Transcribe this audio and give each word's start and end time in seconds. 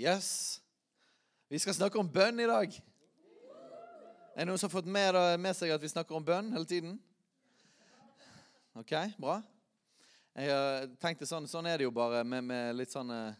Yes. 0.00 0.60
Vi 1.48 1.58
skal 1.60 1.74
snakke 1.76 1.98
om 2.00 2.08
bønn 2.08 2.40
i 2.40 2.46
dag. 2.48 2.72
Er 4.32 4.38
det 4.38 4.46
noen 4.48 4.60
som 4.60 4.70
har 4.70 4.78
fått 4.78 4.88
med, 4.88 5.16
med 5.36 5.56
seg 5.58 5.74
at 5.74 5.82
vi 5.82 5.90
snakker 5.92 6.16
om 6.16 6.24
bønn 6.24 6.48
hele 6.54 6.64
tiden? 6.64 6.94
Ok, 8.80 8.94
bra. 9.20 9.42
Jeg 10.32 10.88
tenkte 11.02 11.28
sånn, 11.28 11.50
sånn 11.50 11.68
er 11.68 11.76
det 11.76 11.84
jo 11.84 11.92
bare 11.92 12.22
med, 12.24 12.46
med 12.48 12.78
litt 12.78 12.94
sånn 12.94 13.12
eh, 13.12 13.36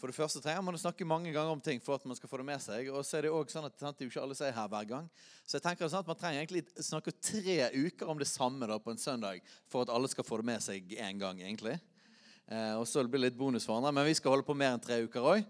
For 0.00 0.10
det 0.10 0.16
første 0.16 0.42
trenger 0.42 0.66
man 0.66 0.74
å 0.74 0.82
snakke 0.82 1.06
mange 1.06 1.30
ganger 1.30 1.54
om 1.54 1.62
ting 1.62 1.78
for 1.84 1.94
at 1.94 2.10
man 2.10 2.18
skal 2.18 2.32
få 2.32 2.42
det 2.42 2.50
med 2.50 2.66
seg. 2.66 2.90
Og 2.90 3.06
så 3.06 3.20
er 3.20 3.28
det 3.28 3.34
også 3.36 3.60
sånn 3.60 3.70
at 3.70 3.78
det 3.78 3.92
er 3.92 4.08
jo 4.08 4.16
ikke 4.16 4.26
alle 4.26 4.40
som 4.40 4.50
er 4.50 4.58
her 4.58 4.74
hver 4.74 4.92
gang. 4.96 5.10
Så 5.46 5.60
jeg 5.60 5.68
tenker 5.68 5.94
sånn 5.94 6.02
at 6.02 6.10
man 6.10 6.18
trenger 6.18 6.42
egentlig 6.42 6.66
snakke 6.82 7.14
tre 7.22 7.70
uker 7.70 8.10
om 8.10 8.18
det 8.18 8.32
samme 8.32 8.66
da 8.66 8.82
på 8.82 8.90
en 8.90 8.98
søndag 8.98 9.46
for 9.70 9.86
at 9.86 9.94
alle 9.94 10.10
skal 10.10 10.26
få 10.26 10.42
det 10.42 10.50
med 10.56 10.64
seg 10.64 10.98
én 10.98 11.22
gang, 11.22 11.38
egentlig. 11.44 11.78
Eh, 12.50 12.74
og 12.76 12.84
så 12.88 13.00
blir 13.04 13.22
det 13.22 13.30
litt 13.30 13.38
bonus 13.38 13.64
for 13.64 13.78
andre, 13.78 13.92
men 13.94 14.04
vi 14.08 14.16
skal 14.18 14.34
holde 14.34 14.44
på 14.44 14.56
mer 14.56 14.74
enn 14.74 14.82
tre 14.84 15.00
uker 15.06 15.24
òg. 15.24 15.46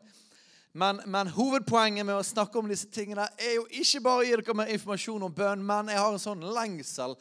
Men, 0.74 1.00
men, 1.06 1.30
hovedpoenget 1.30 2.06
med 2.06 2.18
å 2.18 2.26
snakke 2.26 2.58
om 2.58 2.70
disse 2.70 2.88
tingene 2.90 3.28
er 3.38 3.56
jo 3.56 3.66
ikke 3.78 4.02
bare 4.02 4.22
å 4.22 4.26
gi 4.26 4.34
dere 4.34 4.56
mer 4.58 4.70
informasjon 4.74 5.26
om 5.26 5.34
bønn, 5.34 5.62
men 5.62 5.90
jeg 5.92 6.02
har 6.02 6.14
en 6.14 6.22
sånn 6.22 6.42
lengsel 6.54 7.14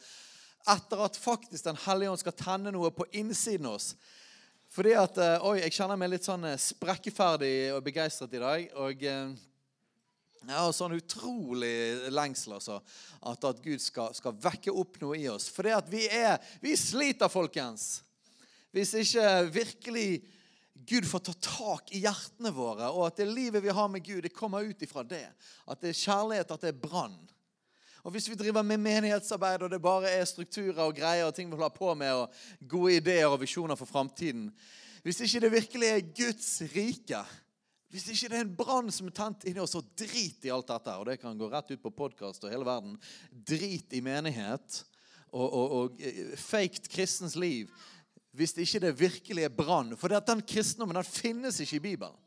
etter 0.74 1.02
at 1.04 1.18
faktisk 1.20 1.66
Den 1.66 1.78
hellige 1.84 2.10
ånd 2.10 2.22
skal 2.22 2.34
tenne 2.38 2.72
noe 2.74 2.90
på 2.94 3.06
innsiden 3.12 3.68
av 3.68 3.76
oss. 3.76 3.92
Fordi 4.74 4.94
at, 4.98 5.18
eh, 5.22 5.46
Oi, 5.46 5.58
jeg 5.60 5.74
kjenner 5.76 5.98
meg 6.00 6.10
litt 6.14 6.26
sånn 6.26 6.46
eh, 6.48 6.58
sprekkeferdig 6.58 7.54
og 7.76 7.84
begeistret 7.86 8.34
i 8.34 8.42
dag. 8.42 8.64
Og 8.82 9.04
jeg 9.04 10.56
har 10.56 10.72
sånn 10.74 10.96
utrolig 10.96 12.10
lengsel, 12.10 12.56
altså. 12.58 12.80
At, 13.22 13.44
at 13.44 13.62
Gud 13.62 13.82
skal, 13.82 14.10
skal, 14.18 14.34
vekke 14.34 14.74
opp 14.74 14.98
noe 15.02 15.18
i 15.20 15.28
oss. 15.30 15.46
Fordi 15.52 15.76
at 15.76 15.86
vi 15.90 16.08
er 16.08 16.42
Vi 16.62 16.74
sliter, 16.78 17.30
folkens. 17.30 18.02
Hvis 18.74 18.94
ikke 18.98 19.26
virkelig 19.54 20.08
Gud 20.84 21.06
får 21.06 21.22
ta 21.28 21.34
tak 21.46 21.92
i 21.94 22.02
hjertene 22.02 22.50
våre, 22.52 22.88
og 22.90 23.06
at 23.06 23.20
det 23.20 23.28
livet 23.30 23.62
vi 23.62 23.72
har 23.72 23.86
med 23.88 24.02
Gud, 24.04 24.24
det 24.24 24.34
kommer 24.34 24.66
ut 24.66 24.82
ifra 24.82 25.04
det. 25.06 25.28
At 25.70 25.80
det 25.80 25.92
er 25.92 26.00
kjærlighet, 26.00 26.50
at 26.50 26.64
det 26.66 26.72
er 26.72 26.80
brann. 26.82 27.14
Og 28.04 28.12
Hvis 28.12 28.26
vi 28.28 28.36
driver 28.36 28.62
med 28.66 28.82
menighetsarbeid, 28.82 29.62
og 29.62 29.70
det 29.70 29.80
bare 29.80 30.10
er 30.10 30.26
strukturer 30.28 30.82
og 30.84 30.96
greier, 30.96 31.24
og 31.24 31.34
ting 31.34 31.48
vi 31.48 31.56
holder 31.56 31.78
på 31.78 31.94
med, 31.94 32.12
og 32.12 32.68
gode 32.68 32.98
ideer 32.98 33.30
og 33.30 33.40
visjoner 33.40 33.78
for 33.78 33.88
framtiden 33.88 34.50
Hvis 35.02 35.20
ikke 35.20 35.40
det 35.40 35.52
virkelig 35.52 35.88
er 35.88 36.12
Guds 36.16 36.62
rike, 36.74 37.22
hvis 37.94 38.08
ikke 38.10 38.28
det 38.32 38.38
er 38.38 38.44
en 38.48 38.56
brann 38.56 38.90
som 38.90 39.06
er 39.06 39.14
tent 39.14 39.44
inni 39.46 39.60
oss, 39.62 39.76
og 39.78 39.86
drit 39.94 40.42
i 40.42 40.50
alt 40.50 40.66
dette. 40.66 40.96
Og 40.98 41.06
det 41.06 41.20
kan 41.22 41.38
gå 41.38 41.46
rett 41.46 41.68
ut 41.70 41.82
på 41.82 41.92
podkast 41.94 42.42
og 42.42 42.50
hele 42.50 42.66
verden. 42.66 42.96
Drit 43.30 43.94
i 43.94 44.00
menighet 44.02 44.80
og, 45.30 45.44
og, 45.46 45.74
og 45.76 46.00
faked 46.42 46.88
kristens 46.90 47.36
liv 47.38 47.70
hvis 48.34 48.54
det 48.54 48.66
ikke 48.66 48.82
det 48.82 48.92
virkelig 48.98 49.46
er 49.46 49.54
brann. 49.54 49.94
For 49.96 50.10
den 50.10 50.42
kristendommen 50.42 50.98
den 50.98 51.06
finnes 51.06 51.60
ikke 51.62 51.78
i 51.78 51.86
Bibelen. 51.90 52.20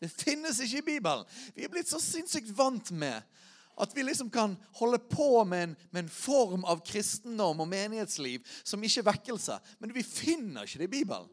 Det 0.00 0.10
finnes 0.12 0.60
ikke 0.60 0.80
i 0.80 0.86
Bibelen. 0.96 1.24
Vi 1.56 1.64
er 1.64 1.72
blitt 1.72 1.88
så 1.88 2.00
sinnssykt 2.02 2.52
vant 2.56 2.90
med 2.92 3.22
at 3.76 3.92
vi 3.96 4.04
liksom 4.04 4.30
kan 4.32 4.54
holde 4.78 4.98
på 4.98 5.44
med 5.44 5.62
en, 5.62 5.72
med 5.90 6.04
en 6.04 6.12
form 6.12 6.64
av 6.64 6.80
kristendom 6.84 7.60
og 7.60 7.68
menighetsliv 7.68 8.44
som 8.64 8.84
ikke 8.84 9.02
er 9.02 9.08
vekkelse. 9.10 9.58
Men 9.80 9.92
vi 9.92 10.04
finner 10.04 10.64
ikke 10.64 10.80
det 10.80 10.88
i 10.88 10.94
Bibelen. 10.98 11.28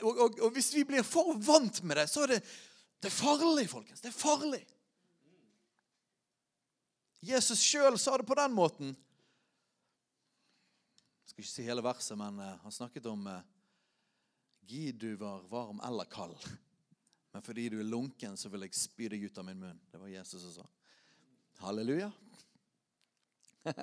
Og, 0.00 0.12
og, 0.16 0.38
og 0.40 0.54
hvis 0.56 0.72
vi 0.72 0.86
blir 0.88 1.04
for 1.04 1.36
vant 1.44 1.82
med 1.84 2.00
det, 2.00 2.06
så 2.08 2.24
er 2.24 2.36
det, 2.36 2.40
det 3.04 3.10
er 3.10 3.16
farlig, 3.18 3.66
folkens. 3.68 4.00
Det 4.00 4.08
er 4.08 4.16
farlig. 4.16 4.62
Jesus 7.24 7.60
sjøl 7.60 7.98
sa 8.00 8.16
det 8.20 8.28
på 8.28 8.36
den 8.38 8.56
måten. 8.56 8.94
Skal 11.34 11.42
ikke 11.42 11.50
si 11.50 11.62
hele 11.66 11.82
verset, 11.82 12.14
men 12.14 12.36
uh, 12.38 12.52
han 12.62 12.70
snakket 12.70 13.08
om 13.10 13.24
uh, 13.26 13.40
Gi 14.70 14.92
du 14.94 15.16
var 15.18 15.40
varm 15.50 15.80
eller 15.82 16.06
kald. 16.06 16.38
Men 17.34 17.42
fordi 17.42 17.64
du 17.68 17.80
er 17.80 17.88
lunken, 17.90 18.36
så 18.38 18.48
vil 18.48 18.62
jeg 18.62 18.76
spy 18.78 19.08
deg 19.10 19.24
ut 19.26 19.38
av 19.42 19.44
min 19.48 19.58
munn. 19.58 19.80
Det 19.90 19.98
var 19.98 20.12
Jesus 20.12 20.44
som 20.44 20.52
sa. 20.54 20.66
Halleluja. 21.64 22.12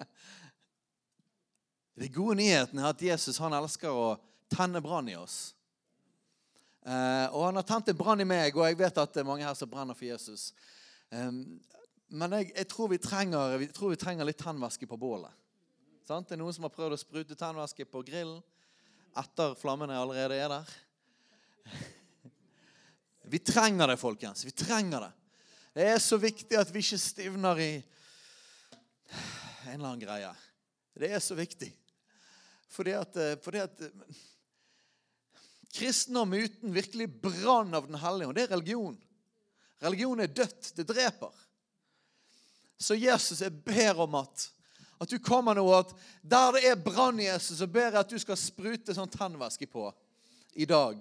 De 2.00 2.07
gode 2.16 2.38
nyhetene 2.39 2.85
er 2.85 2.95
at 2.95 3.03
Jesus 3.03 3.41
han 3.44 3.57
elsker 3.59 3.91
å 3.91 4.16
tenne 4.56 4.79
brann 4.81 5.12
i 5.12 5.18
oss. 5.19 5.51
Uh, 6.88 7.28
og 7.35 7.50
han 7.50 7.59
har 7.59 7.68
tent 7.68 7.91
en 7.91 8.00
brann 8.00 8.23
i 8.23 8.29
meg, 8.31 8.56
og 8.56 8.63
jeg 8.63 8.79
vet 8.79 9.03
at 9.03 9.12
det 9.12 9.25
er 9.25 9.28
mange 9.28 9.44
her 9.44 9.59
som 9.59 9.69
brenner 9.75 10.00
for 10.00 10.07
Jesus. 10.07 10.53
Men 11.12 12.39
jeg, 12.39 12.53
jeg, 12.56 12.72
tror 12.72 12.95
trenger, 12.95 13.59
jeg, 13.59 13.73
tror 13.75 13.91
vi 13.91 14.00
trenger, 14.00 14.31
litt 14.31 14.39
tennvæske 14.39 14.88
på 14.88 15.03
bålet. 15.03 15.41
Sant? 16.07 16.28
Det 16.28 16.35
er 16.35 16.41
noen 16.41 16.56
som 16.56 16.66
har 16.66 16.73
prøvd 16.73 16.95
å 16.95 17.00
sprute 17.00 17.38
tannvæske 17.38 17.85
på 17.89 18.01
grillen 18.07 18.41
etter 19.17 19.53
flammene 19.59 19.97
allerede 20.00 20.38
er 20.39 20.53
der. 20.53 20.72
Vi 23.31 23.39
trenger 23.44 23.91
det, 23.91 24.00
folkens. 24.01 24.45
Vi 24.47 24.53
trenger 24.56 25.06
det. 25.06 25.12
Det 25.75 25.85
er 25.88 26.00
så 26.03 26.17
viktig 26.19 26.57
at 26.59 26.72
vi 26.73 26.81
ikke 26.84 26.97
stivner 27.00 27.59
i 27.63 27.69
en 29.69 29.78
eller 29.78 29.85
annen 29.94 30.01
greie. 30.01 30.31
Det 31.00 31.07
er 31.16 31.22
så 31.23 31.38
viktig. 31.38 31.69
Fordi 32.72 32.95
at, 32.97 33.16
eh, 33.16 33.38
fordi 33.39 33.62
at 33.63 33.85
eh, 33.88 34.18
Kristendom 35.72 36.33
uten 36.35 36.73
virkelig 36.75 37.07
brann 37.23 37.72
av 37.78 37.88
Den 37.88 37.95
hellige 38.01 38.28
ånd, 38.28 38.35
det 38.35 38.44
er 38.44 38.51
religion. 38.51 38.97
Religion 39.79 40.19
er 40.19 40.28
dødt. 40.28 40.73
Det 40.75 40.83
dreper. 40.88 41.31
Så 42.75 42.97
Jesus, 43.00 43.39
jeg 43.39 43.56
ber 43.63 44.03
om 44.03 44.19
at 44.19 44.50
at 45.01 45.09
du 45.09 45.17
kommer 45.19 45.57
nå, 45.57 45.66
at 45.73 45.95
der 46.22 46.53
det 46.56 46.67
er 46.69 46.78
brann 46.78 47.19
Jesus, 47.19 47.57
så 47.57 47.67
ber 47.67 47.89
jeg 47.89 48.03
at 48.03 48.09
du 48.12 48.19
skal 48.22 48.38
sprute 48.38 48.94
sånn 48.94 49.09
tannvæske 49.09 49.66
på 49.66 49.88
i 50.53 50.67
dag. 50.69 51.00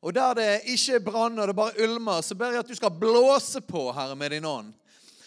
Og 0.00 0.14
der 0.14 0.36
det 0.38 0.50
ikke 0.72 0.96
er 0.96 1.04
brann, 1.04 1.36
og 1.38 1.50
det 1.50 1.56
bare 1.58 1.84
ulmer, 1.84 2.22
så 2.24 2.36
ber 2.38 2.54
jeg 2.54 2.62
at 2.62 2.70
du 2.70 2.78
skal 2.78 2.94
blåse 2.94 3.60
på, 3.60 3.90
Herre, 3.92 4.16
med 4.16 4.32
din 4.32 4.46
ånd. 4.48 4.72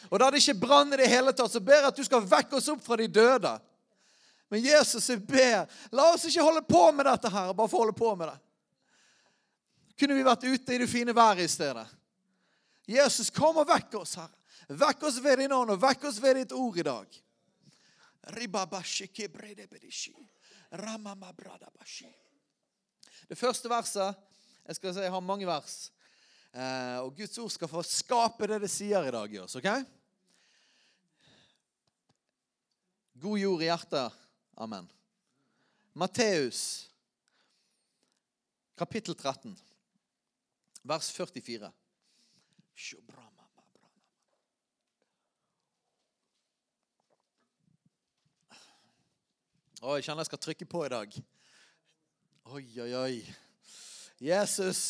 Og 0.09 0.19
der 0.19 0.34
det 0.34 0.41
ikke 0.41 0.56
er 0.56 0.63
brann 0.63 0.95
i 0.95 1.00
det 1.03 1.12
hele 1.12 1.34
tatt, 1.35 1.53
så 1.53 1.62
ber 1.62 1.78
jeg 1.78 1.91
at 1.91 2.00
du 2.00 2.07
skal 2.07 2.25
vekke 2.25 2.57
oss 2.57 2.72
opp 2.73 2.81
fra 2.84 2.97
de 2.97 3.07
døde. 3.07 3.53
Men 4.51 4.66
Jesus, 4.66 5.09
jeg 5.09 5.22
ber, 5.28 5.69
la 5.94 6.09
oss 6.16 6.25
ikke 6.28 6.44
holde 6.44 6.65
på 6.68 6.83
med 6.95 7.06
dette 7.07 7.30
her, 7.31 7.53
bare 7.53 7.71
få 7.71 7.86
holde 7.86 7.95
på 7.95 8.15
med 8.19 8.31
det. 8.33 8.39
Kunne 10.01 10.18
vi 10.18 10.25
vært 10.25 10.48
ute 10.50 10.74
i 10.74 10.81
det 10.81 10.89
fine 10.89 11.13
været 11.15 11.45
i 11.45 11.51
stedet? 11.51 11.86
Jesus, 12.89 13.30
kom 13.30 13.62
og 13.62 13.69
vekk 13.69 14.01
oss, 14.01 14.18
Herre. 14.18 14.33
Vekk 14.71 15.03
oss 15.03 15.19
ved 15.24 15.44
din 15.44 15.53
ånd, 15.53 15.74
og 15.74 15.81
vekk 15.81 16.07
oss 16.09 16.18
ved 16.24 16.39
ditt 16.39 16.56
ord 16.56 16.77
i 16.80 16.88
dag. 16.88 17.21
Det 23.27 23.38
første 23.39 23.69
verset 23.71 24.27
Jeg 24.68 24.77
skal 24.77 24.94
si 24.94 25.01
jeg 25.01 25.12
har 25.12 25.23
mange 25.25 25.47
vers. 25.50 25.75
Eh, 26.53 26.97
og 27.01 27.15
Guds 27.18 27.38
ord 27.41 27.51
skal 27.51 27.69
få 27.71 27.81
skape 27.88 28.47
det 28.47 28.59
det 28.62 28.69
sier 28.69 29.07
i 29.07 29.13
dag 29.13 29.33
i 29.33 29.39
oss. 29.41 29.56
ok? 29.57 29.68
God 33.21 33.39
jord 33.39 33.62
i 33.62 33.69
hjertet. 33.69 34.19
Amen. 34.62 34.88
Matteus, 35.94 36.89
kapittel 38.77 39.15
13, 39.15 39.57
vers 40.83 41.12
44. 41.12 41.71
Å, 49.81 49.95
jeg 49.98 50.06
kjenner 50.06 50.22
jeg 50.22 50.30
skal 50.30 50.39
trykke 50.44 50.66
på 50.69 50.83
i 50.86 50.89
dag. 50.94 51.16
Oi, 52.54 52.66
oi, 52.83 52.89
oi. 52.94 53.16
Jesus. 54.22 54.81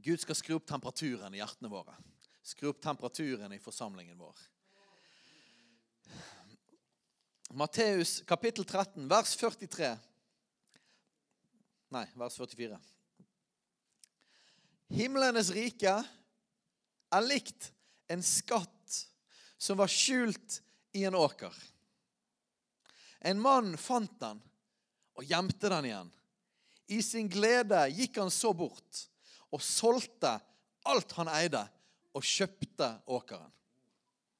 Gud 0.00 0.22
skal 0.22 0.38
skru 0.38 0.54
opp 0.56 0.64
temperaturen 0.70 1.34
i 1.36 1.42
hjertene 1.42 1.68
våre. 1.68 1.92
Skru 2.40 2.70
opp 2.70 2.78
temperaturen 2.80 3.52
i 3.52 3.60
forsamlingen 3.60 4.16
vår. 4.16 4.40
Matteus 7.60 8.22
kapittel 8.24 8.64
13, 8.64 9.04
vers 9.10 9.34
43. 9.36 9.90
Nei, 11.92 12.06
vers 12.16 12.38
44. 12.40 12.78
Himlenes 14.96 15.52
rike 15.52 15.98
er 17.12 17.28
likt 17.28 17.68
en 18.08 18.24
skatt 18.24 18.96
som 19.60 19.76
var 19.82 19.92
skjult 19.92 20.62
i 20.96 21.04
en 21.04 21.18
åker. 21.20 21.52
En 23.20 23.40
mann 23.40 23.76
fant 23.80 24.12
den 24.20 24.40
og 25.18 25.26
gjemte 25.28 25.68
den 25.72 25.90
igjen. 25.90 26.10
I 26.90 27.00
sin 27.04 27.28
glede 27.30 27.82
gikk 27.94 28.18
han 28.18 28.32
så 28.32 28.52
bort 28.56 29.04
og 29.50 29.62
solgte 29.62 30.38
alt 30.88 31.12
han 31.18 31.28
eide, 31.30 31.62
og 32.16 32.24
kjøpte 32.26 32.88
åkeren. 33.06 33.50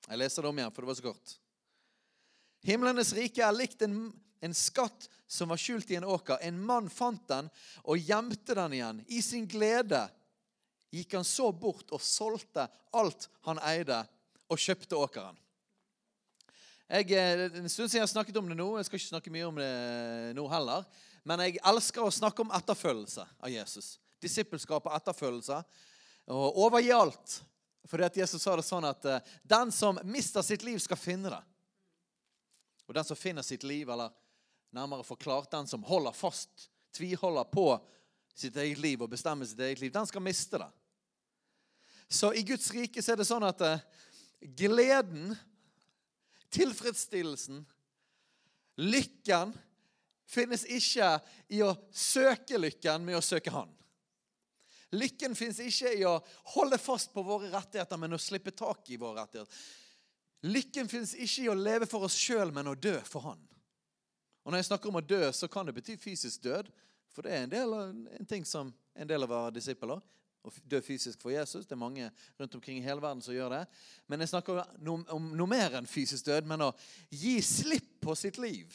Jeg 0.08 0.18
leser 0.18 0.42
det 0.42 0.50
om 0.50 0.58
igjen, 0.58 0.72
for 0.74 0.82
det 0.82 0.88
var 0.88 0.96
så 0.98 1.04
kort. 1.04 1.34
Himlenes 2.66 3.12
rike 3.14 3.44
er 3.46 3.54
likt 3.54 3.84
en, 3.86 4.08
en 4.42 4.56
skatt 4.56 5.06
som 5.30 5.52
var 5.52 5.60
skjult 5.60 5.90
i 5.92 5.98
en 6.00 6.08
åker. 6.08 6.40
En 6.42 6.58
mann 6.58 6.88
fant 6.90 7.22
den 7.30 7.46
og 7.84 8.02
gjemte 8.02 8.56
den 8.58 8.74
igjen. 8.80 9.04
I 9.06 9.22
sin 9.22 9.46
glede 9.50 10.02
gikk 10.90 11.14
han 11.14 11.26
så 11.26 11.52
bort 11.54 11.94
og 11.94 12.02
solgte 12.02 12.66
alt 12.96 13.28
han 13.46 13.62
eide, 13.70 14.02
og 14.50 14.58
kjøpte 14.58 14.98
åkeren. 14.98 15.36
Jeg, 16.90 17.12
eh, 17.12 17.44
en 17.54 17.68
stund 17.70 17.86
siden 17.86 18.00
jeg 18.00 18.02
har 18.02 18.10
snakket 18.10 18.36
om 18.40 18.48
det 18.50 18.56
nå. 18.58 18.66
Jeg 18.80 18.88
skal 18.88 18.98
ikke 18.98 19.08
snakke 19.12 19.30
mye 19.30 19.46
om 19.46 19.58
det 19.60 19.66
nå 20.34 20.42
heller. 20.50 20.86
Men 21.22 21.42
jeg 21.44 21.60
elsker 21.70 22.02
å 22.02 22.10
snakke 22.10 22.42
om 22.42 22.50
etterfølgelse 22.56 23.26
av 23.38 23.52
Jesus. 23.52 23.92
Disippelskap 24.18 24.88
og 24.88 24.96
etterfølgelse. 24.96 25.60
Og 26.34 26.56
over 26.64 26.82
i 26.82 26.88
alt. 26.90 27.36
Fordi 27.86 28.08
at 28.08 28.18
Jesus 28.18 28.42
sa 28.42 28.56
det 28.58 28.64
sånn 28.66 28.88
at 28.88 29.06
uh, 29.06 29.20
den 29.46 29.70
som 29.70 30.00
mister 30.02 30.42
sitt 30.42 30.64
liv, 30.66 30.80
skal 30.82 30.98
finne 30.98 31.30
det. 31.30 31.38
Og 32.88 32.96
den 32.98 33.06
som 33.06 33.18
finner 33.18 33.46
sitt 33.46 33.62
liv, 33.62 33.86
eller 33.86 34.10
nærmere 34.74 35.06
forklart, 35.06 35.50
den 35.54 35.70
som 35.70 35.86
holder 35.86 36.16
fast, 36.16 36.66
tviholder 36.96 37.46
på 37.54 37.68
sitt 38.34 38.58
eget 38.58 38.82
liv 38.82 39.02
og 39.02 39.12
bestemmer 39.14 39.46
sitt 39.46 39.62
eget 39.62 39.82
liv, 39.82 39.94
den 39.94 40.10
skal 40.10 40.26
miste 40.26 40.58
det. 40.58 40.68
Så 42.10 42.32
i 42.34 42.42
Guds 42.42 42.66
rike 42.74 43.02
så 43.02 43.14
er 43.14 43.22
det 43.22 43.28
sånn 43.30 43.46
at 43.46 43.62
gleden 44.58 45.36
tilfredsstillelsen, 46.54 47.64
lykken, 48.80 49.52
finnes 50.30 50.64
ikke 50.70 51.16
i 51.50 51.60
å 51.66 51.74
søke 51.90 52.58
lykken 52.60 53.04
med 53.06 53.18
å 53.18 53.24
søke 53.24 53.52
Han. 53.54 53.70
Lykken 54.94 55.36
finnes 55.38 55.60
ikke 55.62 55.92
i 55.98 56.04
å 56.06 56.16
holde 56.54 56.78
fast 56.78 57.12
på 57.14 57.22
våre 57.22 57.50
rettigheter, 57.52 57.98
men 57.98 58.16
å 58.16 58.18
slippe 58.18 58.54
tak 58.54 58.90
i 58.90 58.98
våre 58.98 59.22
rettigheter. 59.22 59.62
Lykken 60.50 60.88
finnes 60.90 61.14
ikke 61.14 61.44
i 61.44 61.50
å 61.52 61.58
leve 61.58 61.86
for 61.86 62.06
oss 62.06 62.16
sjøl, 62.18 62.50
men 62.54 62.70
å 62.70 62.78
dø 62.78 62.96
for 63.06 63.28
Han. 63.28 63.42
Og 64.42 64.52
Når 64.52 64.62
jeg 64.62 64.70
snakker 64.70 64.90
om 64.90 64.98
å 64.98 65.04
dø, 65.04 65.20
så 65.36 65.50
kan 65.52 65.68
det 65.68 65.76
bety 65.76 65.98
fysisk 66.00 66.42
død. 66.42 66.70
For 67.12 67.26
det 67.26 67.34
er 67.34 67.44
en, 67.44 67.52
del 67.52 67.74
en 67.76 68.26
ting 68.26 68.46
som 68.46 68.70
en 68.94 69.08
del 69.08 69.26
av 69.26 69.30
våre 69.30 69.52
disipler 69.54 70.00
å 70.40 70.52
dø 70.72 70.80
fysisk 70.84 71.20
for 71.20 71.32
Jesus. 71.34 71.66
Det 71.68 71.76
er 71.76 71.80
mange 71.80 72.10
rundt 72.40 72.54
omkring 72.56 72.78
i 72.80 72.84
hele 72.84 73.02
verden 73.02 73.20
som 73.24 73.34
gjør 73.34 73.52
det. 73.58 73.64
Men 74.08 74.22
jeg 74.24 74.32
snakker 74.32 74.62
om, 74.88 75.26
noe 75.36 75.50
mer 75.50 75.76
enn 75.78 75.88
fysisk 75.88 76.28
død, 76.30 76.48
men 76.48 76.68
å 76.68 76.70
gi 77.12 77.36
slipp 77.44 77.98
på 78.04 78.16
sitt 78.16 78.40
liv. 78.40 78.72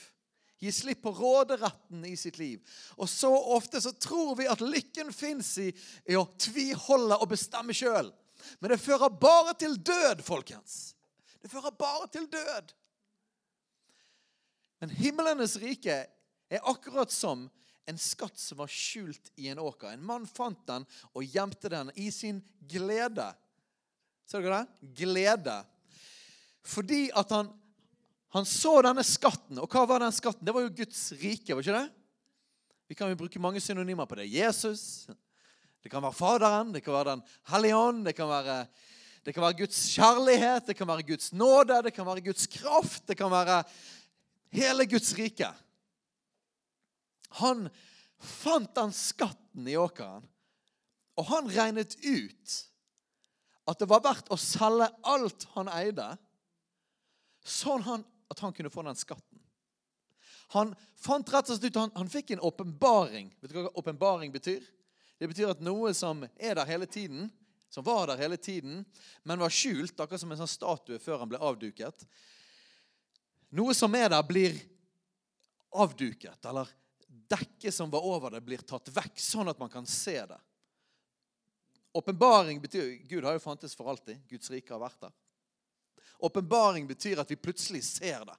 Gi 0.62 0.72
slipp 0.72 1.02
på 1.04 1.14
råderetten 1.18 2.06
i 2.08 2.14
sitt 2.20 2.38
liv. 2.40 2.62
Og 2.96 3.10
så 3.12 3.32
ofte 3.58 3.82
så 3.84 3.92
tror 3.98 4.36
vi 4.40 4.48
at 4.50 4.64
lykken 4.64 5.12
fins 5.14 5.56
i, 5.62 5.72
i, 6.06 6.16
å 6.16 6.28
tviholde 6.40 7.18
og 7.20 7.34
bestemme 7.34 7.76
sjøl. 7.76 8.14
Men 8.62 8.72
det 8.72 8.82
fører 8.84 9.10
bare 9.10 9.56
til 9.60 9.76
død, 9.82 10.22
folkens. 10.26 10.94
Det 11.42 11.52
fører 11.52 11.76
bare 11.76 12.08
til 12.14 12.30
død. 12.32 12.72
Men 14.84 14.94
himlenes 14.94 15.58
rike 15.62 16.04
er 16.52 16.70
akkurat 16.70 17.12
som 17.12 17.48
en 17.86 18.00
skatt 18.02 18.38
som 18.40 18.58
var 18.58 18.72
skjult 18.72 19.32
i 19.36 19.50
en 19.52 19.62
åker. 19.62 19.92
En 19.94 20.06
mann 20.06 20.26
fant 20.28 20.62
den 20.68 20.86
og 21.14 21.26
gjemte 21.26 21.70
den 21.70 21.92
i 21.96 22.10
sin 22.14 22.42
glede. 22.60 23.28
Ser 24.26 24.42
dere 24.42 24.64
det? 24.64 24.94
Glede. 25.04 25.60
Fordi 26.66 27.08
at 27.14 27.30
han, 27.36 27.52
han 28.34 28.48
så 28.50 28.80
denne 28.86 29.06
skatten. 29.06 29.60
Og 29.62 29.70
hva 29.70 29.86
var 29.90 30.02
den 30.02 30.16
skatten? 30.16 30.46
Det 30.46 30.56
var 30.56 30.66
jo 30.66 30.74
Guds 30.82 31.04
rike, 31.22 31.54
var 31.54 31.62
ikke 31.62 31.78
det? 31.78 31.90
Vi 32.90 32.98
kan 32.98 33.10
jo 33.10 33.18
bruke 33.18 33.42
mange 33.42 33.62
synonymer 33.62 34.10
på 34.10 34.18
det. 34.18 34.28
Jesus. 34.34 35.06
Det 35.86 35.92
kan 35.94 36.02
være 36.02 36.18
Faderen, 36.18 36.74
det 36.74 36.82
kan 36.82 36.96
være 36.96 37.12
Den 37.12 37.24
hellige 37.52 37.78
ånd, 37.78 38.06
det 38.06 38.16
kan 38.18 38.30
være, 38.30 38.66
det 39.26 39.34
kan 39.34 39.44
være 39.44 39.58
Guds 39.60 39.82
kjærlighet, 39.94 40.66
det 40.66 40.76
kan 40.78 40.90
være 40.90 41.06
Guds 41.06 41.34
nåde, 41.34 41.78
det 41.86 41.94
kan 41.94 42.06
være 42.06 42.26
Guds 42.26 42.48
kraft, 42.50 43.04
det 43.08 43.18
kan 43.18 43.30
være 43.30 43.60
hele 44.50 44.88
Guds 44.90 45.14
rike. 45.18 45.52
Han 47.42 47.70
fant 48.20 48.76
den 48.76 48.94
skatten 48.96 49.68
i 49.68 49.78
åkeren, 49.78 50.26
og 51.16 51.28
han 51.32 51.50
regnet 51.52 51.96
ut 52.04 52.56
at 53.66 53.80
det 53.82 53.88
var 53.90 54.04
verdt 54.06 54.30
å 54.30 54.38
selge 54.40 54.90
alt 55.08 55.48
han 55.56 55.72
eide, 55.74 56.10
sånn 57.46 57.86
at 57.86 58.42
han 58.42 58.54
kunne 58.54 58.72
få 58.74 58.84
den 58.86 58.98
skatten. 58.98 59.42
Han 60.54 60.76
fant 61.02 61.30
rett 61.34 61.50
og 61.50 61.58
slett 61.58 61.72
ut, 61.72 61.80
han, 61.82 61.94
han 61.96 62.12
fikk 62.12 62.36
en 62.36 62.44
åpenbaring. 62.46 63.32
Vet 63.42 63.52
du 63.52 63.58
hva 63.58 63.72
åpenbaring 63.82 64.34
betyr? 64.34 64.62
Det 65.18 65.30
betyr 65.32 65.56
at 65.56 65.64
noe 65.64 65.94
som 65.98 66.22
er 66.36 66.58
der 66.60 66.70
hele 66.70 66.86
tiden, 66.90 67.30
som 67.70 67.86
var 67.86 68.08
der 68.12 68.22
hele 68.22 68.38
tiden, 68.38 68.84
men 69.24 69.42
var 69.42 69.54
skjult, 69.54 69.98
akkurat 70.00 70.22
som 70.22 70.32
en 70.32 70.40
sånn 70.44 70.52
statue 70.52 71.02
før 71.02 71.24
han 71.24 71.32
ble 71.32 71.42
avduket 71.42 72.06
Noe 73.56 73.72
som 73.78 73.94
er 73.96 74.10
der, 74.12 74.24
blir 74.28 74.56
avduket, 75.72 76.40
eller 76.50 76.68
dekket 77.30 77.74
som 77.74 77.92
var 77.92 78.06
over 78.06 78.36
det, 78.36 78.42
blir 78.46 78.64
tatt 78.66 78.92
vekk, 78.94 79.20
sånn 79.22 79.52
at 79.52 79.60
man 79.60 79.72
kan 79.72 79.88
se 79.90 80.18
det. 80.26 80.40
Åpenbaring 81.96 82.60
betyr 82.62 82.98
Gud 83.08 83.24
har 83.24 83.38
jo 83.38 83.44
fantes 83.44 83.76
for 83.76 83.88
alltid. 83.90 84.20
Guds 84.28 84.52
rike 84.52 84.74
har 84.74 84.82
vært 84.82 85.06
der. 85.08 85.14
Åpenbaring 86.28 86.88
betyr 86.88 87.22
at 87.24 87.32
vi 87.32 87.38
plutselig 87.40 87.84
ser 87.88 88.26
det. 88.28 88.36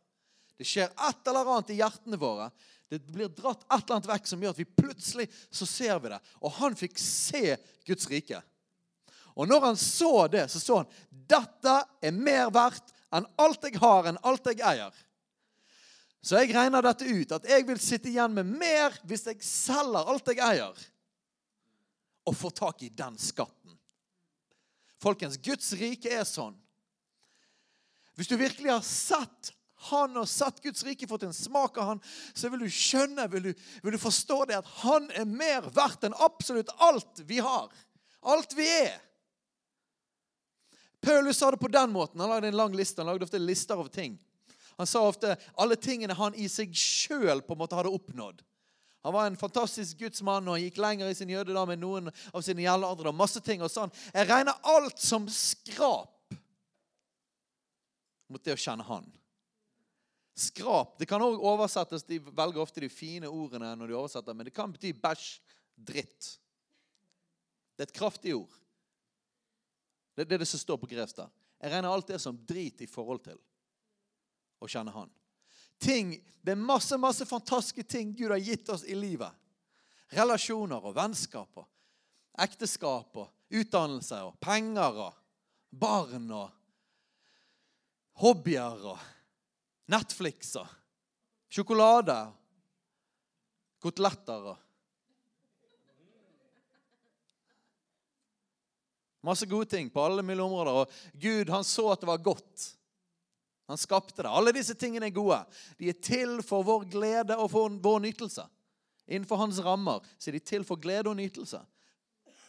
Det 0.57 0.67
skjer 0.69 0.91
et 0.91 1.29
eller 1.29 1.49
annet 1.53 1.73
i 1.73 1.79
hjertene 1.81 2.19
våre. 2.21 2.51
Det 2.89 3.01
blir 3.09 3.33
dratt 3.33 3.65
et 3.65 3.79
eller 3.79 3.97
annet 3.97 4.11
vekk 4.11 4.29
som 4.29 4.45
gjør 4.45 4.55
at 4.55 4.61
vi 4.61 4.69
plutselig 4.69 5.27
så 5.51 5.69
ser 5.69 5.99
vi 6.05 6.13
det. 6.13 6.21
Og 6.41 6.53
han 6.61 6.77
fikk 6.79 7.01
se 7.01 7.57
Guds 7.89 8.09
rike. 8.13 8.41
Og 9.37 9.49
når 9.49 9.67
han 9.71 9.81
så 9.81 10.13
det, 10.33 10.47
så 10.53 10.61
så 10.61 10.79
han 10.81 10.93
dette 11.11 11.75
er 12.05 12.15
mer 12.17 12.53
verdt 12.55 12.95
enn 13.15 13.27
alt 13.41 13.65
jeg 13.69 13.81
har, 13.81 14.09
enn 14.09 14.21
alt 14.27 14.49
jeg 14.49 14.63
eier. 14.65 14.93
Så 16.27 16.41
jeg 16.41 16.51
regner 16.57 16.83
dette 16.83 17.07
ut, 17.07 17.33
at 17.37 17.45
jeg 17.47 17.63
vil 17.69 17.79
sitte 17.79 18.11
igjen 18.11 18.33
med 18.35 18.49
mer 18.59 18.95
hvis 19.07 19.29
jeg 19.29 19.45
selger 19.47 20.09
alt 20.11 20.31
jeg 20.33 20.43
eier, 20.43 20.87
og 22.27 22.35
får 22.35 22.55
tak 22.59 22.83
i 22.83 22.91
den 22.91 23.15
skatten. 23.23 23.77
Folkens, 24.99 25.39
Guds 25.39 25.71
rike 25.79 26.11
er 26.11 26.25
sånn. 26.27 26.57
Hvis 28.19 28.33
du 28.33 28.35
virkelig 28.41 28.73
har 28.73 28.83
sett 28.83 29.53
han 29.91 30.17
og 30.19 30.27
sett 30.27 30.59
Guds 30.65 30.83
rike, 30.89 31.07
fått 31.07 31.29
en 31.29 31.37
smak 31.37 31.77
av 31.79 31.93
han, 31.93 32.05
så 32.35 32.51
vil 32.51 32.65
du 32.65 32.71
skjønne, 32.73 33.29
vil 33.31 33.51
du, 33.51 33.67
vil 33.85 33.95
du 33.95 34.01
forstå 34.01 34.39
det, 34.49 34.59
at 34.59 34.71
han 34.83 35.07
er 35.15 35.29
mer 35.29 35.69
verdt 35.77 36.09
enn 36.09 36.17
absolutt 36.27 36.73
alt 36.83 37.23
vi 37.29 37.39
har. 37.45 37.69
Alt 38.27 38.57
vi 38.59 38.67
er. 38.67 38.97
Paulus 41.05 41.39
sa 41.39 41.53
det 41.55 41.63
på 41.63 41.71
den 41.71 41.93
måten. 41.95 42.19
Han 42.19 42.33
lagde 42.33 42.49
en 42.51 42.59
lang 42.59 42.75
liste. 42.75 42.99
Han 43.05 43.13
lagde 43.13 43.29
ofte 43.29 43.39
lister 43.39 43.79
av 43.79 43.93
ting. 43.95 44.17
Han 44.77 44.87
sa 44.87 45.03
ofte 45.09 45.37
alle 45.57 45.77
tingene 45.81 46.17
han 46.17 46.37
i 46.37 46.49
seg 46.53 46.75
sjøl 46.77 47.41
hadde 47.41 47.89
oppnådd. 47.89 48.43
Han 49.07 49.15
var 49.15 49.29
en 49.29 49.39
fantastisk 49.39 50.01
gudsmann, 50.03 50.49
og 50.49 50.57
han 50.57 50.65
gikk 50.65 50.81
lenger 50.83 51.09
i 51.09 51.15
sin 51.15 51.31
jødedom 51.31 51.71
enn 51.71 51.81
noen 51.81 52.11
av 52.11 52.43
sine 52.43 52.65
jævladere. 52.65 53.13
Masse 53.15 53.39
ting 53.41 53.63
og 53.63 53.71
sånn. 53.71 53.93
Jeg 54.11 54.27
regner 54.27 54.59
alt 54.67 54.99
som 54.99 55.29
skrap 55.31 56.35
mot 58.27 58.43
det 58.43 58.57
å 58.57 58.59
kjenne 58.59 58.83
Han. 58.89 59.07
Skrap. 60.37 60.97
Det 60.99 61.07
kan 61.09 61.23
òg 61.23 61.39
oversettes 61.39 62.03
De 62.05 62.19
velger 62.19 62.61
ofte 62.61 62.83
de 62.83 62.91
fine 62.93 63.31
ordene 63.31 63.71
når 63.79 63.93
de 63.93 63.97
oversetter, 63.97 64.35
men 64.35 64.49
det 64.49 64.57
kan 64.57 64.75
bety 64.75 64.91
bæsj, 64.99 65.29
dritt. 65.77 66.33
Det 67.77 67.85
er 67.85 67.89
et 67.89 67.97
kraftig 67.97 68.35
ord. 68.35 68.53
Det 70.17 70.27
er 70.27 70.41
det 70.41 70.49
som 70.49 70.61
står 70.61 70.81
på 70.81 70.89
gresk 70.91 71.23
der. 71.23 71.31
Jeg 71.63 71.73
regner 71.73 71.93
alt 71.93 72.09
det 72.11 72.19
som 72.21 72.37
drit 72.49 72.83
i 72.83 72.91
forhold 72.91 73.23
til 73.25 73.39
å 74.61 74.69
kjenne 74.69 74.95
Han. 74.95 75.11
Ting, 75.79 76.17
Det 76.47 76.55
er 76.55 76.63
masse 76.63 76.95
masse 76.97 77.27
fantastiske 77.27 77.83
ting 77.83 78.13
Gud 78.15 78.31
har 78.31 78.39
gitt 78.39 78.69
oss 78.71 78.85
i 78.85 78.95
livet. 78.95 79.33
Relasjoner 80.15 80.85
og 80.85 80.95
vennskap 80.95 81.59
og 81.59 81.67
ekteskap 82.39 83.17
og 83.19 83.33
utdannelse 83.51 84.21
og 84.29 84.37
penger 84.41 85.01
og 85.09 85.17
barn 85.75 86.31
og 86.31 86.53
hobbyer 88.23 88.87
og 88.93 89.03
Netflix 89.91 90.55
og 90.61 90.71
sjokolade. 91.51 92.15
Koteletter 93.83 94.53
og 94.53 94.63
Masse 99.27 99.47
gode 99.51 99.67
ting 99.67 99.89
på 99.91 100.03
alle 100.07 100.23
mulige 100.23 100.45
områder. 100.45 100.73
Og 100.73 100.91
Gud 101.19 101.49
han 101.51 101.65
så 101.67 101.89
at 101.91 102.03
det 102.03 102.07
var 102.07 102.23
godt. 102.23 102.76
Han 103.67 103.79
skapte 103.79 104.23
det. 104.23 104.31
Alle 104.31 104.53
disse 104.55 104.75
tingene 104.79 105.09
er 105.09 105.15
gode. 105.15 105.39
De 105.79 105.89
er 105.91 105.99
til 106.03 106.39
for 106.47 106.67
vår 106.67 106.87
glede 106.91 107.37
og 107.37 107.51
for 107.51 107.73
vår 107.83 108.05
nytelse. 108.05 108.45
Innenfor 109.07 109.41
hans 109.43 109.59
rammer 109.63 110.05
så 110.19 110.31
er 110.31 110.39
de 110.39 110.43
til 110.43 110.65
for 110.67 110.79
glede 110.83 111.11
og 111.11 111.19
nytelse. 111.19 111.61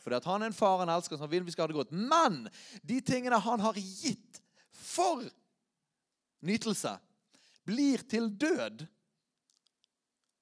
Fordi 0.03 0.15
at 0.15 0.27
han 0.29 0.41
er 0.41 0.51
en 0.51 0.55
far 0.55 0.79
han 0.81 0.91
elsker, 0.93 1.17
han 1.17 1.31
vil 1.31 1.45
vi 1.45 1.51
skal 1.51 1.65
ha 1.65 1.71
det 1.71 1.79
godt. 1.79 1.91
Men 1.91 2.45
de 2.85 2.99
tingene 3.01 3.39
han 3.43 3.59
har 3.59 3.77
gitt 3.77 4.41
for 4.71 5.25
nytelse, 6.45 6.93
blir 7.67 8.05
til 8.07 8.29
død 8.39 8.85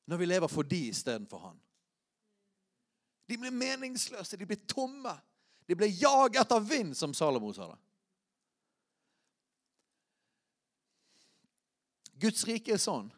når 0.05 0.17
vi 0.21 0.27
lever 0.27 0.51
for 0.51 0.67
de 0.69 0.83
istedenfor 0.91 1.39
han. 1.47 1.55
De 3.25 3.37
blir 3.41 3.55
meningsløse, 3.55 4.37
de 4.37 4.45
blir 4.45 4.67
tomme. 4.69 5.15
De 5.65 5.75
blir 5.75 5.89
jag 6.01 6.35
etter 6.35 6.59
vind, 6.59 6.97
som 6.97 7.13
Salomo 7.13 7.53
sa 7.53 7.71
det. 7.71 7.79
Guds 12.21 12.45
rike 12.47 12.75
er 12.75 12.81
sånn 12.81 13.09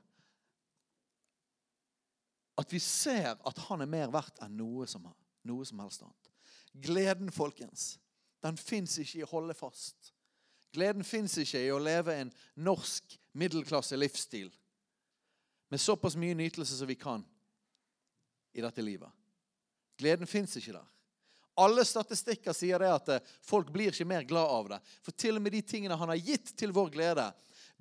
at 2.57 2.73
vi 2.73 2.79
ser 2.81 3.35
at 3.37 3.59
han 3.67 3.83
er 3.85 3.89
mer 3.89 4.09
verdt 4.13 4.41
enn 4.41 4.55
noe 4.57 4.87
som, 4.89 5.05
noe 5.45 5.65
som 5.69 5.81
helst 5.83 6.01
annet. 6.01 6.31
Gleden, 6.73 7.29
folkens, 7.33 7.97
den 8.41 8.57
fins 8.57 8.97
ikke 9.01 9.21
i 9.21 9.25
å 9.25 9.29
holde 9.29 9.53
fast. 9.57 10.11
Gleden 10.73 11.05
fins 11.05 11.37
ikke 11.41 11.61
i 11.61 11.71
å 11.73 11.81
leve 11.81 12.15
en 12.17 12.33
norsk 12.65 13.17
middelklasse 13.37 13.97
livsstil 13.97 14.49
med 15.69 15.81
såpass 15.81 16.17
mye 16.17 16.37
nytelse 16.37 16.79
som 16.79 16.89
vi 16.89 16.97
kan 16.97 17.23
i 18.57 18.63
dette 18.63 18.81
livet. 18.81 19.09
Gleden 19.97 20.29
fins 20.29 20.55
ikke 20.57 20.75
der. 20.77 20.85
Alle 21.57 21.81
statistikker 21.85 22.53
sier 22.53 22.81
det 22.81 22.89
at 22.93 23.07
eh, 23.15 23.29
folk 23.41 23.71
blir 23.73 23.89
ikke 23.89 24.05
mer 24.05 24.25
glad 24.29 24.51
av 24.53 24.67
det. 24.69 24.77
For 25.01 25.17
til 25.17 25.39
og 25.39 25.43
med 25.45 25.55
de 25.57 25.63
tingene 25.65 25.97
han 25.97 26.11
har 26.13 26.19
gitt 26.21 26.53
til 26.57 26.73
vår 26.73 26.91
glede, 26.93 27.25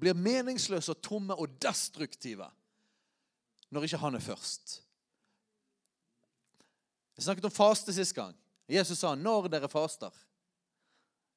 blir 0.01 0.17
meningsløse 0.19 0.93
og 0.93 1.03
tomme 1.03 1.35
og 1.35 1.57
destruktive 1.63 2.49
når 3.71 3.87
ikke 3.87 4.01
han 4.01 4.15
er 4.15 4.23
først. 4.23 4.77
Jeg 7.17 7.25
snakket 7.25 7.49
om 7.49 7.55
faste 7.55 7.95
sist 7.95 8.15
gang. 8.15 8.37
Jesus 8.69 8.99
sa 8.99 9.15
'når 9.15 9.49
dere 9.49 9.69
faster'. 9.69 10.15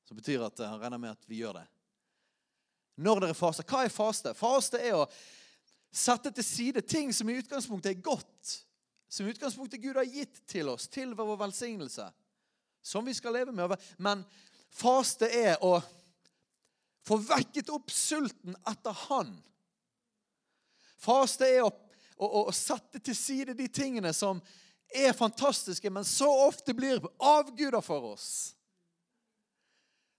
Som 0.06 0.18
betyr 0.18 0.46
at 0.46 0.58
han 0.58 0.82
regner 0.82 0.98
med 0.98 1.10
at 1.10 1.30
vi 1.30 1.36
gjør 1.36 1.54
det. 1.54 1.68
Når 2.98 3.20
dere 3.20 3.34
faster. 3.34 3.64
Hva 3.64 3.86
er 3.86 3.90
faste? 3.90 4.34
Faste 4.34 4.78
er 4.78 4.94
å 4.94 5.10
sette 5.92 6.32
til 6.32 6.44
side 6.44 6.82
ting 6.82 7.14
som 7.16 7.30
i 7.30 7.38
utgangspunktet 7.38 7.98
er 7.98 8.02
godt. 8.02 8.66
Som 9.10 9.28
i 9.28 9.30
utgangspunktet 9.30 9.82
Gud 9.82 9.96
har 9.96 10.06
gitt 10.06 10.48
til 10.48 10.70
oss, 10.70 10.88
til 10.88 11.16
vår 11.16 11.36
velsignelse 11.36 12.12
som 12.82 13.06
vi 13.06 13.14
skal 13.14 13.34
leve 13.34 13.52
med. 13.52 13.76
Men 13.98 14.26
faste 14.70 15.30
er 15.32 15.58
å 15.64 15.80
få 17.10 17.18
vekket 17.18 17.72
opp 17.74 17.92
sulten 17.92 18.58
etter 18.70 18.94
Han. 19.08 19.34
Faste 21.00 21.48
er 21.48 21.64
å, 21.66 21.72
å, 22.20 22.28
å, 22.44 22.52
sette 22.54 23.02
til 23.02 23.18
side 23.18 23.56
de 23.58 23.66
tingene 23.72 24.12
som 24.14 24.42
er 24.90 25.16
fantastiske, 25.18 25.90
men 25.90 26.06
så 26.06 26.30
ofte 26.46 26.76
blir 26.76 27.02
avguder 27.18 27.82
for 27.86 28.12
oss. 28.14 28.30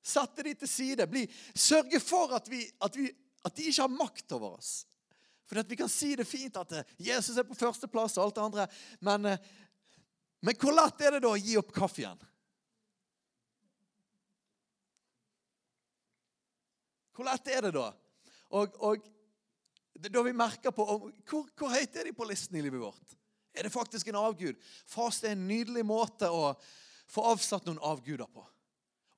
Sette 0.02 0.42
de 0.46 0.54
til 0.56 0.70
side. 0.70 1.06
Bli, 1.10 1.26
sørge 1.54 2.00
for 2.02 2.32
at, 2.38 2.48
vi, 2.48 2.64
at, 2.80 2.96
vi, 2.96 3.10
at 3.44 3.56
de 3.56 3.68
ikke 3.68 3.84
har 3.84 3.92
makt 3.92 4.38
over 4.38 4.56
oss. 4.56 4.72
For 5.50 5.62
Vi 5.66 5.76
kan 5.76 5.90
si 5.90 6.14
det 6.16 6.28
fint 6.30 6.56
at 6.56 6.72
eh, 6.78 6.94
Jesus 7.10 7.36
er 7.38 7.46
på 7.46 7.58
førsteplass 7.58 8.16
og 8.16 8.24
alt 8.24 8.36
det 8.38 8.44
andre, 8.44 8.66
men, 9.02 9.32
eh, 9.32 9.48
men 10.46 10.58
hvor 10.62 10.74
lett 10.78 11.02
er 11.02 11.16
det 11.16 11.24
da 11.26 11.34
å 11.34 11.40
gi 11.40 11.56
opp 11.58 11.72
kaffen? 11.74 12.22
Hvor 17.20 17.28
lett 17.28 17.48
er 17.52 17.66
det 17.66 17.74
da? 17.76 17.90
Og, 18.56 18.76
og 18.80 19.08
da 20.00 20.22
vi 20.24 20.32
merker 20.32 20.72
på 20.72 20.86
hvor, 20.88 21.10
hvor 21.52 21.74
høyt 21.74 21.98
er 22.00 22.08
de 22.08 22.14
på 22.16 22.24
listen 22.24 22.56
i 22.56 22.62
livet 22.64 22.80
vårt? 22.80 23.12
Er 23.52 23.66
det 23.66 23.72
faktisk 23.74 24.08
en 24.08 24.22
avgud? 24.22 24.56
Fast 24.88 25.26
er 25.28 25.34
en 25.34 25.44
nydelig 25.44 25.84
måte 25.84 26.30
å 26.32 26.54
få 27.12 27.26
avsatt 27.28 27.68
noen 27.68 27.82
avguder 27.84 28.24
på. 28.32 28.46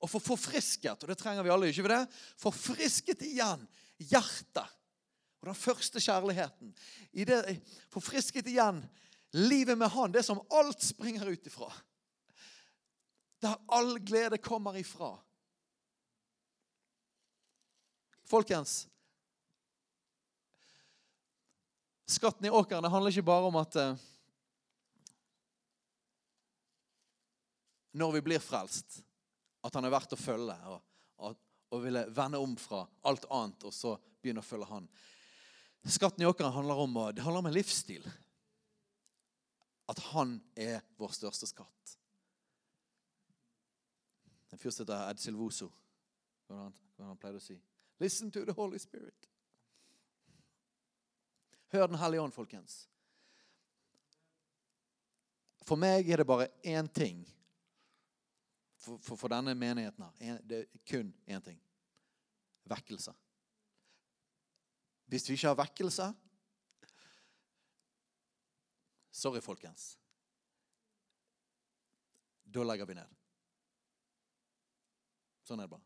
Og 0.03 0.11
få 0.11 0.19
forfrisket, 0.19 0.99
og 0.99 1.07
det 1.07 1.15
trenger 1.21 1.47
vi 1.47 1.53
alle, 1.53 1.71
ikke 1.71 1.87
det? 1.87 2.03
Forfrisket 2.43 3.23
igjen 3.23 3.63
hjertet. 4.03 4.67
Og 5.39 5.47
den 5.47 5.61
første 5.63 6.03
kjærligheten. 6.03 6.75
I 7.15 7.23
det, 7.29 7.39
forfrisket 7.93 8.51
igjen 8.51 8.83
livet 9.39 9.79
med 9.79 9.95
Han, 9.95 10.11
det 10.11 10.27
som 10.27 10.43
alt 10.51 10.83
springer 10.83 11.31
ut 11.31 11.47
ifra. 11.47 11.71
Der 13.47 13.55
all 13.71 13.95
glede 14.03 14.43
kommer 14.43 14.75
ifra. 14.75 15.15
Folkens 18.33 18.87
Skatten 22.05 22.45
i 22.45 22.49
åkeren 22.49 22.83
det 22.83 22.89
handler 22.89 23.11
ikke 23.11 23.25
bare 23.27 23.45
om 23.45 23.57
at 23.61 23.75
eh, 23.77 23.99
når 27.93 28.15
vi 28.15 28.21
blir 28.25 28.41
frelst, 28.41 29.03
at 29.61 29.77
han 29.77 29.85
er 29.85 29.93
verdt 29.93 30.15
å 30.15 30.19
følge 30.19 30.55
og, 30.65 30.79
og, 31.21 31.35
og 31.69 31.83
ville 31.83 32.03
vende 32.09 32.39
om 32.41 32.55
fra 32.57 32.81
alt 33.05 33.27
annet 33.29 33.65
og 33.69 33.73
så 33.73 33.91
begynne 34.01 34.41
å 34.41 34.47
følge 34.47 34.69
han. 34.71 34.87
Skatten 35.85 36.25
i 36.25 36.29
åkeren 36.29 36.55
handler 36.55 36.81
om, 36.81 36.97
det 37.13 37.21
handler 37.21 37.43
om 37.43 37.49
en 37.51 37.55
livsstil. 37.55 38.07
At 39.93 40.01
han 40.09 40.39
er 40.57 40.81
vår 40.97 41.13
største 41.19 41.51
skatt. 41.51 41.93
En 44.49 44.57
fyr 44.57 44.73
som 44.73 44.87
heter 44.87 45.05
Ed 45.11 45.21
Silvoso, 45.21 45.69
hva 46.49 46.63
han, 46.65 46.75
han 46.97 47.21
pleide 47.21 47.37
å 47.41 47.45
si. 47.45 47.59
Listen 48.03 48.31
to 48.31 48.45
the 48.45 48.51
Holy 48.51 48.77
Spirit. 48.77 49.29
Hør 51.71 51.87
Den 51.87 51.95
hellige 51.95 52.21
ånd, 52.21 52.31
folkens. 52.31 52.89
For 55.63 55.79
meg 55.79 56.09
er 56.11 56.19
det 56.19 56.27
bare 56.27 56.49
én 56.67 56.89
ting 56.91 57.21
for, 58.75 58.97
for, 58.97 59.15
for 59.15 59.31
denne 59.31 59.53
menigheten 59.55 60.03
her. 60.03 60.41
Det 60.43 60.57
er 60.59 60.81
kun 60.89 61.13
én 61.27 61.39
ting. 61.45 61.61
Vekkelse. 62.67 63.13
Hvis 65.07 65.29
vi 65.29 65.37
ikke 65.39 65.53
har 65.53 65.61
vekkelse 65.63 66.09
Sorry, 69.13 69.41
folkens. 69.41 69.99
Da 72.43 72.63
legger 72.65 72.89
vi 72.89 72.95
ned. 72.97 73.11
Sånn 75.45 75.61
er 75.61 75.69
det 75.69 75.75
bare. 75.75 75.85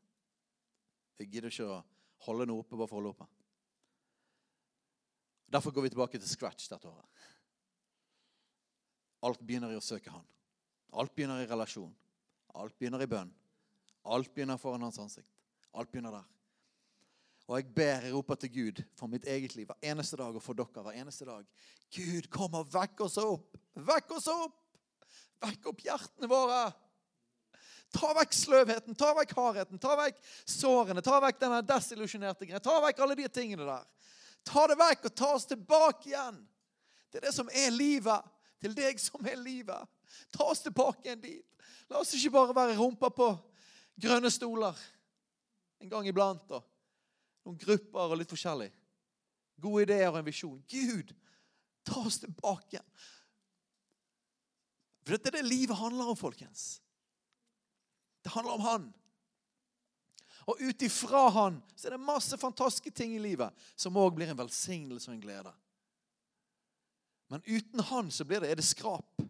Jeg 1.20 1.30
gidder 1.34 1.52
ikke 1.52 1.68
å 1.68 1.82
holde 2.26 2.48
noe 2.50 2.64
oppe 2.64 2.78
bare 2.78 2.90
for 2.90 2.98
å 2.98 3.02
holde 3.02 3.14
oppe. 3.16 3.28
Derfor 5.48 5.72
går 5.72 5.86
vi 5.86 5.92
tilbake 5.94 6.20
til 6.20 6.30
scratch 6.30 6.68
dette 6.72 6.90
året. 6.90 7.28
Alt 9.28 9.42
begynner 9.42 9.72
i 9.74 9.78
å 9.80 9.84
søke 9.84 10.12
Han. 10.14 10.26
Alt 10.98 11.14
begynner 11.16 11.42
i 11.44 11.50
relasjon. 11.50 11.94
Alt 12.58 12.78
begynner 12.80 13.02
i 13.04 13.10
bønn. 13.10 13.32
Alt 14.08 14.34
begynner 14.34 14.60
foran 14.62 14.84
Hans 14.86 15.00
ansikt. 15.02 15.32
Alt 15.74 15.92
begynner 15.92 16.20
der. 16.20 16.28
Og 17.48 17.56
jeg 17.56 17.70
ber, 17.72 18.04
jeg 18.04 18.12
roper 18.12 18.36
til 18.36 18.52
Gud 18.52 18.82
for 19.00 19.08
mitt 19.08 19.24
eget 19.30 19.56
liv 19.56 19.70
hver 19.70 19.92
eneste 19.94 20.18
dag 20.20 20.36
og 20.36 20.44
for 20.44 20.58
dere 20.58 20.84
hver 20.84 20.98
eneste 21.00 21.26
dag. 21.26 21.46
Gud, 21.96 22.28
kom 22.34 22.58
og 22.60 22.68
vekk 22.74 23.06
oss 23.06 23.16
opp! 23.22 23.56
Vekk 23.88 24.12
oss 24.18 24.28
opp! 24.32 24.58
Vekk 25.46 25.70
opp 25.72 25.84
hjertene 25.86 26.28
våre! 26.28 26.60
Ta 27.96 28.12
vekk 28.18 28.34
sløvheten, 28.36 28.96
ta 29.00 29.14
vekk 29.16 29.34
hardheten, 29.38 29.80
ta 29.80 29.96
vekk 30.00 30.18
sårene, 30.44 31.02
ta 31.04 31.22
vekk 31.24 31.40
denne 31.40 31.62
desillusjonerte 31.66 32.48
greia. 32.48 32.60
Ta 32.64 32.80
vekk 32.84 33.00
alle 33.04 33.16
de 33.20 33.28
tingene 33.32 33.68
der. 33.68 33.86
Ta 34.48 34.66
det 34.68 34.78
vekk 34.80 35.08
og 35.10 35.16
ta 35.16 35.34
oss 35.36 35.48
tilbake 35.48 36.12
igjen 36.12 36.42
til 37.12 37.24
det 37.24 37.34
som 37.36 37.50
er 37.52 37.72
livet. 37.74 38.34
Til 38.62 38.74
deg 38.76 39.00
som 39.00 39.26
er 39.30 39.38
livet. 39.40 39.90
Ta 40.34 40.50
oss 40.52 40.64
tilbake 40.66 41.06
igjen 41.06 41.24
dit. 41.24 41.46
La 41.88 42.02
oss 42.02 42.14
ikke 42.18 42.34
bare 42.36 42.56
være 42.56 42.78
rumpa 42.80 43.10
på 43.14 43.30
grønne 44.02 44.32
stoler 44.34 44.76
en 45.80 45.92
gang 45.92 46.08
iblant. 46.10 46.52
og 46.52 46.66
Noen 47.48 47.60
grupper 47.62 48.12
og 48.12 48.20
litt 48.20 48.34
forskjellig. 48.34 48.72
Gode 49.64 49.86
ideer 49.88 50.10
og 50.12 50.20
en 50.20 50.28
visjon. 50.28 50.60
Gud, 50.70 51.14
ta 51.88 52.02
oss 52.04 52.20
tilbake 52.22 52.76
igjen. 52.76 52.90
For 55.06 55.16
dette 55.16 55.32
er 55.32 55.38
det 55.40 55.48
livet 55.48 55.80
handler 55.80 56.12
om, 56.12 56.18
folkens. 56.20 56.82
Det 58.28 58.34
handler 58.34 58.54
om 58.54 58.62
han. 58.62 58.94
Og 60.52 60.58
ut 60.60 60.82
ifra 60.82 61.30
han 61.32 61.62
så 61.76 61.88
er 61.88 61.94
det 61.96 62.04
masse 62.04 62.38
fantastiske 62.38 62.92
ting 62.92 63.14
i 63.16 63.22
livet 63.24 63.56
som 63.80 63.96
òg 63.96 64.18
blir 64.18 64.28
en 64.28 64.40
velsignelse 64.40 65.08
og 65.08 65.14
en 65.16 65.22
glede. 65.24 65.54
Men 67.32 67.46
uten 67.48 67.86
han 67.88 68.12
så 68.12 68.28
blir 68.28 68.44
det, 68.44 68.52
er 68.52 68.60
det 68.60 68.68
skrap. 68.68 69.24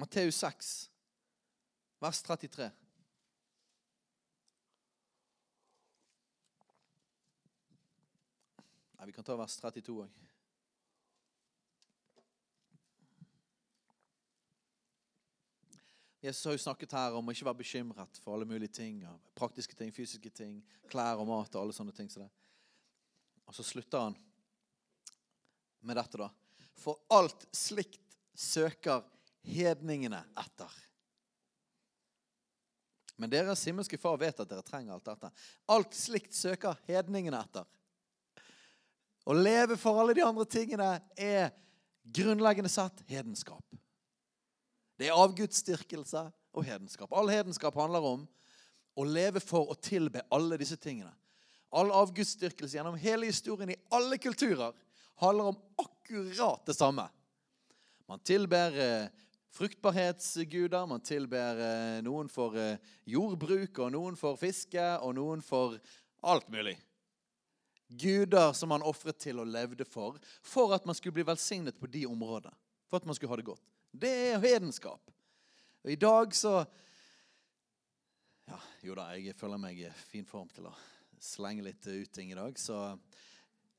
Matteus 0.00 0.40
6, 0.40 0.72
vers 2.00 2.22
33. 2.24 2.70
Nei, 8.96 9.12
vi 9.12 9.12
kan 9.12 9.28
ta 9.28 9.36
vers 9.36 9.60
32 9.60 10.00
òg. 10.06 10.25
Jesus 16.26 16.44
har 16.44 16.56
jo 16.56 16.58
snakket 16.58 16.94
her 16.96 17.14
om 17.14 17.28
å 17.28 17.34
ikke 17.34 17.46
være 17.46 17.60
bekymret 17.60 18.18
for 18.18 18.34
alle 18.34 18.48
mulige 18.48 18.72
ting. 18.80 18.98
Praktiske 19.38 19.76
ting, 19.78 19.92
fysiske 19.94 20.30
ting, 20.34 20.56
klær 20.90 21.20
og 21.22 21.28
mat 21.28 21.54
og 21.54 21.60
alle 21.60 21.76
sånne 21.76 21.94
ting. 21.94 22.08
Så. 22.10 22.26
Og 23.46 23.54
så 23.54 23.62
slutter 23.62 24.08
han 24.08 24.16
med 25.86 26.00
dette, 26.00 26.18
da. 26.18 26.26
For 26.82 26.98
alt 27.14 27.46
slikt 27.54 28.02
søker 28.34 29.06
hedningene 29.46 30.24
etter. 30.42 30.74
Men 33.16 33.30
deres 33.32 33.62
himmelske 33.64 33.98
far 34.00 34.18
vet 34.20 34.42
at 34.42 34.50
dere 34.50 34.66
trenger 34.66 34.96
alt 34.96 35.06
dette. 35.06 35.30
Alt 35.72 35.94
slikt 35.96 36.34
søker 36.34 36.74
hedningene 36.90 37.38
etter. 37.38 37.70
Å 39.26 39.34
leve 39.34 39.78
for 39.78 40.02
alle 40.02 40.18
de 40.18 40.26
andre 40.26 40.44
tingene 40.50 40.90
er 41.14 41.54
grunnleggende 42.02 42.70
sett 42.70 43.06
hedenskap. 43.06 43.62
Det 44.96 45.08
er 45.08 45.18
avgudsdyrkelse 45.18 46.22
og 46.56 46.64
hedenskap. 46.64 47.12
All 47.12 47.28
hedenskap 47.28 47.76
handler 47.76 48.04
om 48.14 48.24
å 48.96 49.04
leve 49.04 49.42
for 49.44 49.68
å 49.72 49.76
tilbe 49.76 50.24
alle 50.32 50.56
disse 50.60 50.78
tingene. 50.80 51.12
All 51.76 51.90
avgudsdyrkelse 51.92 52.78
gjennom 52.78 52.96
hele 53.00 53.28
historien 53.28 53.74
i 53.74 53.78
alle 53.92 54.16
kulturer 54.22 54.72
handler 55.20 55.52
om 55.52 55.60
akkurat 55.82 56.64
det 56.66 56.76
samme. 56.76 57.04
Man 58.08 58.22
tilber 58.24 58.76
eh, 58.80 59.08
fruktbarhetsguder, 59.56 60.86
man 60.86 61.04
tilber 61.04 61.60
eh, 61.60 62.00
noen 62.06 62.30
for 62.32 62.56
eh, 62.60 62.78
jordbruk, 63.10 63.80
og 63.82 63.92
noen 63.92 64.18
for 64.18 64.38
fiske, 64.40 64.84
og 65.02 65.16
noen 65.18 65.42
for 65.44 65.76
alt 66.26 66.48
mulig. 66.52 66.76
Guder 67.86 68.54
som 68.56 68.72
man 68.72 68.84
ofret 68.86 69.18
til 69.22 69.40
og 69.42 69.50
levde 69.50 69.86
for, 69.88 70.16
for 70.42 70.74
at 70.74 70.86
man 70.86 70.96
skulle 70.98 71.18
bli 71.18 71.26
velsignet 71.26 71.78
på 71.78 71.90
de 71.90 72.06
områdene. 72.08 72.54
For 72.86 73.00
at 73.00 73.06
man 73.06 73.18
skulle 73.18 73.34
ha 73.34 73.38
det 73.40 73.48
godt. 73.48 73.75
Det 73.96 74.10
er 74.32 74.42
hedenskap. 74.42 75.00
Og 75.84 75.90
I 75.90 75.96
dag 75.96 76.34
så 76.36 76.58
ja, 78.46 78.58
Jo 78.82 78.96
da, 78.98 79.08
jeg 79.16 79.36
føler 79.38 79.60
meg 79.60 79.80
i 79.80 79.92
fin 80.10 80.26
form 80.28 80.50
til 80.52 80.68
å 80.68 80.74
slenge 81.22 81.64
litt 81.64 81.86
ut 81.86 82.12
ting 82.12 82.30
i 82.30 82.36
dag. 82.36 82.58
Så 82.60 82.76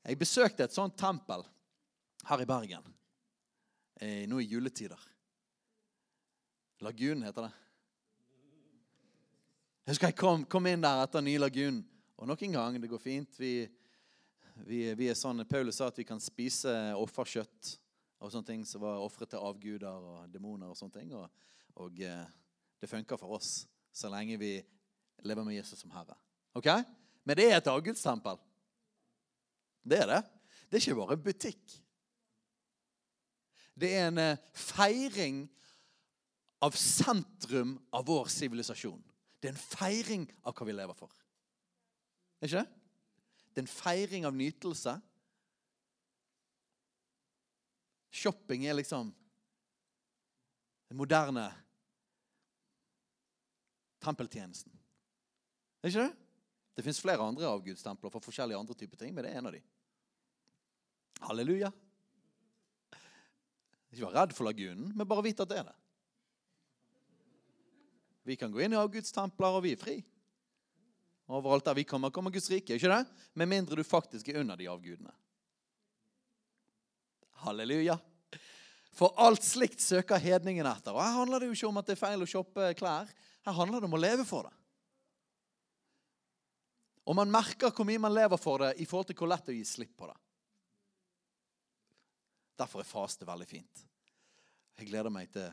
jeg 0.02 0.18
besøkte 0.18 0.66
et 0.66 0.74
sånt 0.74 0.98
tempel 0.98 1.44
her 2.28 2.42
i 2.42 2.48
Bergen 2.48 2.90
eh, 4.00 4.26
nå 4.28 4.42
i 4.42 4.48
juletider. 4.50 4.98
Lagunen 6.82 7.26
heter 7.28 7.46
det. 7.46 7.54
Jeg 9.86 9.94
husker 9.94 10.10
jeg 10.10 10.18
kom, 10.18 10.44
kom 10.50 10.66
inn 10.68 10.82
der 10.82 11.04
etter 11.04 11.22
ny 11.24 11.38
lagun. 11.38 11.82
Og 12.18 12.26
nok 12.26 12.42
en 12.42 12.58
gang, 12.58 12.80
det 12.82 12.90
går 12.90 13.00
fint. 13.02 13.38
Vi, 13.38 13.52
vi, 14.66 14.82
vi 14.98 15.08
er 15.12 15.16
sånn, 15.18 15.46
Paulus 15.48 15.78
sa 15.78 15.92
at 15.92 16.00
vi 16.02 16.06
kan 16.08 16.20
spise 16.22 16.74
offerkjøtt 16.98 17.78
og 18.18 18.32
sånne 18.32 18.48
ting 18.48 18.64
som 18.66 18.82
var 18.82 19.02
ofret 19.02 19.30
til 19.30 19.42
avguder 19.42 19.88
og 20.10 20.30
demoner. 20.32 20.70
Og 20.70 20.78
sånne 20.78 20.96
ting. 20.96 21.12
Og, 21.14 21.28
og 21.78 22.00
eh, 22.02 22.24
det 22.80 22.90
funker 22.90 23.20
for 23.20 23.38
oss 23.38 23.62
så 23.94 24.10
lenge 24.10 24.38
vi 24.40 24.56
lever 25.26 25.46
med 25.46 25.58
Jesus 25.58 25.82
som 25.82 25.92
Herre. 25.94 26.16
Ok? 26.58 26.70
Men 27.26 27.38
det 27.38 27.46
er 27.48 27.58
et 27.58 27.70
avgudstempel. 27.70 28.40
Det 29.86 30.00
er 30.02 30.10
det. 30.10 30.22
Det 30.68 30.78
er 30.78 30.84
ikke 30.84 30.98
bare 30.98 31.20
butikk. 31.28 31.76
Det 33.78 33.92
er 33.94 34.08
en 34.08 34.20
eh, 34.22 34.42
feiring 34.54 35.44
av 36.64 36.74
sentrum 36.74 37.76
av 37.94 38.06
vår 38.08 38.30
sivilisasjon. 38.34 39.00
Det 39.38 39.50
er 39.50 39.54
en 39.54 39.62
feiring 39.62 40.26
av 40.42 40.56
hva 40.58 40.66
vi 40.66 40.74
lever 40.74 40.98
for. 40.98 41.12
Ikke 42.42 42.58
det? 42.58 42.66
Det 43.54 43.62
er 43.62 43.66
en 43.66 43.70
feiring 43.70 44.26
av 44.26 44.34
nytelse. 44.34 44.96
Shopping 48.10 48.64
er 48.66 48.76
liksom 48.78 49.10
den 50.88 50.96
moderne 50.96 51.48
tempeltjenesten. 54.00 54.72
Er 55.82 55.90
ikke 55.90 56.06
det? 56.06 56.14
Det 56.78 56.84
fins 56.86 57.00
flere 57.02 57.24
andre 57.24 57.48
avgudstempler 57.50 58.12
for 58.14 58.22
forskjellige 58.22 58.58
andre 58.58 58.76
typer 58.78 59.00
ting, 59.00 59.12
men 59.14 59.26
det 59.26 59.32
er 59.32 59.40
en 59.40 59.50
av 59.50 59.54
de. 59.56 59.60
Halleluja. 61.26 61.72
Ikke 63.90 64.04
vær 64.04 64.14
redd 64.20 64.34
for 64.36 64.46
lagunen, 64.46 64.92
men 64.94 65.08
bare 65.08 65.24
vit 65.26 65.40
at 65.42 65.50
det 65.50 65.58
er 65.60 65.68
det. 65.70 65.76
Vi 68.28 68.36
kan 68.36 68.52
gå 68.52 68.60
inn 68.62 68.76
i 68.76 68.78
avgudstempler, 68.78 69.56
og 69.56 69.64
vi 69.64 69.72
er 69.74 69.80
fri. 69.80 69.96
Overalt 71.28 71.66
der 71.66 71.76
vi 71.76 71.84
kommer, 71.88 72.12
kommer 72.12 72.32
Guds 72.32 72.48
rike. 72.52 72.76
ikke 72.76 72.92
det? 72.92 73.04
Med 73.34 73.48
mindre 73.48 73.76
du 73.76 73.84
faktisk 73.84 74.28
er 74.28 74.40
under 74.40 74.56
de 74.56 74.68
avgudene. 74.68 75.12
Halleluja. 77.44 77.98
For 78.98 79.14
alt 79.22 79.44
slikt 79.46 79.82
søker 79.84 80.18
hedningen 80.18 80.66
etter. 80.66 80.94
Og 80.94 81.02
Her 81.02 81.20
handler 81.20 81.40
det 81.40 81.50
jo 81.50 81.56
ikke 81.58 81.68
om 81.70 81.80
at 81.80 81.86
det 81.86 81.94
er 81.94 82.00
feil 82.00 82.24
å 82.24 82.28
shoppe 82.28 82.72
klær. 82.78 83.10
Her 83.46 83.54
handler 83.54 83.80
det 83.80 83.90
om 83.90 83.94
å 83.94 84.00
leve 84.02 84.24
for 84.26 84.48
det. 84.48 84.54
Og 87.08 87.16
man 87.16 87.30
merker 87.32 87.72
hvor 87.72 87.86
mye 87.88 88.02
man 88.02 88.12
lever 88.12 88.40
for 88.40 88.64
det 88.64 88.74
i 88.82 88.86
forhold 88.88 89.08
til 89.08 89.16
hvor 89.16 89.30
lett 89.30 89.46
det 89.46 89.54
er 89.54 89.56
å 89.56 89.60
gi 89.62 89.68
slipp 89.70 89.94
på 89.96 90.10
det. 90.10 90.18
Derfor 92.58 92.82
er 92.82 92.90
faste 92.90 93.28
veldig 93.28 93.46
fint. 93.48 93.84
Jeg 94.78 94.90
gleder 94.90 95.14
meg 95.14 95.30
til 95.32 95.46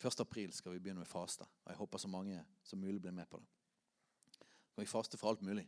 1. 0.00 0.20
april 0.24 0.50
skal 0.52 0.74
vi 0.74 0.80
begynne 0.80 1.04
med 1.04 1.10
faste. 1.10 1.44
Og 1.64 1.70
jeg 1.70 1.80
håper 1.80 2.02
så 2.02 2.10
mange 2.10 2.40
som 2.64 2.80
mulig 2.80 2.98
blir 3.04 3.14
med 3.14 3.28
på 3.30 3.38
det. 3.38 3.46
Kan 4.74 4.84
vi 4.84 4.90
faste 4.90 5.20
for 5.20 5.32
alt 5.32 5.44
mulig. 5.44 5.64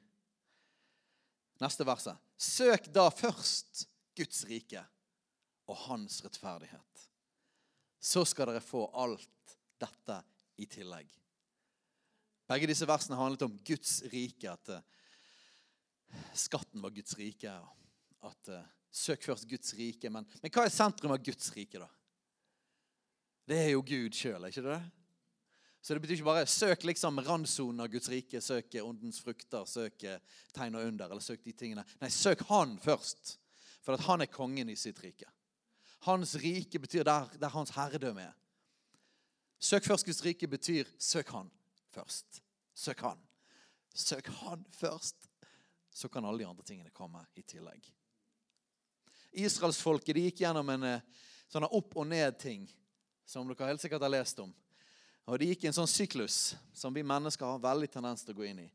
Neste 1.62 1.86
verset. 1.86 2.18
Søk 2.38 2.90
da 2.94 3.08
først 3.10 3.86
Guds 4.18 4.42
rike 4.50 4.82
og 5.68 5.76
hans 5.86 6.20
rettferdighet. 6.24 7.06
Så 7.98 8.24
skal 8.28 8.50
dere 8.50 8.64
få 8.64 8.86
alt 8.98 9.56
dette 9.78 10.18
i 10.58 10.66
tillegg. 10.70 11.10
Begge 12.48 12.70
disse 12.70 12.86
versene 12.88 13.18
handlet 13.18 13.44
om 13.44 13.56
Guds 13.66 14.00
rike, 14.12 14.50
at 14.50 14.70
uh, 14.72 16.18
skatten 16.32 16.82
var 16.82 16.94
Guds 16.96 17.14
rike. 17.18 17.52
At 18.24 18.52
uh, 18.54 18.64
Søk 18.90 19.22
først 19.22 19.48
Guds 19.48 19.74
rike. 19.76 20.10
Men, 20.10 20.26
men, 20.40 20.52
hva 20.52 20.64
er 20.64 20.72
sentrum 20.72 21.12
av 21.12 21.20
Guds 21.22 21.50
rike, 21.54 21.80
da? 21.82 21.88
Det 23.48 23.58
er 23.60 23.74
jo 23.74 23.82
Gud 23.84 24.16
sjøl, 24.16 24.48
ikke 24.48 24.64
det? 24.64 24.78
Så 25.84 25.94
det 25.94 26.02
betyr 26.02 26.18
ikke 26.18 26.26
bare 26.26 26.48
søk 26.50 26.82
liksom 26.88 27.20
randsonen 27.24 27.84
av 27.84 27.92
Guds 27.92 28.08
rike, 28.12 28.40
søk 28.44 28.74
åndens 28.82 29.20
frukter, 29.24 29.68
søk 29.68 30.02
tegn 30.56 30.76
og 30.76 30.88
under, 30.88 31.12
eller 31.12 31.24
søk 31.24 31.44
de 31.44 31.54
tingene. 31.56 31.84
Nei, 32.00 32.10
søk 32.12 32.42
Han 32.48 32.74
først. 32.82 33.36
For 33.88 33.96
at 33.96 34.04
han 34.04 34.20
er 34.20 34.28
kongen 34.28 34.68
i 34.68 34.74
sitt 34.76 34.98
rike. 35.00 35.24
Hans 36.04 36.34
rike 36.36 36.76
betyr 36.76 37.06
der, 37.08 37.30
der 37.40 37.48
hans 37.48 37.70
herredømme 37.72 38.20
er. 38.20 38.34
Søk 39.58 39.86
først 39.88 40.04
Guds 40.04 40.20
rike 40.26 40.44
betyr 40.46 40.90
søk 41.00 41.30
han 41.32 41.48
først. 41.96 42.42
Søk 42.74 43.00
han. 43.00 43.22
Søk 43.94 44.28
han 44.42 44.66
først. 44.76 45.16
Så 45.90 46.08
kan 46.08 46.24
alle 46.28 46.42
de 46.42 46.46
andre 46.46 46.66
tingene 46.68 46.92
komme 46.92 47.22
i 47.32 47.40
tillegg. 47.42 47.88
Israelsfolket 49.32 50.20
gikk 50.20 50.44
gjennom 50.44 50.68
en 50.76 50.86
sånn 51.48 51.64
opp 51.64 51.96
og 51.96 52.10
ned-ting 52.12 52.68
som 53.24 53.48
dere 53.48 53.70
helt 53.72 53.80
sikkert 53.80 54.04
har 54.04 54.12
lest 54.12 54.44
om. 54.44 54.52
Og 55.24 55.40
De 55.40 55.48
gikk 55.48 55.64
i 55.64 55.72
en 55.72 55.78
sånn 55.80 55.88
syklus 55.88 56.58
som 56.76 56.92
vi 56.92 57.08
mennesker 57.08 57.56
har 57.56 57.64
veldig 57.64 57.88
tendens 57.96 58.20
til 58.20 58.36
å 58.36 58.42
gå 58.42 58.50
inn 58.52 58.66
i. 58.68 58.70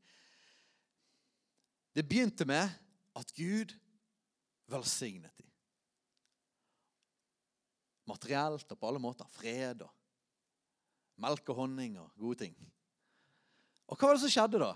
Det 1.93 2.01
begynte 2.01 2.49
med 2.49 2.65
at 3.13 3.37
Gud 3.37 3.77
velsignet 4.73 5.33
de. 5.39 5.47
Materielt 8.09 8.67
og 8.67 8.79
på 8.79 8.89
alle 8.89 9.01
måter. 9.01 9.29
Fred 9.31 9.85
og 9.85 9.91
melk 11.23 11.47
og 11.53 11.61
honning 11.61 11.99
og 12.01 12.09
gode 12.19 12.43
ting. 12.45 12.55
Og 13.87 13.97
hva 13.97 14.09
var 14.09 14.17
det 14.17 14.23
som 14.25 14.33
skjedde 14.33 14.61
da? 14.63 14.73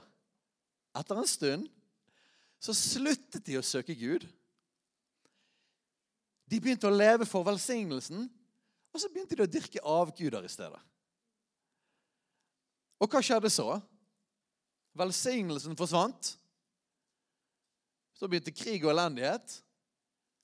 Etter 0.97 1.19
en 1.19 1.29
stund 1.29 1.67
så 2.61 2.73
sluttet 2.73 3.45
de 3.45 3.57
å 3.59 3.65
søke 3.65 3.95
Gud. 3.97 4.25
De 6.47 6.59
begynte 6.61 6.87
å 6.89 6.93
leve 6.93 7.27
for 7.27 7.45
velsignelsen, 7.45 8.25
og 8.93 9.01
så 9.01 9.09
begynte 9.11 9.37
de 9.37 9.45
å 9.45 9.51
dyrke 9.51 9.83
avguder 9.83 10.45
i 10.47 10.51
stedet. 10.51 10.79
Og 12.97 13.11
hva 13.11 13.21
skjedde 13.21 13.51
så? 13.53 13.75
Velsignelsen 14.97 15.77
forsvant. 15.77 16.31
Så 18.17 18.25
begynte 18.25 18.55
krig 18.55 18.81
og 18.87 18.95
elendighet. 18.95 19.59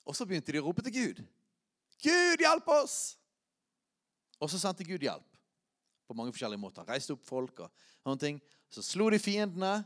Og 0.04 0.16
så 0.18 0.28
begynte 0.28 0.52
de 0.52 0.62
å 0.62 0.66
rope 0.68 0.84
til 0.86 0.96
Gud. 0.96 1.22
Gud, 2.04 2.42
hjelp 2.44 2.68
oss! 2.76 3.16
Og 4.44 4.50
så 4.52 4.60
sendte 4.60 4.86
Gud 4.88 5.04
hjelp 5.04 5.30
på 6.08 6.16
mange 6.18 6.34
forskjellige 6.36 6.60
måter. 6.60 6.86
Reiste 6.88 7.16
opp 7.16 7.24
folk 7.26 7.63
og 7.63 7.86
sånne 8.04 8.20
ting. 8.20 8.42
Så 8.74 8.84
slo 8.84 9.08
de 9.13 9.20
fiendene. 9.22 9.78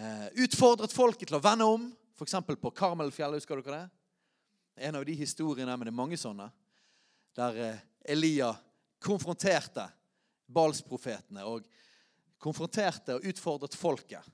Eh, 0.00 0.26
utfordret 0.46 0.94
folket 0.94 1.30
til 1.30 1.38
å 1.38 1.44
vende 1.44 1.68
om. 1.68 1.86
F.eks. 2.18 2.34
på 2.60 2.72
Karmelfjellet. 2.76 3.38
Husker 3.40 3.60
dere 3.62 3.76
det? 3.76 4.88
En 4.88 4.98
av 4.98 5.04
de 5.06 5.14
historiene, 5.14 5.76
men 5.76 5.86
det 5.86 5.92
er 5.92 6.00
mange 6.00 6.18
sånne, 6.18 6.48
der 7.36 7.58
eh, 7.60 7.86
Elia 8.10 8.50
konfronterte 9.00 9.86
Balsprofetene 10.50 11.44
og 11.46 11.66
konfronterte 12.40 13.18
og 13.18 13.26
utfordret 13.28 13.76
folket 13.78 14.24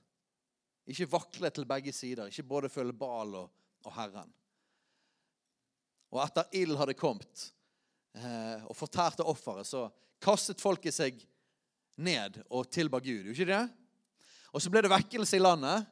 Ikke 0.87 1.09
vakle 1.11 1.51
til 1.51 1.67
begge 1.67 1.93
sider. 1.93 2.31
Ikke 2.31 2.47
både 2.47 2.71
følge 2.71 2.95
Bal 2.95 3.35
og, 3.35 3.51
og 3.85 3.93
Herren. 3.93 4.31
Og 6.13 6.21
etter 6.23 6.47
ild 6.55 6.77
hadde 6.79 6.95
kommet 6.97 7.49
eh, 8.15 8.63
og 8.67 8.75
fortærte 8.77 9.25
offeret, 9.27 9.67
så 9.67 9.87
kastet 10.23 10.63
folket 10.63 10.95
seg 10.95 11.19
ned 11.97 12.39
og 12.47 12.69
tilba 12.71 13.01
Gud. 13.03 13.25
Gjorde 13.25 13.35
ikke 13.35 13.51
det? 13.51 13.65
Og 14.53 14.63
så 14.63 14.71
ble 14.71 14.83
det 14.85 14.93
vekkelse 14.93 15.37
i 15.37 15.43
landet. 15.43 15.87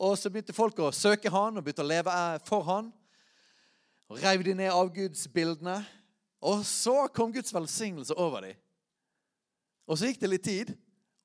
Og 0.00 0.16
så 0.16 0.30
begynte 0.32 0.56
folk 0.56 0.78
å 0.80 0.92
søke 0.96 1.32
han 1.32 1.58
og 1.58 1.64
begynte 1.64 1.84
å 1.84 1.90
leve 1.90 2.14
for 2.46 2.64
han. 2.68 2.88
Og 4.10 4.22
Reiv 4.22 4.42
de 4.46 4.56
ned 4.56 4.72
avgudsbildene. 4.72 5.76
Og 6.40 6.64
så 6.64 7.04
kom 7.12 7.34
Guds 7.34 7.52
velsignelse 7.52 8.16
over 8.16 8.48
dem. 8.48 8.56
Og 9.90 9.98
så 9.98 10.08
gikk 10.08 10.20
det 10.22 10.30
litt 10.30 10.46
tid, 10.46 10.68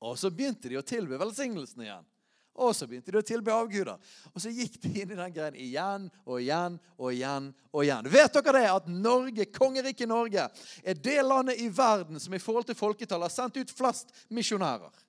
og 0.01 0.15
så 0.17 0.31
begynte 0.33 0.71
de 0.71 0.79
å 0.79 0.85
tilby 0.85 1.19
velsignelsen 1.21 1.83
igjen. 1.85 2.07
Og 2.55 2.71
så 2.75 2.87
begynte 2.87 3.11
de 3.11 3.19
å 3.19 3.25
tilbe 3.25 3.51
avguder. 3.51 3.99
Og 4.31 4.39
så 4.39 4.51
gikk 4.53 4.77
de 4.85 4.91
inn 5.01 5.11
i 5.11 5.17
den 5.17 5.33
greien 5.35 5.57
igjen 5.59 6.07
og 6.23 6.39
igjen 6.39 6.77
og 6.95 7.11
igjen. 7.11 7.49
og 7.75 7.83
igjen. 7.83 8.07
Vet 8.13 8.37
dere 8.37 8.53
det 8.55 8.69
at 8.71 8.87
Norge, 8.87 9.45
kongeriket 9.51 10.07
Norge 10.07 10.47
er 10.83 10.95
det 10.95 11.17
landet 11.25 11.59
i 11.59 11.67
verden 11.67 12.19
som 12.19 12.33
i 12.33 12.39
forhold 12.39 12.69
til 12.69 12.79
folketallet 12.79 13.27
har 13.27 13.33
sendt 13.33 13.59
ut 13.59 13.75
flest 13.75 14.15
misjonærer? 14.31 15.03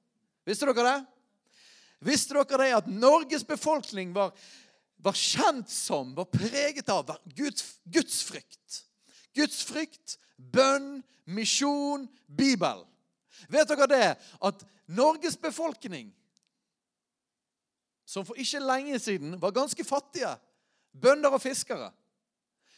Visste 0.46 0.66
dere 0.66 0.88
det? 0.88 0.98
Visste 2.10 2.34
dere 2.34 2.64
det 2.64 2.72
at 2.80 2.90
Norges 2.90 3.46
befolkning 3.46 4.10
var, 4.16 4.34
var 4.98 5.14
kjent 5.14 5.70
som, 5.70 6.16
var 6.18 6.26
preget 6.32 6.90
av 6.90 7.14
Guds, 7.36 8.20
frykt? 8.26 8.82
Guds 9.38 9.62
frykt, 9.68 10.18
bønn, 10.36 10.98
misjon, 11.30 12.08
Bibel. 12.26 12.82
Vet 13.46 13.70
dere 13.70 13.86
det 13.90 14.06
at 14.18 14.70
Norges 14.90 15.38
befolkning 15.38 16.10
som 18.06 18.24
for 18.26 18.38
ikke 18.38 18.62
lenge 18.62 18.98
siden 19.02 19.34
var 19.42 19.54
ganske 19.54 19.84
fattige. 19.84 20.30
Bønder 20.94 21.34
og 21.34 21.42
fiskere. 21.42 21.90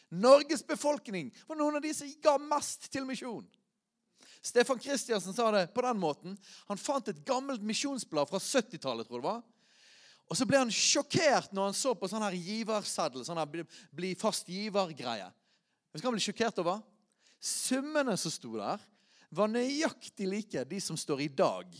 Norges 0.09 0.65
befolkning 0.65 1.29
var 1.47 1.59
noen 1.59 1.77
av 1.77 1.85
de 1.85 1.93
som 1.93 2.09
ga 2.23 2.35
mest 2.41 2.89
til 2.89 3.05
misjon. 3.05 3.45
Stefan 4.41 4.79
Kristiansen 4.81 5.35
sa 5.35 5.51
det 5.53 5.67
på 5.75 5.83
den 5.85 5.99
måten. 6.01 6.35
Han 6.67 6.79
fant 6.79 7.11
et 7.11 7.21
gammelt 7.27 7.61
misjonsblad 7.61 8.29
fra 8.31 8.39
70-tallet. 8.41 9.05
tror 9.07 9.19
jeg 9.19 9.21
det 9.21 9.27
var. 9.27 9.41
Og 10.29 10.37
så 10.37 10.45
ble 10.45 10.61
han 10.61 10.71
sjokkert 10.73 11.53
når 11.53 11.69
han 11.69 11.77
så 11.77 11.95
på 11.97 12.09
sånn 12.09 12.23
her 12.23 12.37
giverseddel. 12.37 13.25
sånn 13.25 13.41
her 13.41 13.65
Bli 13.91 14.13
fast 14.17 14.49
giver-greie. 14.49 15.29
Vet 15.89 16.01
du 16.01 16.05
hva 16.05 16.09
han 16.09 16.17
ble 16.17 16.23
sjokkert 16.23 16.61
over? 16.63 16.81
Summene 17.39 18.17
som 18.19 18.33
sto 18.33 18.55
der, 18.57 18.81
var 19.29 19.51
nøyaktig 19.51 20.25
like 20.25 20.65
de 20.65 20.79
som 20.81 20.97
står 20.97 21.21
i 21.21 21.29
dag 21.29 21.75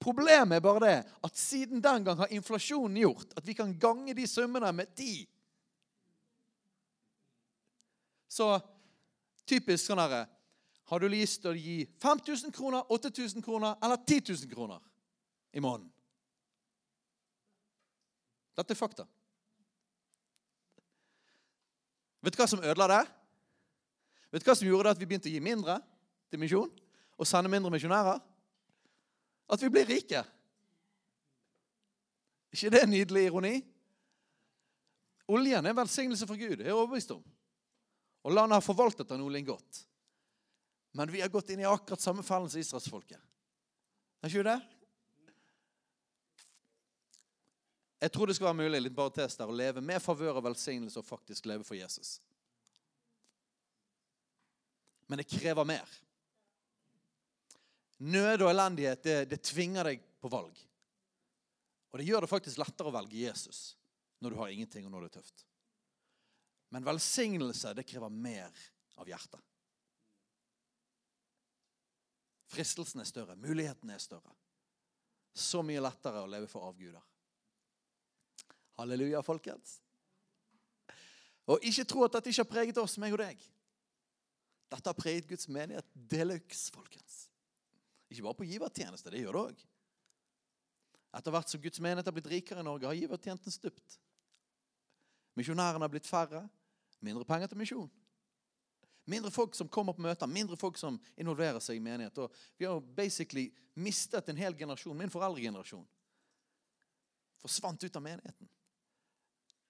Problemet 0.00 0.58
er 0.58 0.64
bare 0.64 0.82
det 0.84 0.96
at 1.24 1.38
siden 1.38 1.80
den 1.82 2.04
gang 2.04 2.18
har 2.20 2.32
inflasjonen 2.32 2.98
gjort 3.00 3.32
at 3.36 3.46
vi 3.46 3.56
kan 3.56 3.72
gange 3.80 4.14
de 4.14 4.26
summene 4.28 4.72
med 4.72 4.92
ti. 4.96 5.24
Så 8.28 8.58
typisk 9.48 9.86
sånn 9.86 10.02
herre 10.02 10.26
Har 10.86 11.02
du 11.02 11.08
lyst 11.10 11.40
til 11.42 11.50
å 11.50 11.58
gi 11.58 11.80
5000 11.98 12.52
kroner, 12.54 12.84
8000 12.94 13.42
kroner 13.42 13.74
eller 13.82 13.98
10 14.06 14.20
000 14.44 14.52
kroner 14.52 14.78
i 15.50 15.58
måneden? 15.58 15.90
Dette 18.54 18.70
er 18.72 18.78
fakta. 18.78 19.06
Vet 22.22 22.36
du 22.36 22.38
hva 22.38 22.46
som 22.46 22.62
ødela 22.62 22.86
det? 22.92 23.02
Vet 24.30 24.44
du 24.44 24.48
hva 24.48 24.56
som 24.58 24.68
gjorde 24.68 24.86
det 24.86 24.94
at 24.94 25.02
vi 25.02 25.08
begynte 25.10 25.28
å 25.30 25.34
gi 25.34 25.42
mindre 25.42 25.80
til 26.30 26.40
misjon? 26.42 26.70
Og 27.18 27.26
sende 27.26 27.50
mindre 27.50 27.74
misjonærer? 27.74 28.22
At 29.46 29.62
vi 29.62 29.70
blir 29.70 29.86
rike. 29.86 30.24
ikke 32.52 32.70
det 32.70 32.82
en 32.82 32.90
nydelig 32.90 33.26
ironi? 33.28 33.56
Oljen 35.26 35.66
er 35.66 35.70
en 35.70 35.76
velsignelse 35.76 36.26
fra 36.26 36.36
Gud. 36.38 36.56
Det 36.56 36.64
er 36.64 36.70
jeg 36.70 36.78
overbevist 36.78 37.10
om. 37.14 37.22
Og 38.26 38.34
landet 38.34 38.58
har 38.58 38.64
forvaltet 38.64 39.08
den 39.08 39.22
oljen 39.22 39.46
godt. 39.46 39.82
Men 40.96 41.12
vi 41.12 41.20
har 41.20 41.30
gått 41.30 41.50
inn 41.52 41.60
i 41.60 41.68
akkurat 41.68 42.00
samme 42.00 42.24
fellen 42.26 42.50
som 42.50 42.60
israelsfolket. 42.60 43.20
Er 44.22 44.32
ikke 44.32 44.46
det? 44.46 44.60
Jeg 48.00 48.12
tror 48.12 48.28
det 48.28 48.36
skal 48.36 48.50
være 48.50 48.60
mulig 48.64 48.80
litt 48.82 48.96
bare 48.96 49.26
der, 49.26 49.48
å 49.48 49.56
leve 49.56 49.82
med 49.84 50.02
favør 50.04 50.38
og 50.38 50.46
velsignelse 50.48 51.00
og 51.00 51.06
faktisk 51.06 51.46
leve 51.48 51.64
for 51.64 51.78
Jesus. 51.78 52.18
Men 55.06 55.22
det 55.22 55.30
krever 55.30 55.64
mer. 55.68 55.86
Nød 58.04 58.42
og 58.44 58.50
elendighet 58.50 59.02
det, 59.02 59.18
det 59.30 59.42
tvinger 59.44 59.88
deg 59.88 60.02
på 60.20 60.28
valg. 60.32 60.58
Og 61.92 62.00
det 62.00 62.06
gjør 62.08 62.26
det 62.26 62.30
faktisk 62.32 62.60
lettere 62.60 62.90
å 62.90 62.96
velge 62.98 63.22
Jesus 63.22 63.74
når 64.20 64.32
du 64.32 64.38
har 64.40 64.52
ingenting, 64.52 64.86
og 64.86 64.92
når 64.92 65.06
det 65.06 65.10
er 65.10 65.18
tøft. 65.20 65.44
Men 66.72 66.84
velsignelse 66.84 67.72
det 67.76 67.86
krever 67.88 68.12
mer 68.12 68.64
av 69.00 69.08
hjertet. 69.08 69.40
Fristelsen 72.52 73.02
er 73.02 73.08
større, 73.08 73.36
muligheten 73.36 73.90
er 73.92 74.00
større. 74.02 74.32
Så 75.36 75.60
mye 75.66 75.82
lettere 75.84 76.22
å 76.24 76.30
leve 76.30 76.48
for 76.48 76.68
avguder. 76.68 77.02
Halleluja, 78.76 79.22
folkens. 79.24 79.78
Og 81.46 81.62
ikke 81.64 81.84
tro 81.88 82.04
at 82.06 82.16
dette 82.16 82.32
ikke 82.32 82.44
har 82.44 82.50
preget 82.50 82.80
oss, 82.80 82.96
meg 83.00 83.14
og 83.14 83.22
deg. 83.22 83.40
Dette 84.72 84.90
har 84.90 84.98
preget 84.98 85.28
Guds 85.30 85.48
menighet 85.52 85.86
de 85.94 86.24
luxe, 86.26 86.70
folkens. 86.74 87.25
Ikke 88.10 88.24
bare 88.26 88.38
på 88.38 88.48
givertjeneste, 88.48 89.10
det 89.10 89.22
gjør 89.24 89.36
det 89.36 89.44
òg. 89.50 89.64
Etter 91.16 91.32
hvert 91.34 91.50
som 91.50 91.62
Guds 91.62 91.80
menighet 91.80 92.06
har 92.06 92.14
blitt 92.14 92.30
rikere 92.30 92.62
i 92.62 92.66
Norge, 92.66 92.88
har 92.88 92.98
givertjenesten 92.98 93.54
stupt. 93.54 93.98
Misjonærene 95.36 95.84
har 95.84 95.92
blitt 95.92 96.08
færre. 96.08 96.46
Mindre 97.04 97.26
penger 97.28 97.50
til 97.50 97.60
misjon. 97.60 97.90
Mindre 99.06 99.30
folk 99.30 99.54
som 99.54 99.68
kommer 99.70 99.94
på 99.94 100.02
møter, 100.02 100.26
mindre 100.26 100.56
folk 100.58 100.78
som 100.80 100.96
involverer 101.14 101.60
seg 101.62 101.78
i 101.78 101.82
menighet. 101.82 102.18
Og 102.18 102.32
vi 102.58 102.66
har 102.66 102.80
basically 102.96 103.50
mistet 103.78 104.28
en 104.28 104.40
hel 104.40 104.56
generasjon. 104.58 104.96
Min 104.98 105.12
foreldregenerasjon 105.12 105.86
forsvant 107.46 107.84
ut 107.84 107.96
av 107.96 108.02
menigheten. 108.02 108.48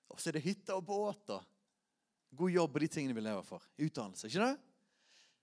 Og 0.08 0.20
så 0.20 0.30
er 0.30 0.38
det 0.38 0.46
hytte 0.46 0.74
og 0.76 0.86
båt 0.86 1.34
og 1.34 1.44
god 2.36 2.54
jobb 2.54 2.78
og 2.78 2.84
de 2.84 2.88
tingene 2.88 3.16
vi 3.16 3.24
lever 3.26 3.44
for. 3.44 3.64
Utdannelse. 3.76 4.30
ikke 4.30 4.46
det? 4.46 4.54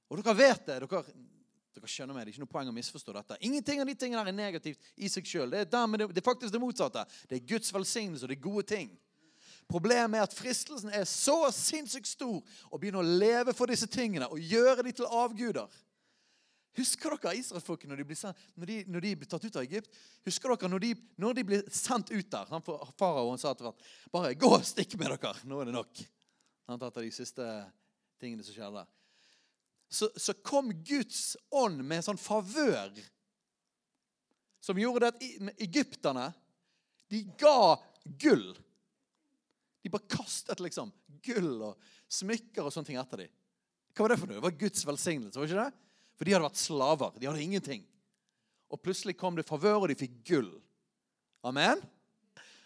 Og 0.10 0.20
dere 0.20 0.36
vet 0.40 0.66
det. 0.66 0.80
dere 0.82 1.04
dere 1.74 1.90
skjønner 1.90 2.16
meg, 2.16 2.26
Det 2.26 2.32
er 2.32 2.36
ikke 2.36 2.44
noe 2.46 2.54
poeng 2.54 2.70
å 2.70 2.76
misforstå 2.76 3.16
dette. 3.16 3.38
Ingenting 3.48 3.82
av 3.82 3.90
de 3.90 3.96
tingene 3.98 4.26
er 4.30 4.36
negativt 4.36 4.92
i 4.96 5.10
seg 5.10 5.26
sjøl. 5.28 5.50
Det, 5.54 5.66
det, 5.72 6.20
er 6.22 6.26
faktisk 6.26 6.54
det 6.54 6.62
motsatte. 6.62 7.06
Det 7.30 7.40
er 7.40 7.48
Guds 7.50 7.74
velsignelse, 7.74 8.26
og 8.26 8.32
det 8.32 8.38
er 8.38 8.46
gode 8.46 8.66
ting. 8.70 8.92
Problemet 9.72 10.20
er 10.20 10.28
at 10.28 10.36
fristelsen 10.36 10.92
er 10.94 11.08
så 11.10 11.38
sinnssykt 11.56 12.10
stor 12.10 12.40
å 12.70 12.80
begynne 12.80 13.02
å 13.02 13.08
leve 13.24 13.56
for 13.56 13.72
disse 13.72 13.88
tingene 13.90 14.28
og 14.30 14.42
gjøre 14.42 14.84
dem 14.84 14.94
til 14.94 15.10
avguder. 15.10 15.72
Husker 16.78 17.14
dere 17.14 17.36
israelsfolket 17.38 17.90
når, 17.90 18.02
når, 18.02 18.72
når, 18.90 19.06
de 19.06 19.14
ble 19.22 19.30
tatt 19.30 19.46
ut 19.46 19.60
av 19.60 19.66
Egypt? 19.66 19.94
Husker 20.26 20.56
dere 20.56 20.72
når 20.74 20.82
de, 20.82 20.92
når 21.22 21.38
de 21.38 21.46
ble 21.46 21.62
sendt 21.70 22.10
ut 22.10 22.32
der? 22.34 22.50
Faraoen 22.98 23.42
sa 23.42 23.54
til 23.54 23.70
hvert 23.70 23.86
bare 24.14 24.34
gå 24.38 24.50
og 24.58 24.66
stikk 24.66 24.98
med 24.98 25.14
dere. 25.14 25.36
Nå 25.46 25.62
er 25.62 25.70
det 25.70 25.78
nok. 25.78 26.04
Han 26.72 26.82
tatt 26.82 26.98
av 26.98 27.06
de 27.06 27.14
siste 27.14 27.46
tingene 28.22 28.46
som 28.46 28.56
skjedde 28.56 28.86
så, 29.94 30.10
så 30.18 30.34
kom 30.34 30.72
Guds 30.84 31.36
ånd 31.54 31.84
med 31.84 32.00
en 32.00 32.08
sånn 32.08 32.22
favør 32.22 32.96
som 34.64 34.80
gjorde 34.80 35.06
det 35.06 35.12
at 35.12 35.58
egypterne 35.62 36.30
de 37.12 37.20
ga 37.38 37.76
gull. 38.18 38.48
De 39.84 39.92
bare 39.92 40.10
kastet 40.10 40.64
liksom 40.64 40.90
gull 41.26 41.52
og 41.68 41.90
smykker 42.10 42.64
og 42.64 42.74
sånne 42.74 42.90
ting 42.90 43.00
etter 43.02 43.26
dem. 43.26 43.34
Hva 43.94 44.06
var 44.06 44.14
det 44.14 44.20
for 44.22 44.32
noe? 44.32 44.40
Det 44.40 44.46
var 44.48 44.62
Guds 44.64 44.86
velsignelse. 44.88 45.38
var 45.38 45.50
ikke 45.52 45.66
det? 45.68 45.82
For 46.18 46.26
de 46.26 46.34
hadde 46.34 46.48
vært 46.48 46.62
slaver. 46.64 47.18
De 47.20 47.30
hadde 47.30 47.44
ingenting. 47.44 47.84
Og 48.74 48.82
plutselig 48.82 49.18
kom 49.20 49.38
det 49.38 49.46
favør, 49.46 49.84
og 49.84 49.92
de 49.92 50.00
fikk 50.00 50.16
gull. 50.26 50.50
Amen? 51.46 51.84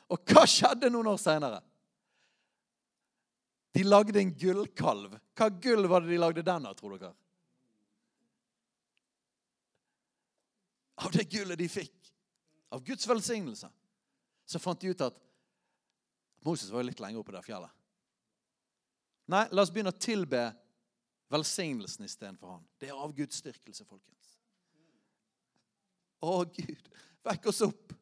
Og 0.08 0.22
hva 0.30 0.46
skjedde 0.48 0.92
noen 0.94 1.10
år 1.12 1.20
seinere? 1.20 1.60
De 3.76 3.84
lagde 3.84 4.22
en 4.22 4.32
gullkalv. 4.32 5.18
Hva 5.38 5.50
gull 5.54 5.86
var 5.90 6.02
det 6.02 6.10
de 6.10 6.20
lagde 6.20 6.44
den 6.46 6.66
av, 6.66 6.74
tror 6.78 6.98
dere? 6.98 7.14
Av 11.06 11.14
det 11.14 11.28
gullet 11.30 11.60
de 11.60 11.68
fikk. 11.70 12.14
Av 12.74 12.82
Guds 12.84 13.06
velsignelse. 13.08 13.70
Så 14.50 14.60
fant 14.60 14.82
de 14.82 14.90
ut 14.90 15.04
at 15.06 15.20
Moses 16.46 16.72
var 16.72 16.82
jo 16.82 16.90
litt 16.90 17.02
lenger 17.04 17.22
oppe 17.22 17.36
det 17.36 17.44
fjellet. 17.46 17.74
Nei, 19.28 19.44
la 19.52 19.62
oss 19.62 19.72
begynne 19.74 19.92
å 19.92 20.02
tilbe 20.02 20.42
velsignelsen 21.34 22.08
istedenfor 22.08 22.56
han. 22.56 22.68
Det 22.80 22.90
er 22.90 22.98
avgudsdyrkelse, 22.98 23.86
folkens. 23.86 24.38
Å, 26.24 26.40
Gud, 26.56 26.88
vekk 27.28 27.50
oss 27.52 27.62
opp. 27.68 27.94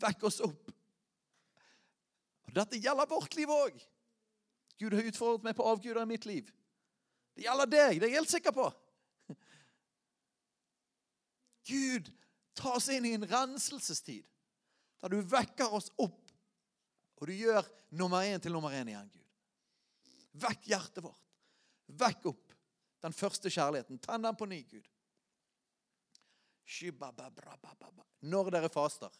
Vekk 0.00 0.28
oss 0.30 0.38
opp. 0.46 0.70
Og 2.46 2.54
Dette 2.56 2.80
gjelder 2.80 3.10
vårt 3.10 3.36
liv 3.36 3.50
òg. 3.52 3.82
Gud 4.80 4.96
har 4.96 5.08
utfordret 5.08 5.46
meg 5.46 5.56
på 5.58 5.66
avguder 5.68 6.02
i 6.02 6.10
mitt 6.10 6.26
liv. 6.26 6.48
Det 7.36 7.46
gjelder 7.46 7.70
deg, 7.70 8.00
det 8.00 8.08
er 8.08 8.12
jeg 8.12 8.20
helt 8.20 8.32
sikker 8.32 8.54
på. 8.56 8.66
Gud 11.70 12.10
ta 12.58 12.76
oss 12.76 12.90
inn 12.92 13.06
i 13.08 13.14
en 13.16 13.26
renselsestid. 13.28 14.26
Der 15.02 15.10
du 15.10 15.18
vekker 15.26 15.72
oss 15.74 15.90
opp, 15.98 16.20
og 17.18 17.26
du 17.26 17.34
gjør 17.34 17.66
nummer 17.98 18.22
én 18.26 18.42
til 18.42 18.54
nummer 18.54 18.74
én 18.74 18.90
igjen, 18.90 19.10
Gud. 19.10 19.28
Vekk 20.42 20.68
hjertet 20.70 21.02
vårt. 21.04 21.22
Vekk 21.98 22.28
opp 22.30 22.54
den 23.02 23.14
første 23.14 23.50
kjærligheten. 23.50 23.98
Tenn 24.02 24.22
den 24.22 24.38
på 24.38 24.46
ny, 24.46 24.62
Gud. 24.70 24.86
Når 28.22 28.50
dere 28.54 28.70
faster 28.70 29.10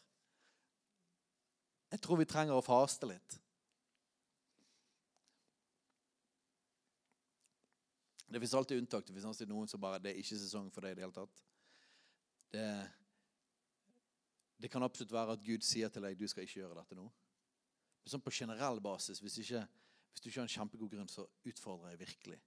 Jeg 1.91 2.01
tror 2.01 2.21
vi 2.23 2.25
trenger 2.25 2.57
å 2.57 2.65
faste 2.65 3.09
litt. 3.11 3.42
Det 8.33 8.41
fins 8.41 8.55
alltid 8.55 8.79
unntak. 8.79 9.07
Det 9.07 9.13
fins 9.13 9.29
alltid 9.29 9.51
noen 9.51 9.69
som 9.69 9.81
bare 9.81 10.01
Det 10.01 10.13
er 10.13 10.21
ikke 10.23 10.39
sesong 10.41 10.71
for 10.73 10.85
deg 10.85 10.95
i 10.95 10.97
det 10.97 11.05
hele 11.05 11.17
tatt. 11.17 11.43
Det, 12.53 12.65
det 14.65 14.71
kan 14.73 14.85
absolutt 14.85 15.13
være 15.13 15.37
at 15.37 15.45
Gud 15.45 15.65
sier 15.67 15.93
til 15.93 16.05
deg 16.05 16.17
du 16.17 16.25
skal 16.31 16.47
ikke 16.47 16.63
gjøre 16.63 16.79
dette 16.79 16.97
nå. 16.97 17.05
Men 18.03 18.15
sånn 18.15 18.25
på 18.25 18.33
generell 18.35 18.81
basis, 18.83 19.21
hvis, 19.23 19.37
ikke, 19.45 19.63
hvis 20.13 20.25
du 20.25 20.29
ikke 20.31 20.41
har 20.41 20.49
en 20.49 20.55
kjempegod 20.55 20.95
grunn, 20.95 21.13
så 21.13 21.27
utfordrer 21.49 21.93
jeg 21.93 22.03
virkelig. 22.07 22.41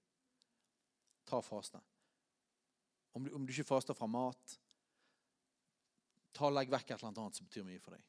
Ta 1.25 1.41
fasene 1.41 1.81
Om 3.17 3.29
om 3.37 3.45
du 3.45 3.53
ikke 3.53 3.69
faster 3.69 3.97
fra 3.97 4.09
mat, 4.09 4.59
ta 6.35 6.49
og 6.49 6.57
legg 6.57 6.73
vekk 6.73 6.91
et 6.91 6.97
eller 6.97 7.13
annet 7.13 7.37
som 7.37 7.47
betyr 7.47 7.65
mye 7.65 7.81
for 7.81 7.95
deg. 7.95 8.07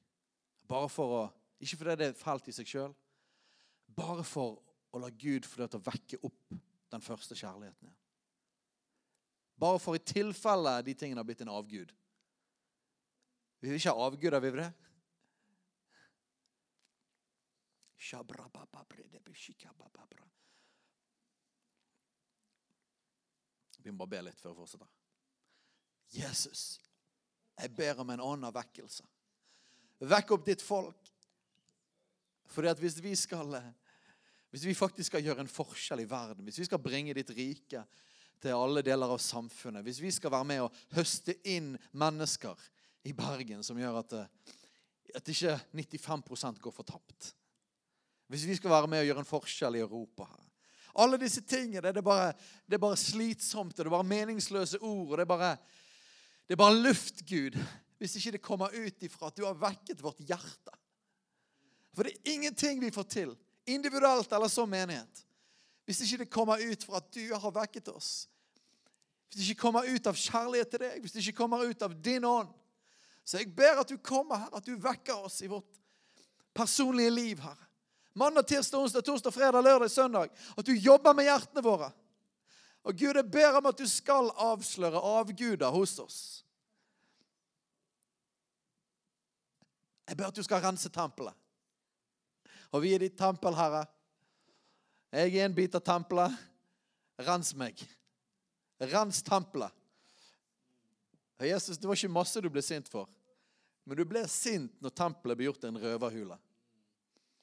Bare 0.67 0.89
for 0.91 1.19
å, 1.21 1.27
Ikke 1.63 1.79
fordi 1.81 1.95
det 1.97 2.09
er 2.11 2.19
fælt 2.19 2.49
i 2.51 2.53
seg 2.53 2.69
sjøl, 2.69 2.95
bare 3.97 4.25
for 4.27 4.59
å 4.93 5.01
la 5.01 5.09
Gud 5.09 5.47
få 5.49 5.63
det 5.63 5.71
til 5.73 5.81
å 5.81 5.87
vekke 5.87 6.19
opp 6.27 6.57
den 6.93 7.03
første 7.03 7.37
kjærligheten 7.39 7.89
igjen. 7.89 8.03
Bare 9.57 9.81
for 9.81 9.97
i 9.97 10.03
tilfelle 10.05 10.83
de 10.85 10.95
tingene 10.95 11.23
har 11.23 11.29
blitt 11.29 11.41
en 11.45 11.55
avgud. 11.55 11.93
Vi 13.61 13.71
vil 13.71 13.79
ikke 13.81 13.95
ha 13.97 14.07
avguder, 14.07 14.41
vil 14.45 14.53
vi 14.53 14.61
det? 14.61 14.73
Vi 23.83 23.91
må 23.91 24.05
bare 24.05 24.13
be 24.13 24.23
litt 24.29 24.41
før 24.43 24.53
vi 24.53 24.61
fortsetter. 24.61 24.93
Jesus, 26.15 26.63
jeg 27.57 27.73
ber 27.75 28.03
om 28.03 28.11
en 28.13 28.23
av 28.47 28.55
vekkelse. 28.55 29.05
Vekk 30.07 30.37
opp 30.37 30.47
ditt 30.47 30.63
folk. 30.63 31.13
Fordi 32.53 32.71
at 32.71 32.81
hvis 32.83 32.99
vi 33.03 33.15
skal 33.19 33.57
hvis 34.57 34.71
vi 34.71 34.73
faktisk 34.73 35.11
skal 35.11 35.21
gjøre 35.21 35.45
en 35.45 35.53
forskjell 35.53 36.01
i 36.01 36.09
verden, 36.09 36.47
hvis 36.49 36.63
vi 36.63 36.65
skal 36.65 36.81
bringe 36.81 37.13
ditt 37.13 37.29
rike 37.37 37.83
til 38.41 38.57
alle 38.57 38.81
deler 38.81 39.11
av 39.13 39.21
samfunnet, 39.21 39.85
hvis 39.85 40.01
vi 40.01 40.09
skal 40.17 40.33
være 40.33 40.49
med 40.49 40.63
og 40.65 40.79
høste 40.97 41.35
inn 41.45 41.75
mennesker 41.93 42.57
i 43.05 43.13
Bergen 43.13 43.61
som 43.67 43.77
gjør 43.77 44.01
at, 44.01 44.17
at 45.21 45.29
ikke 45.29 45.59
95% 45.77 46.65
går 46.65 46.73
fortapt 46.73 47.35
Hvis 48.33 48.49
vi 48.49 48.57
skal 48.57 48.73
være 48.73 48.89
med 48.89 49.05
og 49.05 49.11
gjøre 49.11 49.27
en 49.27 49.29
forskjell 49.29 49.77
i 49.77 49.85
Europa 49.85 50.25
her 50.33 50.49
Alle 51.05 51.21
disse 51.21 51.45
tingene 51.45 51.93
det 51.93 52.01
er, 52.01 52.09
bare, 52.09 52.33
det 52.65 52.81
er 52.81 52.87
bare 52.89 52.97
slitsomt, 52.97 53.77
og 53.77 53.85
det 53.85 53.91
er 53.91 53.99
bare 53.99 54.09
meningsløse 54.09 54.81
ord. 54.81 55.11
og 55.11 55.17
det 55.19 55.27
er 55.29 55.35
bare, 55.37 55.57
det 56.49 56.57
er 56.57 56.65
bare 56.65 56.81
luft, 56.81 57.27
Gud, 57.29 57.61
hvis 58.01 58.17
ikke 58.17 58.39
det 58.39 58.47
kommer 58.49 58.73
ut 58.73 59.05
ifra 59.05 59.29
at 59.29 59.37
du 59.37 59.45
har 59.45 59.61
vekket 59.69 60.01
vårt 60.01 60.25
hjerte. 60.25 60.81
For 61.93 62.09
det 62.09 62.17
er 62.17 62.33
ingenting 62.39 62.81
vi 62.81 62.91
får 62.91 63.13
til 63.13 63.37
individuelt 63.67 64.33
eller 64.33 64.49
som 64.49 64.71
menighet. 64.71 65.23
Hvis 65.87 66.01
ikke 66.03 66.25
det 66.25 66.33
kommer 66.33 66.63
ut 66.63 66.85
for 66.87 66.99
at 66.99 67.11
du 67.15 67.23
har 67.35 67.55
vekket 67.55 67.89
oss. 67.93 68.29
Hvis 69.29 69.39
det 69.39 69.51
ikke 69.51 69.67
kommer 69.67 69.87
ut 69.87 70.07
av 70.07 70.19
kjærlighet 70.19 70.71
til 70.71 70.83
deg, 70.83 71.01
hvis 71.03 71.15
det 71.15 71.23
ikke 71.23 71.41
kommer 71.43 71.67
ut 71.67 71.83
av 71.83 71.95
din 72.03 72.25
ånd. 72.27 72.51
Så 73.27 73.41
jeg 73.41 73.51
ber 73.55 73.83
at 73.83 73.91
du 73.91 73.99
kommer 73.99 74.45
her, 74.45 74.51
at 74.55 74.67
du 74.67 74.77
vekker 74.79 75.27
oss 75.27 75.41
i 75.43 75.51
vårt 75.51 75.81
personlige 76.55 77.11
liv, 77.11 77.43
her. 77.43 77.59
Mandag, 78.17 78.47
tirsdag, 78.49 78.81
onsdag, 78.81 79.05
torsdag, 79.05 79.35
fredag, 79.35 79.63
lørdag, 79.63 79.91
søndag. 79.91 80.31
At 80.57 80.67
du 80.67 80.73
jobber 80.73 81.15
med 81.15 81.27
hjertene 81.29 81.63
våre. 81.63 81.91
Og 82.87 82.95
Gud, 82.95 83.19
jeg 83.19 83.31
ber 83.31 83.59
om 83.59 83.67
at 83.67 83.79
du 83.79 83.87
skal 83.91 84.31
avsløre 84.41 85.03
avguder 85.03 85.75
hos 85.75 85.99
oss. 85.99 86.21
Jeg 90.07 90.17
ber 90.17 90.31
at 90.31 90.39
du 90.39 90.43
skal 90.47 90.63
rense 90.63 90.89
tempelet. 90.95 91.35
Og 92.77 92.83
vi 92.85 92.93
er 92.93 93.01
ditt 93.01 93.17
tempel, 93.17 93.57
Herre. 93.57 93.87
Jeg 95.17 95.39
er 95.39 95.47
en 95.49 95.57
bit 95.57 95.75
av 95.79 95.85
tempelet. 95.87 96.35
Rens 97.25 97.55
meg. 97.57 97.81
Rens 98.93 99.23
tempelet. 99.25 99.73
Jesus, 101.41 101.79
Det 101.79 101.89
var 101.89 101.97
ikke 101.97 102.13
masse 102.13 102.41
du 102.41 102.49
ble 102.53 102.63
sint 102.65 102.89
for, 102.89 103.09
men 103.85 103.99
du 103.99 104.07
ble 104.09 104.23
sint 104.29 104.73
når 104.81 104.95
tempelet 104.97 105.37
ble 105.37 105.49
gjort 105.51 105.61
til 105.61 105.73
en 105.73 105.81
røverhule. 105.83 106.39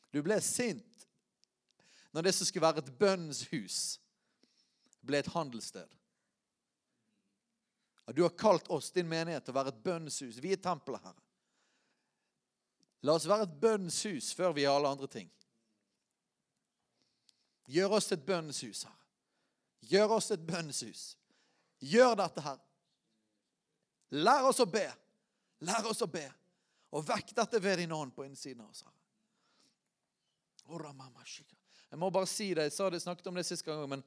Du 0.10 0.18
ble 0.26 0.40
sint 0.42 1.06
når 2.14 2.26
det 2.26 2.34
som 2.34 2.50
skulle 2.50 2.66
være 2.66 2.82
et 2.82 2.90
bønnens 2.98 3.44
hus, 3.52 3.78
ble 5.02 5.22
et 5.22 5.30
handelssted. 5.34 5.90
Du 8.14 8.22
har 8.26 8.34
kalt 8.38 8.68
oss, 8.74 8.92
din 8.92 9.10
menighet, 9.10 9.46
til 9.46 9.54
å 9.54 9.60
være 9.62 9.74
et 9.74 9.84
bønnens 9.86 10.20
hus. 10.26 10.42
Vi 10.42 10.54
er 10.54 10.62
tempelet, 10.62 11.02
Herre. 11.06 11.23
La 13.04 13.16
oss 13.18 13.28
være 13.28 13.48
et 13.48 13.56
bønnens 13.62 14.00
hus 14.08 14.32
før 14.36 14.54
vi 14.56 14.64
gjør 14.64 14.78
alle 14.80 14.92
andre 14.96 15.10
ting. 15.12 15.30
Gjør 17.74 17.98
oss 17.98 18.08
til 18.10 18.18
et 18.20 18.26
bønnens 18.28 18.62
hus, 18.64 18.84
her. 18.84 19.00
Gjør 19.92 20.18
oss 20.18 20.30
til 20.30 20.38
et 20.40 20.48
bønnens 20.48 20.82
hus. 20.84 21.04
Gjør 21.84 22.16
dette 22.20 22.44
her. 22.44 22.60
Lær 24.24 24.48
oss 24.48 24.62
å 24.64 24.68
be. 24.70 24.86
Lær 25.68 25.88
oss 25.90 26.04
å 26.04 26.10
be. 26.12 26.26
Og 26.94 27.06
vekk 27.08 27.34
dette 27.36 27.60
ved 27.64 27.82
din 27.82 27.96
ånd 27.96 28.14
på 28.16 28.26
innsiden 28.28 28.62
av 28.64 28.70
oss. 28.70 28.84
her. 28.86 28.94
Jeg 31.90 32.00
må 32.00 32.10
bare 32.10 32.30
si 32.30 32.54
det. 32.54 32.70
Jeg 32.70 32.76
sa 32.76 32.90
det, 32.90 33.02
snakket 33.04 33.28
om 33.28 33.36
det 33.36 33.46
sist 33.48 33.66
gang, 33.66 33.84
men 33.90 34.04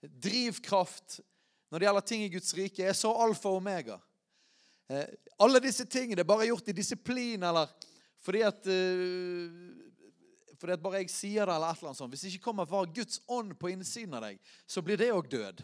drivkraft 0.00 1.20
når 1.68 1.78
det 1.78 1.86
gjelder 1.88 2.06
ting 2.06 2.22
i 2.24 2.30
Guds 2.32 2.54
rike, 2.56 2.84
er 2.84 2.96
så 2.96 3.12
alfa 3.12 3.50
og 3.50 3.60
omega. 3.60 3.98
Eh, 4.88 5.04
alle 5.44 5.60
disse 5.60 5.84
tingene 5.84 6.24
er 6.24 6.28
bare 6.28 6.46
gjort 6.48 6.70
i 6.72 6.76
disiplin 6.76 7.42
eller 7.44 7.68
fordi 8.24 8.42
at, 8.46 8.66
uh, 8.66 10.52
fordi 10.58 10.74
at 10.74 10.84
bare 10.84 11.02
jeg 11.02 11.12
sier 11.14 11.46
det, 11.46 11.54
eller 11.54 11.70
et 11.70 11.80
eller 11.80 11.92
annet 11.92 12.00
sånt. 12.02 12.12
Hvis 12.12 12.26
det 12.26 12.34
ikke 12.34 12.48
kommer 12.50 12.68
var 12.68 12.90
Guds 12.94 13.20
ånd 13.30 13.54
på 13.58 13.70
innsiden 13.72 14.16
av 14.18 14.26
deg, 14.26 14.40
så 14.66 14.82
blir 14.84 15.00
det 15.00 15.12
òg 15.14 15.30
død. 15.30 15.62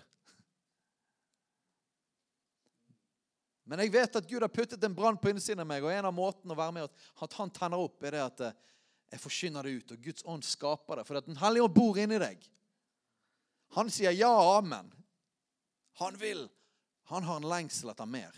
Men 3.64 3.80
jeg 3.80 3.94
vet 3.94 4.16
at 4.20 4.26
Gud 4.28 4.44
har 4.44 4.52
puttet 4.52 4.82
en 4.84 4.94
brann 4.94 5.16
på 5.16 5.32
innsiden 5.32 5.62
av 5.64 5.68
meg, 5.68 5.84
og 5.84 5.92
en 5.92 6.10
av 6.10 6.14
måtene 6.14 6.52
å 6.52 6.58
være 6.58 6.76
med 6.76 7.04
at 7.24 7.36
han 7.38 7.52
tenner 7.52 7.80
opp, 7.80 7.96
er 8.04 8.12
det 8.12 8.24
at 8.24 8.42
eh, 8.44 8.58
jeg 9.14 9.22
forkynner 9.22 9.64
det 9.64 9.78
ut, 9.78 9.94
og 9.94 10.04
Guds 10.04 10.26
ånd 10.28 10.44
skaper 10.44 11.00
det. 11.00 11.06
For 11.08 11.18
at 11.18 11.28
Den 11.30 11.40
hellige 11.40 11.64
ånd 11.64 11.76
bor 11.76 12.00
inni 12.00 12.18
deg. 12.20 12.44
Han 13.78 13.90
sier 13.90 14.12
ja, 14.14 14.32
amen. 14.58 14.90
Han 16.02 16.18
vil. 16.20 16.44
Han 17.10 17.24
har 17.24 17.40
en 17.40 17.48
lengsel 17.48 17.92
etter 17.92 18.08
mer. 18.08 18.36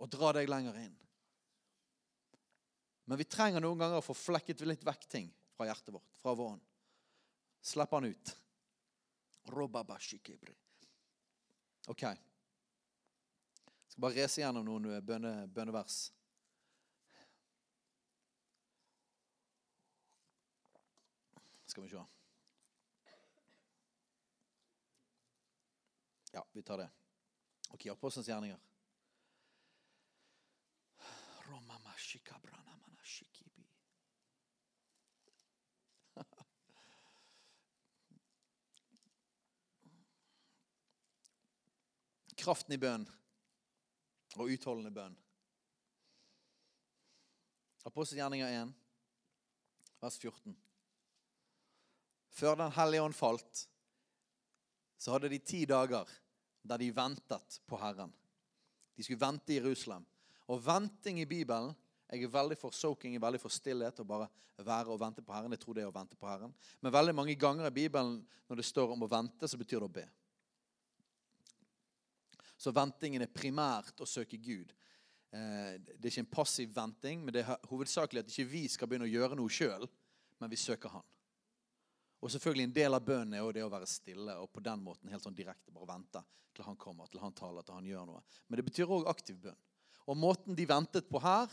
Og 0.00 0.10
dra 0.10 0.32
deg 0.36 0.50
lenger 0.50 0.76
inn. 0.80 0.96
Men 3.10 3.18
vi 3.18 3.24
trenger 3.26 3.58
noen 3.58 3.80
ganger 3.80 3.98
å 3.98 4.04
få 4.06 4.14
flekket 4.14 4.60
litt 4.70 4.84
vekk 4.86 5.08
ting 5.10 5.24
fra 5.56 5.66
hjertet 5.66 5.90
vårt, 5.90 6.12
fra 6.22 6.30
vår 6.38 6.52
ånd. 6.52 6.60
Slipp 7.66 7.90
han 7.96 8.04
ut. 8.06 8.30
OK. 11.90 12.04
Jeg 12.06 13.90
skal 13.90 14.04
bare 14.04 14.14
rese 14.14 14.44
gjennom 14.44 14.62
noen 14.68 14.86
eh, 14.92 15.02
bønne, 15.02 15.32
bønnevers. 15.50 15.98
Skal 21.66 21.88
vi 21.88 21.90
se. 21.96 22.06
Ja, 26.30 26.46
vi 26.54 26.62
tar 26.62 26.84
det. 26.84 26.90
Ok, 27.74 27.90
Apostelens 27.90 28.30
gjerninger. 28.30 28.62
Roma. 31.50 31.80
Kraften 42.40 42.74
i 42.76 42.80
bønn 42.80 43.06
og 44.38 44.52
utholdende 44.52 44.92
bønn. 44.94 45.16
Apostelgjerninga 47.88 48.48
1, 48.60 48.72
vers 50.02 50.18
14. 50.20 50.56
Før 52.30 52.56
Den 52.60 52.72
hellige 52.76 53.04
ånd 53.04 53.16
falt, 53.16 53.66
så 55.00 55.14
hadde 55.14 55.32
de 55.32 55.40
ti 55.40 55.64
dager 55.68 56.08
der 56.62 56.80
de 56.80 56.90
ventet 56.94 57.60
på 57.66 57.78
Herren. 57.80 58.12
De 58.96 59.04
skulle 59.04 59.20
vente 59.20 59.54
i 59.54 59.56
Jerusalem. 59.56 60.04
Og 60.50 60.60
venting 60.64 61.20
i 61.20 61.28
Bibelen 61.28 61.74
Jeg 62.10 62.24
er 62.26 62.32
veldig 62.34 62.56
for 62.58 62.74
soaking, 62.74 63.14
er 63.14 63.22
veldig 63.22 63.38
for 63.40 63.48
stillhet. 63.54 64.00
og 64.00 64.06
bare 64.06 64.26
være 64.58 64.90
og 64.90 65.00
vente 65.00 65.22
på 65.22 65.32
Herren. 65.32 65.52
Jeg 65.52 65.60
tror 65.60 65.74
det 65.74 65.82
er 65.84 65.90
å 65.90 65.94
vente 65.94 66.16
på 66.16 66.26
Herren. 66.26 66.54
Men 66.80 66.92
veldig 66.92 67.14
mange 67.14 67.34
ganger 67.38 67.66
i 67.66 67.70
Bibelen 67.70 68.26
når 68.48 68.56
det 68.56 68.64
står 68.64 68.90
om 68.92 69.04
å 69.06 69.08
vente, 69.10 69.48
så 69.48 69.56
betyr 69.56 69.78
det 69.78 69.88
å 69.88 69.94
be. 69.94 70.06
Så 72.60 72.72
ventingen 72.76 73.24
er 73.24 73.32
primært 73.32 74.02
å 74.02 74.08
søke 74.08 74.36
Gud. 74.36 74.74
eh, 75.32 75.78
det 75.78 76.04
er 76.04 76.10
ikke 76.10 76.26
en 76.26 76.34
passiv 76.34 76.74
venting, 76.74 77.24
men 77.24 77.32
det 77.32 77.44
er 77.44 77.68
hovedsakelig 77.70 78.24
at 78.24 78.32
ikke 78.32 78.50
vi 78.50 78.66
skal 78.68 78.88
begynne 78.88 79.06
å 79.06 79.14
gjøre 79.14 79.38
noe 79.38 79.48
sjøl, 79.48 79.86
men 80.40 80.50
vi 80.50 80.56
søker 80.56 80.88
Han. 80.88 81.06
Og 82.20 82.30
selvfølgelig 82.30 82.64
En 82.64 82.72
del 82.72 82.94
av 82.94 83.04
bønnen 83.04 83.34
er 83.38 83.52
det 83.52 83.64
å 83.64 83.72
være 83.72 83.86
stille 83.86 84.36
og 84.36 84.50
på 84.52 84.60
den 84.60 84.82
måten 84.84 85.08
helt 85.08 85.22
sånn 85.22 85.36
direkte 85.36 85.72
bare 85.72 85.94
vente 85.94 86.22
til 86.54 86.64
han 86.66 86.76
kommer, 86.76 87.06
til 87.06 87.22
han 87.22 87.32
taler, 87.32 87.62
til 87.62 87.74
han 87.74 87.86
gjør 87.86 88.06
noe. 88.10 88.22
Men 88.48 88.60
det 88.60 88.66
betyr 88.66 88.90
òg 88.90 89.08
aktiv 89.08 89.38
bønn. 89.40 89.56
Og 90.10 90.18
måten 90.18 90.56
de 90.58 90.66
ventet 90.66 91.08
på 91.08 91.20
her, 91.22 91.48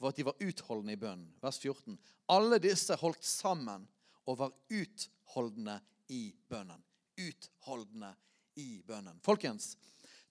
var 0.00 0.10
at 0.10 0.16
de 0.16 0.24
var 0.24 0.40
utholdende 0.40 0.96
i 0.96 0.98
bønnen. 0.98 1.28
Vers 1.42 1.58
14. 1.60 1.98
Alle 2.32 2.58
disse 2.62 2.96
holdt 2.96 3.22
sammen 3.26 3.84
og 4.24 4.38
var 4.40 4.54
utholdende 4.72 5.76
i 6.08 6.30
bønnen. 6.48 6.80
Utholdende 7.20 8.14
i 8.56 8.80
bønnen. 8.86 9.20
Folkens, 9.22 9.74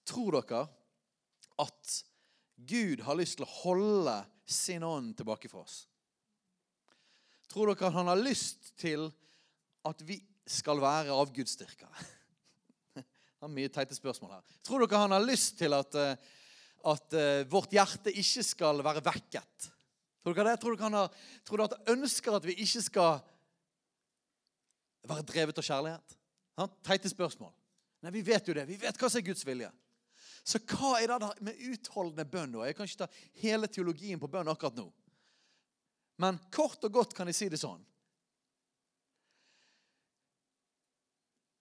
tror 0.08 0.38
dere 0.40 0.64
at 1.60 1.96
Gud 2.56 3.02
har 3.06 3.18
lyst 3.18 3.38
til 3.38 3.46
å 3.46 3.54
holde 3.62 4.16
sin 4.50 4.84
ånd 4.84 5.14
tilbake 5.18 5.50
for 5.50 5.64
oss? 5.64 5.84
Tror 7.50 7.72
dere 7.72 7.88
at 7.88 7.96
han 7.96 8.10
har 8.10 8.20
lyst 8.20 8.72
til 8.80 9.08
at 9.88 10.02
vi 10.06 10.20
skal 10.50 10.80
være 10.82 11.14
avgudsdyrkere? 11.14 12.06
Det 13.40 13.48
er 13.48 13.52
mye 13.56 13.72
teite 13.72 13.96
spørsmål 13.96 14.34
her. 14.36 14.56
Tror 14.66 14.84
dere 14.84 15.00
han 15.00 15.16
har 15.16 15.24
lyst 15.24 15.56
til 15.58 15.72
at, 15.72 15.94
eh, 15.96 16.30
at 16.92 17.14
uh, 17.16 17.44
vårt 17.48 17.72
hjerte 17.72 18.12
ikke 18.12 18.44
skal 18.44 18.82
være 18.84 19.00
vekket? 19.06 19.70
Tror 20.20 20.36
dere 20.36 20.52
det? 20.52 20.60
Tror 20.60 20.76
dere 20.76 20.88
han, 20.90 20.98
har, 20.98 21.14
tror 21.48 21.62
dere 21.62 21.70
at 21.70 21.78
han 21.78 21.96
ønsker 21.96 22.36
at 22.36 22.44
vi 22.44 22.58
ikke 22.60 22.82
skal 22.84 23.22
være 25.08 25.24
drevet 25.32 25.62
av 25.62 25.64
kjærlighet? 25.64 26.16
Teite 26.84 27.08
spørsmål. 27.08 27.54
Nei, 28.04 28.12
Vi 28.12 28.22
vet 28.26 28.48
jo 28.48 28.56
det. 28.56 28.66
Vi 28.68 28.76
vet 28.80 29.00
hva 29.00 29.08
som 29.08 29.20
er 29.20 29.26
Guds 29.30 29.46
vilje. 29.48 29.70
Så 30.42 30.58
hva 30.72 30.96
er 31.00 31.12
det 31.12 31.30
med 31.44 31.60
utholdende 31.70 32.24
bønn? 32.26 32.56
Jeg 32.64 32.76
kan 32.76 32.88
ikke 32.88 33.04
ta 33.04 33.08
hele 33.42 33.68
teologien 33.68 34.20
på 34.20 34.30
bønn 34.30 34.48
akkurat 34.50 34.78
nå. 34.78 34.88
Men 36.20 36.40
kort 36.52 36.82
og 36.84 36.92
godt 36.92 37.14
kan 37.16 37.28
jeg 37.30 37.38
si 37.38 37.48
det 37.52 37.60
sånn. 37.60 37.80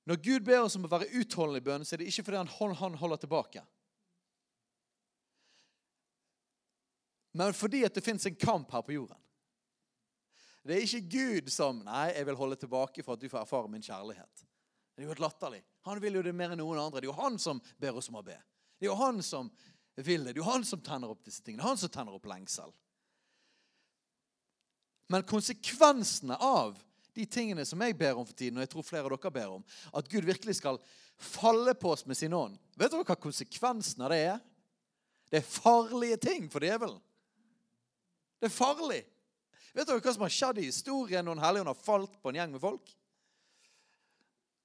Når 0.09 0.17
Gud 0.25 0.45
ber 0.47 0.63
oss 0.63 0.75
om 0.79 0.87
å 0.87 0.89
være 0.89 1.11
utholdende 1.19 1.61
i 1.61 1.65
bønn, 1.67 1.85
så 1.85 1.93
er 1.95 2.01
det 2.01 2.09
ikke 2.09 2.25
fordi 2.27 2.39
han, 2.41 2.75
han 2.79 2.97
holder 2.97 3.21
tilbake. 3.21 3.61
Men 7.37 7.53
fordi 7.53 7.83
at 7.85 7.93
det 7.93 8.03
fins 8.03 8.25
en 8.25 8.39
kamp 8.39 8.71
her 8.73 8.81
på 8.81 8.95
jorden. 8.95 9.19
Det 10.65 10.75
er 10.75 10.85
ikke 10.85 11.13
Gud 11.13 11.51
som 11.53 11.83
Nei, 11.85 12.09
jeg 12.15 12.25
vil 12.27 12.37
holde 12.39 12.57
tilbake 12.59 13.03
for 13.05 13.15
at 13.15 13.21
du 13.21 13.29
får 13.29 13.43
erfare 13.43 13.69
min 13.71 13.85
kjærlighet. 13.85 14.43
Det 14.93 15.03
er 15.03 15.07
jo 15.07 15.13
helt 15.13 15.23
latterlig. 15.23 15.61
Han 15.87 16.01
vil 16.03 16.17
jo 16.19 16.23
det 16.25 16.33
mer 16.35 16.51
enn 16.51 16.59
noen 16.59 16.81
andre. 16.81 16.99
Det 16.99 17.07
er 17.07 17.13
jo 17.13 17.21
han 17.21 17.37
som 17.39 17.61
ber 17.79 18.01
oss 18.01 18.09
om 18.11 18.17
å 18.19 18.25
be. 18.25 18.35
Det 18.79 18.87
er 18.87 18.93
jo 18.93 18.99
han 18.99 19.23
som 19.23 19.49
vil 19.99 20.23
det. 20.23 20.33
Det 20.33 20.39
er 20.39 20.43
jo 20.43 20.51
han 20.51 20.65
som 20.65 20.81
tenner 20.83 21.11
opp 21.11 21.25
disse 21.27 21.43
tingene. 21.43 21.61
Det 21.61 21.67
er 21.67 21.73
han 21.73 21.81
som 21.81 21.91
tenner 21.91 22.15
opp 22.15 22.29
lengsel. 22.31 22.71
Men 25.09 25.25
konsekvensene 25.27 26.37
av 26.37 26.77
de 27.17 27.25
tingene 27.25 27.65
som 27.65 27.81
jeg 27.81 27.97
ber 27.97 28.15
om 28.15 28.27
for 28.27 28.37
tiden, 28.37 28.59
og 28.59 28.63
jeg 28.63 28.71
tror 28.71 28.85
flere 28.85 29.09
av 29.09 29.15
dere 29.15 29.33
ber 29.33 29.55
om, 29.57 29.63
at 29.97 30.09
Gud 30.11 30.27
virkelig 30.27 30.59
skal 30.59 30.77
falle 31.19 31.73
på 31.75 31.91
oss 31.91 32.05
med 32.07 32.15
sin 32.15 32.31
ånd 32.37 32.55
Vet 32.79 32.93
dere 32.93 33.03
hva 33.03 33.17
konsekvensen 33.19 34.05
av 34.05 34.13
det 34.13 34.19
er? 34.29 34.37
Det 35.29 35.41
er 35.41 35.49
farlige 35.49 36.17
ting 36.23 36.45
for 36.49 36.63
djevelen. 36.63 37.01
Det 38.39 38.47
er 38.47 38.53
farlig. 38.53 39.01
Vet 39.75 39.89
dere 39.89 39.99
hva 39.99 40.13
som 40.15 40.23
har 40.23 40.33
skjedd 40.33 40.61
i 40.61 40.69
historien 40.69 41.27
når 41.27 41.35
en 41.35 41.43
helligånd 41.43 41.73
har 41.73 41.83
falt 41.83 42.15
på 42.21 42.31
en 42.31 42.39
gjeng 42.39 42.55
med 42.55 42.63
folk? 42.63 42.93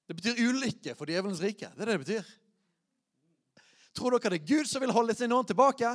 Det 0.06 0.16
betyr 0.20 0.40
ulykke 0.46 0.94
for 0.94 1.10
djevelens 1.10 1.42
rike. 1.42 1.72
Det 1.74 1.82
er 1.82 1.90
det 1.90 1.96
det 1.96 2.04
betyr. 2.04 2.32
Tror 3.94 4.16
dere 4.16 4.34
det 4.34 4.42
er 4.42 4.48
Gud 4.56 4.68
som 4.68 4.82
vil 4.82 4.92
holde 4.94 5.14
sin 5.14 5.32
ånd 5.32 5.46
tilbake? 5.48 5.90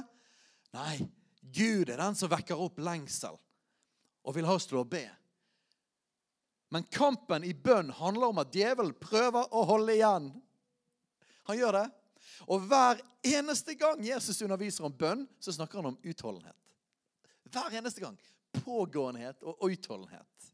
Nei, 0.76 0.98
Gud 1.42 1.90
er 1.90 2.00
den 2.00 2.16
som 2.16 2.32
vekker 2.32 2.60
opp 2.60 2.80
lengsel 2.80 3.36
og 4.24 4.36
vil 4.36 4.48
ha 4.48 4.56
oss 4.56 4.68
til 4.70 4.80
å 4.82 4.88
be. 4.88 5.06
Men 6.70 6.86
kampen 6.94 7.44
i 7.44 7.54
bønn 7.54 7.90
handler 7.98 8.30
om 8.30 8.42
at 8.44 8.54
djevelen 8.54 8.94
prøver 9.02 9.50
å 9.56 9.64
holde 9.66 9.96
igjen. 9.96 10.30
Han 11.50 11.58
gjør 11.58 11.80
det. 11.80 11.88
Og 12.46 12.68
hver 12.70 13.00
eneste 13.26 13.74
gang 13.80 14.04
Jesus 14.06 14.42
underviser 14.46 14.86
om 14.86 14.94
bønn, 14.94 15.26
så 15.42 15.56
snakker 15.56 15.82
han 15.82 15.92
om 15.92 15.98
utholdenhet. 16.06 16.56
Hver 17.50 17.74
eneste 17.80 18.04
gang. 18.04 18.20
Pågåenhet 18.62 19.42
og 19.42 19.66
utholdenhet. 19.66 20.52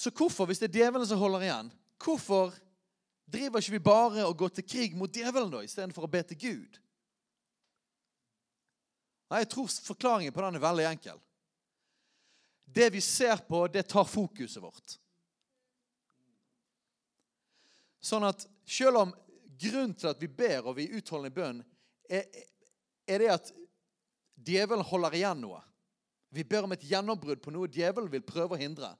Så 0.00 0.08
hvorfor, 0.16 0.48
hvis 0.48 0.62
det 0.62 0.70
er 0.70 0.80
djevelen 0.80 1.04
som 1.04 1.20
holder 1.20 1.44
igjen, 1.44 1.70
hvorfor 2.00 2.54
driver 3.32 3.62
ikke 3.62 3.76
vi 3.76 3.82
bare 3.84 4.26
og 4.26 4.36
går 4.38 4.54
til 4.58 4.66
krig 4.66 4.96
mot 4.98 5.12
djevelen 5.12 5.50
da, 5.52 5.62
istedenfor 5.64 6.06
å 6.06 6.10
be 6.10 6.22
til 6.26 6.38
Gud? 6.40 6.78
Nei, 9.30 9.42
Jeg 9.44 9.50
tror 9.52 9.68
forklaringen 9.70 10.34
på 10.34 10.42
den 10.42 10.58
er 10.58 10.64
veldig 10.64 10.86
enkel. 10.90 11.20
Det 12.70 12.90
vi 12.94 13.00
ser 13.02 13.42
på, 13.46 13.66
det 13.68 13.86
tar 13.90 14.06
fokuset 14.06 14.62
vårt. 14.62 14.96
Sånn 18.00 18.24
at 18.26 18.46
selv 18.64 19.02
om 19.02 19.14
grunnen 19.60 19.94
til 19.94 20.10
at 20.10 20.20
vi 20.22 20.28
ber 20.30 20.64
og 20.64 20.78
vi 20.78 20.86
er 20.88 20.98
utholdende 20.98 21.30
i 21.30 21.36
bønn, 21.36 21.64
er, 22.10 22.26
er 23.06 23.22
det 23.22 23.32
at 23.34 23.50
djevelen 24.40 24.86
holder 24.86 25.18
igjen 25.18 25.42
noe. 25.42 25.60
Vi 26.30 26.46
ber 26.46 26.66
om 26.66 26.74
et 26.74 26.86
gjennombrudd 26.86 27.42
på 27.42 27.52
noe 27.54 27.70
djevelen 27.70 28.10
vil 28.10 28.24
prøve 28.26 28.56
å 28.56 28.60
hindre. 28.60 28.92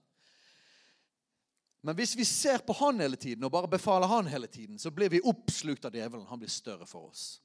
Men 1.80 1.96
hvis 1.96 2.12
vi 2.16 2.24
ser 2.28 2.60
på 2.64 2.74
han 2.76 3.00
hele 3.00 3.16
tiden 3.16 3.44
og 3.46 3.52
bare 3.52 3.70
befaler 3.70 4.10
han 4.10 4.26
hele 4.28 4.46
tiden, 4.46 4.78
så 4.78 4.90
blir 4.92 5.08
vi 5.08 5.22
oppslukt 5.24 5.84
av 5.88 5.94
djevelen. 5.96 6.26
Han 6.28 6.40
blir 6.42 6.52
større 6.52 6.86
for 6.86 7.08
oss. 7.08 7.40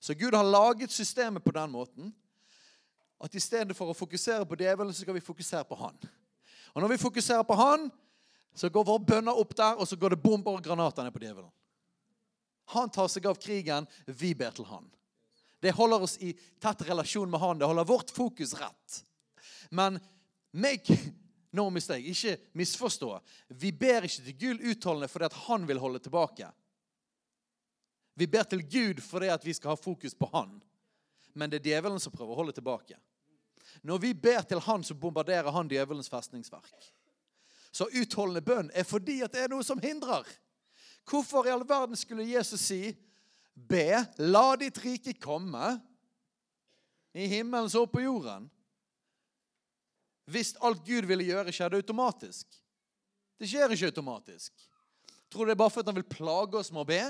Så 0.00 0.14
Gud 0.18 0.34
har 0.34 0.44
laget 0.44 0.92
systemet 0.92 1.44
på 1.44 1.54
den 1.54 1.70
måten 1.72 2.12
at 3.22 3.34
i 3.34 3.40
stedet 3.40 3.76
for 3.78 3.92
å 3.92 3.96
fokusere 3.96 4.44
på 4.48 4.58
djevelen, 4.58 4.92
så 4.92 5.04
skal 5.04 5.14
vi 5.14 5.22
fokusere 5.22 5.64
på 5.64 5.78
han. 5.78 5.94
Og 6.74 6.82
når 6.82 6.96
vi 6.96 7.02
fokuserer 7.04 7.46
på 7.46 7.54
han, 7.54 7.86
så 8.54 8.68
går 8.68 8.84
våre 8.84 9.04
bønner 9.06 9.38
opp 9.38 9.54
der, 9.56 9.78
og 9.78 9.86
så 9.88 9.96
går 9.96 10.12
det 10.12 10.22
bomber 10.24 10.58
og 10.58 10.64
granater 10.64 11.06
ned 11.06 11.14
på 11.14 11.22
djevelen. 11.22 11.52
Han 12.74 12.90
tar 12.90 13.08
seg 13.12 13.28
av 13.30 13.38
krigen, 13.40 13.86
vi 14.06 14.32
ber 14.34 14.52
til 14.56 14.66
han. 14.68 14.90
Det 15.62 15.74
holder 15.76 16.02
oss 16.02 16.16
i 16.18 16.32
tett 16.60 16.82
relasjon 16.88 17.30
med 17.30 17.40
han. 17.40 17.60
Det 17.60 17.68
holder 17.70 17.86
vårt 17.86 18.10
fokus 18.10 18.56
rett. 18.58 18.98
Men 19.70 20.00
make 20.50 20.96
no 21.52 21.68
mistake, 21.70 22.08
ikke 22.08 22.36
misforstå. 22.56 23.12
Vi 23.48 23.72
ber 23.72 24.06
ikke 24.08 24.24
til 24.24 24.38
Gud 24.40 24.66
utholdende 24.72 25.08
fordi 25.08 25.28
at 25.28 25.38
han 25.46 25.68
vil 25.68 25.80
holde 25.80 26.00
tilbake. 26.02 26.48
Vi 28.14 28.26
ber 28.26 28.48
til 28.48 28.64
Gud 28.64 29.00
fordi 29.04 29.28
at 29.32 29.44
vi 29.44 29.54
skal 29.56 29.74
ha 29.74 29.80
fokus 29.80 30.14
på 30.14 30.28
han. 30.32 30.58
Men 31.34 31.50
det 31.50 31.60
er 31.60 31.70
djevelen 31.70 32.00
som 32.00 32.12
prøver 32.12 32.34
å 32.34 32.40
holde 32.42 32.56
tilbake. 32.56 32.98
Når 33.82 33.98
vi 33.98 34.12
ber 34.14 34.42
til 34.44 34.60
han, 34.60 34.84
så 34.84 34.94
bombarderer 34.94 35.50
han 35.50 35.68
djevelens 35.68 36.10
festningsverk. 36.12 36.92
Så 37.72 37.88
utholdende 37.88 38.44
bønn 38.44 38.68
er 38.76 38.84
fordi 38.84 39.22
at 39.24 39.32
det 39.32 39.46
er 39.46 39.52
noe 39.52 39.64
som 39.64 39.80
hindrer. 39.80 40.26
Hvorfor 41.08 41.48
i 41.48 41.52
all 41.52 41.64
verden 41.68 41.96
skulle 41.96 42.28
Jesus 42.28 42.68
si 42.68 42.82
Be, 43.52 44.00
la 44.16 44.54
ditt 44.56 44.78
rike 44.80 45.12
komme 45.20 45.74
i 47.12 47.26
himmelen 47.28 47.68
så 47.68 47.84
på 47.86 48.00
jorden. 48.00 48.46
Hvis 50.30 50.54
alt 50.62 50.84
Gud 50.86 51.08
ville 51.08 51.26
gjøre, 51.26 51.54
skjedde 51.54 51.80
automatisk. 51.82 52.46
Det 53.38 53.48
skjer 53.50 53.74
ikke 53.74 53.90
automatisk. 53.90 54.52
Tror 55.32 55.46
du 55.46 55.50
det 55.50 55.56
er 55.56 55.62
bare 55.62 55.72
fordi 55.72 55.90
han 55.90 55.98
vil 55.98 56.10
plage 56.12 56.58
oss 56.60 56.70
med 56.74 56.84
å 56.84 56.88
be? 56.88 57.02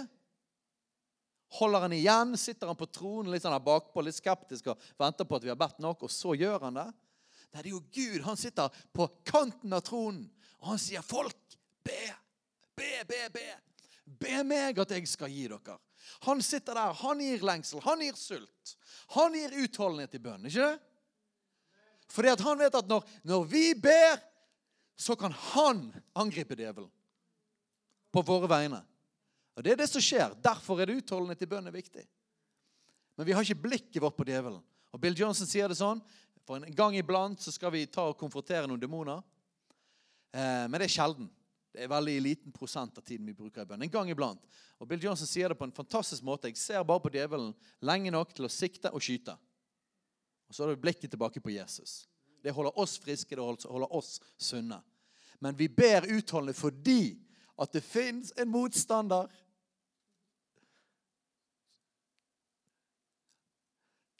Holder 1.58 1.84
han 1.84 1.92
igjen? 1.96 2.36
Sitter 2.40 2.70
han 2.70 2.78
på 2.78 2.88
tronen 2.88 3.32
litt 3.32 3.44
sånn 3.44 3.52
her 3.52 3.64
bakpå, 3.64 4.04
litt 4.04 4.16
skeptisk 4.16 4.70
og 4.72 4.86
venter 5.00 5.28
på 5.28 5.36
at 5.36 5.44
vi 5.44 5.52
har 5.52 5.60
bedt 5.60 5.82
nok, 5.84 6.06
og 6.06 6.12
så 6.12 6.32
gjør 6.38 6.68
han 6.68 6.78
det? 6.80 6.86
Nei, 7.52 7.60
det 7.60 7.68
er 7.68 7.74
jo 7.74 7.82
Gud. 7.92 8.22
Han 8.24 8.38
sitter 8.40 8.80
på 8.96 9.08
kanten 9.28 9.76
av 9.76 9.82
tronen, 9.84 10.24
og 10.62 10.72
han 10.72 10.80
sier, 10.80 11.04
'Folk, 11.04 11.58
be, 11.84 12.00
be, 12.78 13.04
be, 13.04 13.28
be.' 13.34 13.60
Be 14.02 14.42
meg 14.44 14.78
at 14.82 14.90
jeg 14.90 15.06
skal 15.08 15.30
gi 15.30 15.44
dere. 15.50 15.76
Han 16.26 16.42
sitter 16.42 16.74
der, 16.74 16.94
han 16.98 17.20
gir 17.22 17.44
lengsel, 17.46 17.80
han 17.84 18.02
gir 18.02 18.16
sult. 18.18 18.74
Han 19.14 19.36
gir 19.36 19.54
utholdenhet 19.62 20.16
i 20.18 20.22
bønnen, 20.22 20.48
ikke 20.50 20.66
det? 20.72 20.91
Fordi 22.12 22.34
han 22.44 22.60
vet 22.60 22.76
at 22.76 22.88
når, 22.88 23.06
når 23.24 23.44
vi 23.48 23.66
ber, 23.74 24.20
så 25.00 25.16
kan 25.16 25.32
han 25.32 25.86
angripe 26.12 26.56
djevelen 26.58 26.90
på 28.12 28.22
våre 28.26 28.50
vegne. 28.50 28.82
Og 29.56 29.64
Det 29.64 29.72
er 29.72 29.80
det 29.80 29.88
som 29.88 30.04
skjer. 30.04 30.34
Derfor 30.44 30.80
er 30.80 30.88
det 30.88 31.00
utholdenhet 31.00 31.44
i 31.44 31.48
bønn 31.48 31.68
er 31.68 31.74
viktig. 31.74 32.04
Men 33.16 33.28
vi 33.28 33.34
har 33.36 33.44
ikke 33.44 33.64
blikket 33.68 34.02
vårt 34.02 34.16
på 34.16 34.26
djevelen. 34.28 34.60
Og 34.92 35.00
Bill 35.00 35.16
Johnson 35.16 35.48
sier 35.48 35.70
det 35.72 35.78
sånn 35.78 36.00
For 36.44 36.58
en 36.58 36.74
gang 36.76 36.96
iblant 36.98 37.40
så 37.40 37.52
skal 37.54 37.72
vi 37.72 37.86
ta 37.86 38.08
og 38.10 38.18
konfrontere 38.20 38.66
noen 38.68 38.80
demoner. 38.80 39.22
Eh, 40.34 40.66
men 40.68 40.80
det 40.80 40.88
er 40.88 40.94
sjelden. 40.96 41.28
Det 41.72 41.84
er 41.84 41.92
veldig 41.92 42.16
liten 42.20 42.52
prosent 42.52 42.98
av 42.98 43.04
tiden 43.06 43.28
vi 43.28 43.36
bruker 43.36 43.62
i 43.62 43.68
bønn. 43.68 43.84
En 43.86 43.92
gang 43.92 44.10
iblant. 44.10 44.42
Og 44.82 44.88
Bill 44.90 45.00
Johnson 45.04 45.28
sier 45.28 45.52
det 45.52 45.56
på 45.56 45.68
en 45.68 45.76
fantastisk 45.76 46.24
måte. 46.26 46.50
Jeg 46.50 46.60
ser 46.60 46.84
bare 46.84 47.00
på 47.04 47.12
djevelen 47.14 47.52
lenge 47.80 48.12
nok 48.12 48.34
til 48.34 48.48
å 48.48 48.52
sikte 48.52 48.90
og 48.92 49.04
skyte. 49.04 49.36
Og 50.52 50.56
så 50.56 50.62
har 50.62 50.74
det 50.74 50.82
blikket 50.84 51.10
tilbake 51.10 51.40
på 51.40 51.50
Jesus. 51.50 52.08
Det 52.42 52.52
holder 52.52 52.78
oss 52.78 52.98
friske, 53.00 53.36
det 53.36 53.40
holder 53.40 53.94
oss 53.96 54.18
sunne. 54.36 54.82
Men 55.40 55.56
vi 55.56 55.70
ber 55.72 56.04
utholdende 56.12 56.52
fordi 56.52 57.16
at 57.56 57.72
det 57.72 57.80
fins 57.80 58.34
en 58.36 58.50
motstander. 58.52 59.30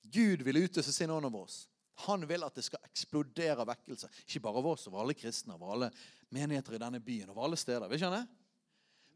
Gud 0.09 0.41
vil 0.49 0.62
utøse 0.64 0.93
sin 0.93 1.12
ånd 1.12 1.28
over 1.28 1.45
oss. 1.45 1.66
Han 2.09 2.24
vil 2.24 2.49
at 2.49 2.57
det 2.57 2.64
skal 2.64 2.80
eksplodere 2.89 3.68
vekkelse. 3.68 4.09
Ikke 4.24 4.41
bare 4.49 4.64
av 4.64 4.72
oss, 4.72 4.89
over 4.89 5.05
alle 5.05 5.18
kristne, 5.18 5.61
over 5.61 5.76
alle 5.76 5.93
menigheter 6.33 6.78
i 6.78 6.80
denne 6.80 7.05
byen, 7.05 7.28
over 7.28 7.45
alle 7.45 7.61
steder. 7.61 7.93
Vil 7.93 8.01
ikke 8.01 8.09
han 8.09 8.22
det? 8.22 8.28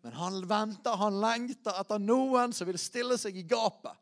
Men 0.04 0.20
han 0.20 0.42
venter, 0.44 1.00
han 1.00 1.16
lengter 1.24 1.80
etter 1.80 2.04
noen 2.12 2.52
som 2.52 2.68
vil 2.68 2.76
stille 2.76 3.16
seg 3.16 3.40
i 3.40 3.48
gapet. 3.48 3.96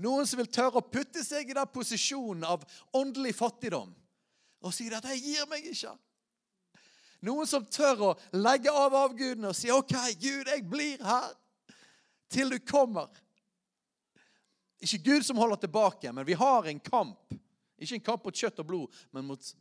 Noen 0.00 0.28
som 0.28 0.40
vil 0.40 0.48
tørre 0.48 0.80
å 0.80 0.86
putte 0.86 1.22
seg 1.24 1.50
i 1.50 1.56
den 1.56 1.72
posisjonen 1.72 2.46
av 2.48 2.64
åndelig 2.96 3.34
fattigdom 3.36 3.92
og 4.60 4.74
si 4.74 4.88
at 4.92 5.04
'jeg 5.04 5.22
gir 5.22 5.46
meg 5.46 5.64
ikke'. 5.64 5.98
Noen 7.22 7.46
som 7.46 7.64
tør 7.64 8.00
å 8.00 8.18
legge 8.32 8.72
av 8.72 8.94
avgudene 8.94 9.48
og 9.48 9.56
si 9.56 9.70
'OK, 9.70 9.92
Gud, 10.20 10.46
jeg 10.46 10.68
blir 10.68 11.02
her 11.04 11.34
til 12.28 12.50
du 12.50 12.58
kommer'. 12.58 13.08
Ikke 14.80 15.04
Gud 15.04 15.22
som 15.22 15.36
holder 15.36 15.56
tilbake, 15.56 16.12
men 16.12 16.26
vi 16.26 16.32
har 16.32 16.64
en 16.64 16.80
kamp. 16.80 17.34
Ikke 17.78 17.94
en 17.94 18.04
kamp 18.04 18.24
mot 18.24 18.34
kjøtt 18.34 18.58
og 18.58 18.66
blod, 18.66 18.94
men 19.12 19.24
mot 19.24 19.54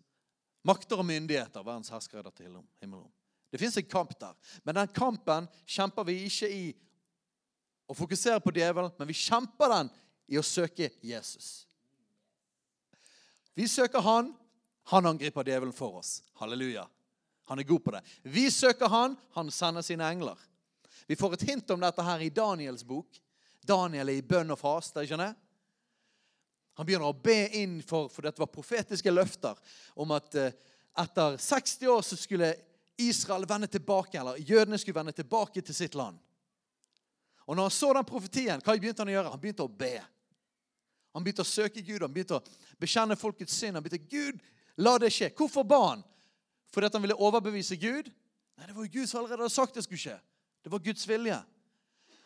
makter 0.63 0.97
og 0.97 1.05
myndigheter. 1.05 1.63
Verdens 1.63 1.89
herskere 1.89 2.31
til 2.31 2.63
himmelen. 2.81 3.11
Det 3.51 3.59
fins 3.59 3.77
en 3.77 3.89
kamp 3.89 4.19
der. 4.19 4.35
Men 4.63 4.75
den 4.75 4.87
kampen 4.87 5.47
kjemper 5.65 6.05
vi 6.07 6.25
ikke 6.27 6.49
i 6.53 6.63
å 7.89 7.95
fokusere 7.97 8.39
på 8.39 8.53
djevelen, 8.53 8.91
men 8.99 9.09
vi 9.09 9.17
kjemper 9.17 9.71
den 9.73 9.89
i 10.29 10.37
å 10.39 10.45
søke 10.45 10.91
Jesus. 11.01 11.65
Vi 13.57 13.67
søker 13.67 14.03
han. 14.05 14.31
Han 14.93 15.05
angriper 15.05 15.45
djevelen 15.45 15.73
for 15.75 15.99
oss. 15.99 16.21
Halleluja. 16.39 16.85
Han 17.49 17.59
er 17.59 17.67
god 17.67 17.83
på 17.83 17.91
det. 17.91 18.01
Vi 18.23 18.45
søker 18.51 18.87
han. 18.89 19.17
Han 19.35 19.51
sender 19.51 19.85
sine 19.85 20.05
engler. 20.05 20.37
Vi 21.09 21.17
får 21.17 21.33
et 21.33 21.47
hint 21.49 21.71
om 21.73 21.81
dette 21.81 22.05
her 22.05 22.21
i 22.21 22.29
Daniels 22.29 22.85
bok. 22.85 23.19
Daniel 23.65 24.09
er 24.09 24.21
i 24.21 24.25
bønn 24.25 24.53
og 24.53 24.59
faste. 24.61 25.03
skjønner 25.05 25.33
Han 26.77 26.87
begynner 26.87 27.09
å 27.09 27.17
be 27.17 27.49
inn 27.59 27.79
for, 27.83 28.07
for 28.07 28.25
dette 28.25 28.39
var 28.39 28.53
profetiske 28.53 29.11
løfter 29.11 29.57
om 29.99 30.13
at 30.15 30.35
eh, 30.37 30.53
etter 31.01 31.37
60 31.41 31.89
år 31.91 32.05
så 32.05 32.17
skulle 32.17 32.53
Israel 32.99 33.47
vende 33.49 33.67
tilbake, 33.67 34.19
eller 34.19 34.37
jødene 34.37 34.77
skulle 34.77 34.99
vende 34.99 35.11
tilbake 35.15 35.61
til 35.61 35.75
sitt 35.75 35.95
land. 35.95 36.17
Og 37.49 37.55
når 37.55 37.67
han 37.67 37.73
så 37.73 37.91
den 37.97 38.07
profetien, 38.07 38.61
hva 38.61 38.75
begynte 38.77 39.01
han 39.01 39.11
å 39.11 39.15
gjøre? 39.17 39.33
Han 39.33 39.41
begynte 39.41 39.65
å 39.65 39.71
be. 39.71 39.95
Han 41.13 41.25
begynte 41.25 41.45
å 41.45 41.49
søke 41.49 41.81
Gud, 41.81 42.03
han 42.03 42.13
begynte 42.13 42.37
å 42.37 42.79
bekjenne 42.81 43.17
folkets 43.19 43.55
synd. 43.57 43.79
Han 43.79 43.85
begynte 43.85 44.09
Gud, 44.11 44.41
la 44.77 44.97
det 45.01 45.11
skje. 45.13 45.31
Hvorfor 45.37 45.65
ba 45.67 45.79
han? 45.87 46.03
Fordi 46.73 46.89
han 46.93 47.05
ville 47.05 47.17
overbevise 47.17 47.77
Gud? 47.81 48.11
Nei, 48.59 48.67
det 48.67 48.75
var 48.75 48.85
jo 48.85 48.93
Gud 48.99 49.09
som 49.09 49.21
allerede 49.21 49.45
hadde 49.45 49.55
sagt 49.55 49.77
det 49.77 49.85
skulle 49.87 50.01
skje. 50.01 50.19
Det 50.63 50.71
var 50.71 50.83
Guds 50.85 51.07
vilje. 51.09 51.39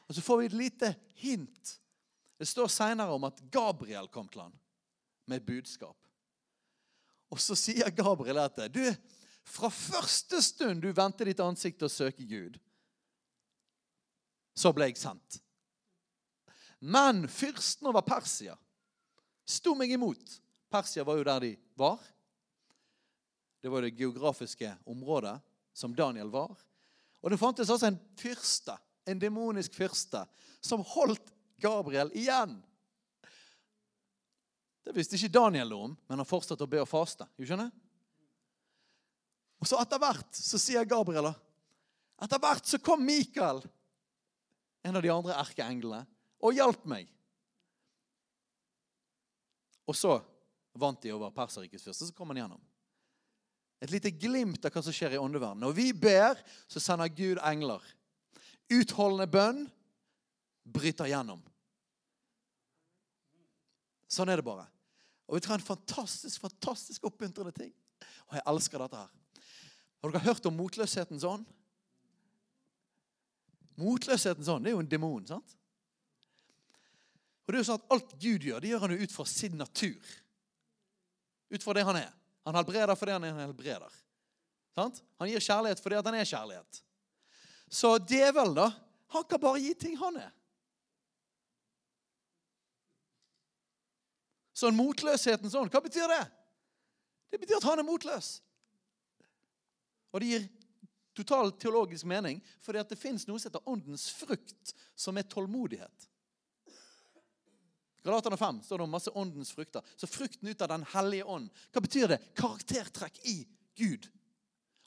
Og 0.09 0.17
så 0.17 0.23
får 0.25 0.39
vi 0.39 0.49
et 0.49 0.57
lite 0.57 0.91
hint. 1.21 1.75
Det 2.37 2.47
står 2.49 2.71
seinere 2.73 3.15
om 3.15 3.23
at 3.29 3.39
Gabriel 3.53 4.09
kom 4.11 4.27
til 4.27 4.43
han 4.43 4.55
med 5.29 5.39
et 5.39 5.47
budskap. 5.47 5.97
Og 7.31 7.39
så 7.41 7.55
sier 7.57 7.93
Gabriel 7.95 8.41
dette. 8.41 8.67
Du, 8.73 8.83
fra 9.47 9.69
første 9.71 10.41
stund 10.43 10.83
du 10.83 10.91
vendte 10.93 11.25
ditt 11.27 11.41
ansikt 11.43 11.79
til 11.79 11.87
å 11.87 11.93
søke 11.93 12.27
Gud, 12.27 12.59
så 14.53 14.73
ble 14.75 14.91
jeg 14.91 14.99
sendt. 15.01 15.39
Men 16.83 17.23
fyrsten 17.31 17.87
over 17.89 18.03
Persia 18.05 18.57
sto 19.45 19.75
meg 19.75 19.91
imot. 19.91 20.39
Persia 20.71 21.05
var 21.05 21.19
jo 21.19 21.25
der 21.27 21.45
de 21.45 21.53
var. 21.79 21.99
Det 23.63 23.71
var 23.71 23.85
det 23.85 23.95
geografiske 23.95 24.73
området 24.89 25.37
som 25.73 25.95
Daniel 25.95 26.31
var. 26.33 26.57
Og 27.23 27.31
det 27.31 27.39
fantes 27.39 27.69
altså 27.71 27.87
en 27.87 27.99
fyrste, 28.19 28.75
en 29.07 29.19
demonisk 29.19 29.75
fyrste, 29.77 30.25
som 30.59 30.83
holdt 30.83 31.31
Gabriel 31.63 32.11
igjen. 32.17 32.57
Det 34.83 34.91
visste 34.95 35.15
ikke 35.15 35.31
Daniel 35.31 35.71
noe 35.71 35.87
om, 35.87 35.95
men 36.09 36.19
han 36.19 36.27
fortsatte 36.27 36.65
å 36.65 36.69
be 36.69 36.81
og 36.83 36.89
faste. 36.89 37.27
Du 37.39 37.45
skjønner? 37.47 37.71
Og 39.63 39.69
så 39.69 39.79
etter 39.79 40.01
hvert 40.03 40.35
så 40.35 40.59
sier 40.59 40.83
Gabriel 40.87 41.31
Etter 42.23 42.39
hvert 42.39 42.67
så 42.67 42.77
kom 42.83 43.01
Mikael, 43.03 43.61
en 44.83 44.95
av 44.99 45.03
de 45.03 45.09
andre 45.11 45.33
erkeenglene, 45.39 46.03
og 46.43 46.55
hjalp 46.55 46.83
meg. 46.87 47.07
Og 49.89 49.97
så 49.97 50.17
vant 50.79 51.01
de 51.03 51.11
over 51.13 51.33
Perserrikets 51.35 51.85
fyrste. 51.85 52.07
Så 52.07 52.15
kom 52.15 52.31
han 52.31 52.43
gjennom. 52.43 52.61
Et 53.83 53.91
lite 53.91 54.13
glimt 54.15 54.63
av 54.63 54.71
hva 54.71 54.83
som 54.85 54.95
skjer 54.95 55.17
i 55.17 55.19
åndeverden. 55.19 55.59
Når 55.63 55.73
vi 55.75 55.89
ber, 55.93 56.39
så 56.71 56.79
sender 56.79 57.11
Gud 57.11 57.41
engler. 57.43 57.83
Utholdende 58.71 59.27
bønn 59.27 59.65
bryter 60.63 61.09
gjennom. 61.11 61.41
Sånn 64.07 64.31
er 64.31 64.39
det 64.39 64.47
bare. 64.47 64.69
Og 65.27 65.35
vi 65.35 65.43
trenger 65.43 65.63
en 65.63 65.71
fantastisk, 65.73 66.39
fantastisk 66.43 67.03
oppmuntrende 67.09 67.53
ting. 67.55 67.73
Og 68.29 68.37
jeg 68.37 68.45
elsker 68.53 68.83
dette 68.83 69.01
her. 69.03 69.11
Har 70.03 70.13
dere 70.13 70.27
hørt 70.27 70.47
om 70.47 70.55
motløshetens 70.59 71.25
ånd? 71.27 71.45
Motløshetens 73.79 74.51
ånd 74.51 74.65
det 74.65 74.71
er 74.71 74.77
jo 74.77 74.83
en 74.83 74.91
demon. 74.91 75.27
sant? 75.27 75.55
Og 77.43 77.51
det 77.51 77.57
er 77.57 77.63
jo 77.63 77.67
sånn 77.67 77.81
at 77.81 77.95
Alt 77.95 78.13
Gud 78.21 78.45
gjør, 78.47 78.61
det 78.63 78.71
gjør 78.71 78.85
han 78.85 78.93
jo 78.95 79.03
ut 79.03 79.15
fra 79.15 79.25
sin 79.27 79.57
natur. 79.59 80.13
Ut 81.53 81.63
fra 81.63 81.75
det 81.75 81.83
han 81.87 81.99
er. 81.99 82.11
Han 82.47 82.55
helbreder 82.57 82.97
fordi 82.99 83.15
han 83.15 83.25
er 83.27 83.33
en 83.33 83.43
helbreder. 83.45 83.99
Sant? 84.75 85.01
Han 85.19 85.29
gir 85.29 85.43
kjærlighet 85.43 85.81
fordi 85.83 85.99
han 85.99 86.17
er 86.17 86.29
kjærlighet. 86.29 86.79
Så 87.73 87.97
djevelen, 88.09 88.55
da, 88.57 88.69
han 89.15 89.27
kan 89.29 89.41
bare 89.41 89.61
gi 89.61 89.73
ting 89.77 89.97
han 89.99 90.17
er. 90.21 90.31
Så 94.53 94.69
en 94.69 94.77
motløshetens 94.77 95.55
ånd, 95.57 95.71
hva 95.73 95.81
betyr 95.83 96.07
det? 96.11 96.23
Det 97.33 97.39
betyr 97.41 97.57
at 97.57 97.65
han 97.67 97.81
er 97.81 97.87
motløs. 97.87 98.35
Og 100.13 100.21
det 100.21 100.29
gir 100.29 100.45
total 101.17 101.51
teologisk 101.57 102.05
mening, 102.09 102.39
fordi 102.61 102.81
at 102.81 102.89
det 102.89 102.99
fins 103.01 103.25
noe 103.27 103.41
som 103.41 103.49
heter 103.49 103.69
åndens 103.69 104.07
frukt, 104.13 104.73
som 104.95 105.17
er 105.17 105.25
tålmodighet. 105.29 106.09
Galaterne 108.03 108.37
5 108.37 108.61
står 108.63 108.77
det 108.77 108.83
om 108.83 108.89
masse 108.89 109.11
åndens 109.11 109.51
frukter. 109.51 109.81
Så 109.95 110.07
frukten 110.07 110.49
ut 110.49 110.61
av 110.61 110.67
Den 110.67 110.83
hellige 110.93 111.23
ånd. 111.23 111.49
Hva 111.71 111.81
betyr 111.81 112.07
det? 112.07 112.19
Karaktertrekk 112.35 113.19
i 113.23 113.37
Gud. 113.79 114.09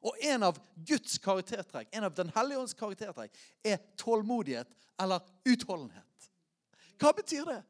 Og 0.07 0.19
en 0.23 0.43
av 0.43 0.59
Guds 0.75 1.19
karaktertrekk, 1.19 1.89
en 1.91 2.05
av 2.05 2.15
Den 2.15 2.31
hellige 2.35 2.61
ånds 2.61 2.77
karaktertrekk, 2.77 3.33
er 3.65 3.81
tålmodighet 3.97 4.69
eller 5.01 5.25
utholdenhet. 5.45 6.29
Hva 7.01 7.13
betyr 7.17 7.49
det? 7.49 7.63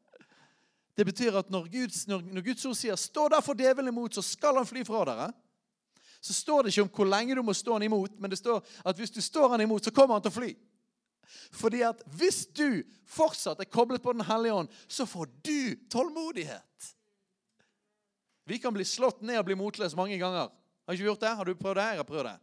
Det 0.97 1.05
betyr 1.05 1.35
at 1.39 1.49
når 1.53 1.67
Guds, 1.71 2.07
når, 2.07 2.21
når 2.21 2.41
Guds 2.41 2.65
ord 2.65 2.75
sier 2.75 2.95
'stå 2.95 3.27
derfor 3.29 3.53
djevelen 3.53 3.93
imot, 3.93 4.15
så 4.15 4.21
skal 4.21 4.55
han 4.55 4.65
fly 4.65 4.83
fra 4.85 5.05
dere', 5.05 5.33
så 6.21 6.33
står 6.33 6.63
det 6.63 6.71
ikke 6.73 6.81
om 6.81 6.89
hvor 6.89 7.05
lenge 7.05 7.35
du 7.35 7.41
må 7.41 7.53
stå 7.53 7.73
han 7.73 7.83
imot, 7.83 8.19
men 8.19 8.29
det 8.29 8.39
står 8.39 8.63
at 8.85 8.97
hvis 8.97 9.11
du 9.11 9.21
står 9.21 9.49
han 9.49 9.61
imot, 9.61 9.83
så 9.83 9.91
kommer 9.91 10.15
han 10.15 10.21
til 10.21 10.31
å 10.31 10.39
fly. 10.39 10.55
Fordi 11.51 11.83
at 11.87 12.01
hvis 12.17 12.45
du 12.55 12.83
fortsatt 13.07 13.59
er 13.63 13.69
koblet 13.71 14.03
på 14.03 14.13
Den 14.15 14.25
hellige 14.27 14.53
ånd, 14.53 14.71
så 14.87 15.05
får 15.05 15.29
du 15.43 15.75
tålmodighet. 15.91 16.93
Vi 18.47 18.59
kan 18.63 18.73
bli 18.73 18.85
slått 18.87 19.21
ned 19.21 19.41
og 19.41 19.47
bli 19.49 19.57
motløse 19.59 19.97
mange 19.99 20.17
ganger. 20.17 20.51
Har 20.87 20.95
ikke 20.95 21.09
gjort 21.09 21.23
det? 21.23 21.33
Har 21.35 21.45
du 21.45 21.55
prøvd 21.55 21.79
det? 21.81 21.87
Jeg 21.91 21.99
har 21.99 22.07
prøvd 22.07 22.29
det. 22.29 22.37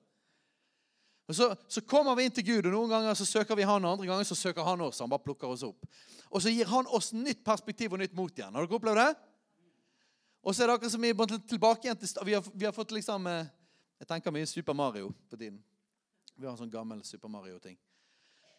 Og 1.24 1.34
så, 1.34 1.46
så, 1.68 1.80
kommer 1.80 2.16
vi 2.18 2.26
inn 2.28 2.34
til 2.36 2.44
Gud, 2.44 2.66
og 2.68 2.74
noen 2.74 2.90
ganger 2.92 3.16
så 3.16 3.24
søker 3.24 3.56
vi 3.56 3.64
han, 3.64 3.84
og 3.84 3.94
andre 3.94 4.08
ganger 4.10 4.26
så 4.28 4.36
søker 4.36 4.66
han 4.66 4.82
oss. 4.84 5.00
Han 5.00 5.08
bare 5.08 5.24
plukker 5.24 5.48
oss 5.48 5.64
opp. 5.64 5.86
Og 6.28 6.42
så 6.44 6.52
gir 6.52 6.68
han 6.68 6.90
oss 6.92 7.14
nytt 7.16 7.40
perspektiv 7.46 7.94
og 7.96 8.02
nytt 8.02 8.12
mot 8.16 8.28
igjen. 8.36 8.52
Har 8.52 8.66
dere 8.66 8.76
opplevd 8.76 9.00
det? 9.00 9.14
Og 10.44 10.52
så 10.52 10.62
er 10.62 10.68
det 10.68 10.76
akkurat 10.76 10.92
som 10.92 11.06
vi 11.06 11.14
er 11.14 11.38
tilbake 11.48 11.88
igjen 11.88 12.02
til 12.02 12.28
vi 12.28 12.36
har, 12.36 12.50
vi 12.52 12.66
har 12.68 12.76
fått 12.76 12.92
liksom 12.92 13.26
eh, 13.30 13.46
Jeg 14.02 14.08
tenker 14.10 14.34
mye 14.34 14.46
Super 14.50 14.76
Mario 14.76 15.14
på 15.30 15.38
tiden. 15.40 15.56
Vi 16.36 16.44
har 16.44 16.52
en 16.52 16.60
sånn 16.60 16.72
gammel 16.72 17.00
Super 17.06 17.30
Mario-ting. 17.32 17.78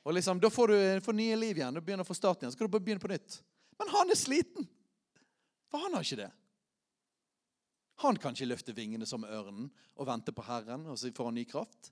Og 0.06 0.14
liksom, 0.14 0.40
Da 0.40 0.50
får 0.50 0.68
du 0.68 1.02
får 1.02 1.14
nye 1.18 1.36
liv 1.36 1.58
igjen. 1.58 1.74
Du 1.74 1.82
begynner 1.82 2.06
å 2.06 2.08
få 2.08 2.14
start 2.14 2.42
igjen. 2.42 2.52
Så 2.54 2.60
skal 2.60 2.70
du 2.70 2.76
bare 2.78 2.86
begynne 2.86 3.02
på 3.02 3.10
nytt. 3.10 3.40
Men 3.80 3.90
han 3.90 4.12
er 4.14 4.20
sliten. 4.20 4.68
For 5.72 5.82
han 5.82 5.98
har 5.98 6.06
ikke 6.06 6.20
det. 6.22 6.32
Han 8.04 8.20
kan 8.22 8.36
ikke 8.36 8.50
løfte 8.52 8.76
vingene 8.76 9.08
som 9.10 9.26
ørnen 9.26 9.70
og 9.96 10.08
vente 10.08 10.34
på 10.36 10.44
Herren 10.46 10.84
og 10.92 11.00
så 11.00 11.10
får 11.16 11.30
han 11.30 11.38
ny 11.40 11.46
kraft. 11.48 11.90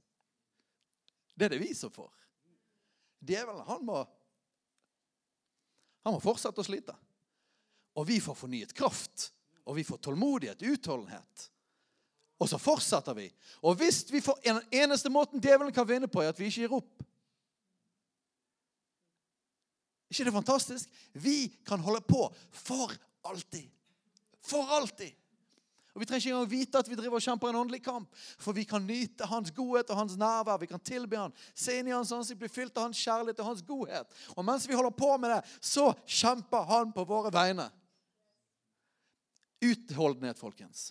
Det 1.34 1.48
er 1.48 1.56
det 1.56 1.62
vi 1.64 1.72
som 1.76 1.92
får. 1.92 2.12
Djevelen, 3.24 3.64
han 3.66 3.86
må 3.86 4.04
Han 6.04 6.18
må 6.18 6.20
fortsette 6.20 6.60
å 6.60 6.66
slite. 6.68 6.92
Og 7.96 8.04
vi 8.10 8.18
får 8.20 8.36
fornyet 8.36 8.74
kraft. 8.76 9.30
Og 9.64 9.78
vi 9.78 9.86
får 9.88 10.02
tålmodighet, 10.04 10.66
utholdenhet. 10.68 11.46
Og 12.44 12.50
så 12.52 12.60
fortsetter 12.60 13.16
vi. 13.16 13.30
Og 13.64 13.78
hvis 13.80 14.02
vi 14.12 14.20
får 14.22 14.42
en 14.52 14.60
eneste 14.68 15.08
måten 15.10 15.40
djevelen 15.40 15.72
kan 15.72 15.88
vinne 15.88 16.10
på, 16.12 16.20
er 16.20 16.34
at 16.34 16.42
vi 16.42 16.50
ikke 16.52 16.66
gir 16.66 16.76
opp 16.76 17.03
ikke 20.14 20.30
det 20.30 20.36
fantastisk? 20.36 21.02
Vi 21.14 21.48
kan 21.68 21.82
holde 21.84 22.02
på 22.06 22.28
for 22.52 22.94
alltid. 23.28 23.68
For 24.44 24.72
alltid. 24.78 25.14
Og 25.94 26.02
Vi 26.02 26.06
trenger 26.10 26.26
ikke 26.26 26.34
engang 26.34 26.50
vite 26.50 26.80
at 26.82 26.90
vi 26.90 26.96
driver 26.98 27.20
og 27.20 27.22
kjemper 27.22 27.52
en 27.52 27.60
åndelig 27.60 27.84
kamp. 27.86 28.10
For 28.42 28.56
vi 28.58 28.64
kan 28.66 28.82
nyte 28.82 29.28
hans 29.30 29.52
godhet 29.54 29.92
og 29.94 30.00
hans 30.00 30.16
nærvær. 30.18 30.58
Vi 30.58 30.72
kan 30.72 30.82
tilbe 30.82 31.20
han, 31.20 31.36
se 31.54 31.78
inn 31.78 31.88
i 31.88 31.94
hans 31.94 32.12
ansikt, 32.16 32.40
bli 32.42 32.50
fylt 32.50 32.78
av 32.78 32.88
hans 32.88 32.98
kjærlighet 32.98 33.44
og 33.44 33.52
hans 33.52 33.62
godhet. 33.68 34.18
Og 34.34 34.46
mens 34.46 34.66
vi 34.70 34.74
holder 34.74 34.96
på 34.98 35.12
med 35.22 35.36
det, 35.36 35.42
så 35.62 35.92
kjemper 36.06 36.66
han 36.72 36.94
på 36.96 37.06
våre 37.06 37.30
vegne. 37.34 37.70
Utholdenhet, 39.64 40.42
folkens. 40.42 40.90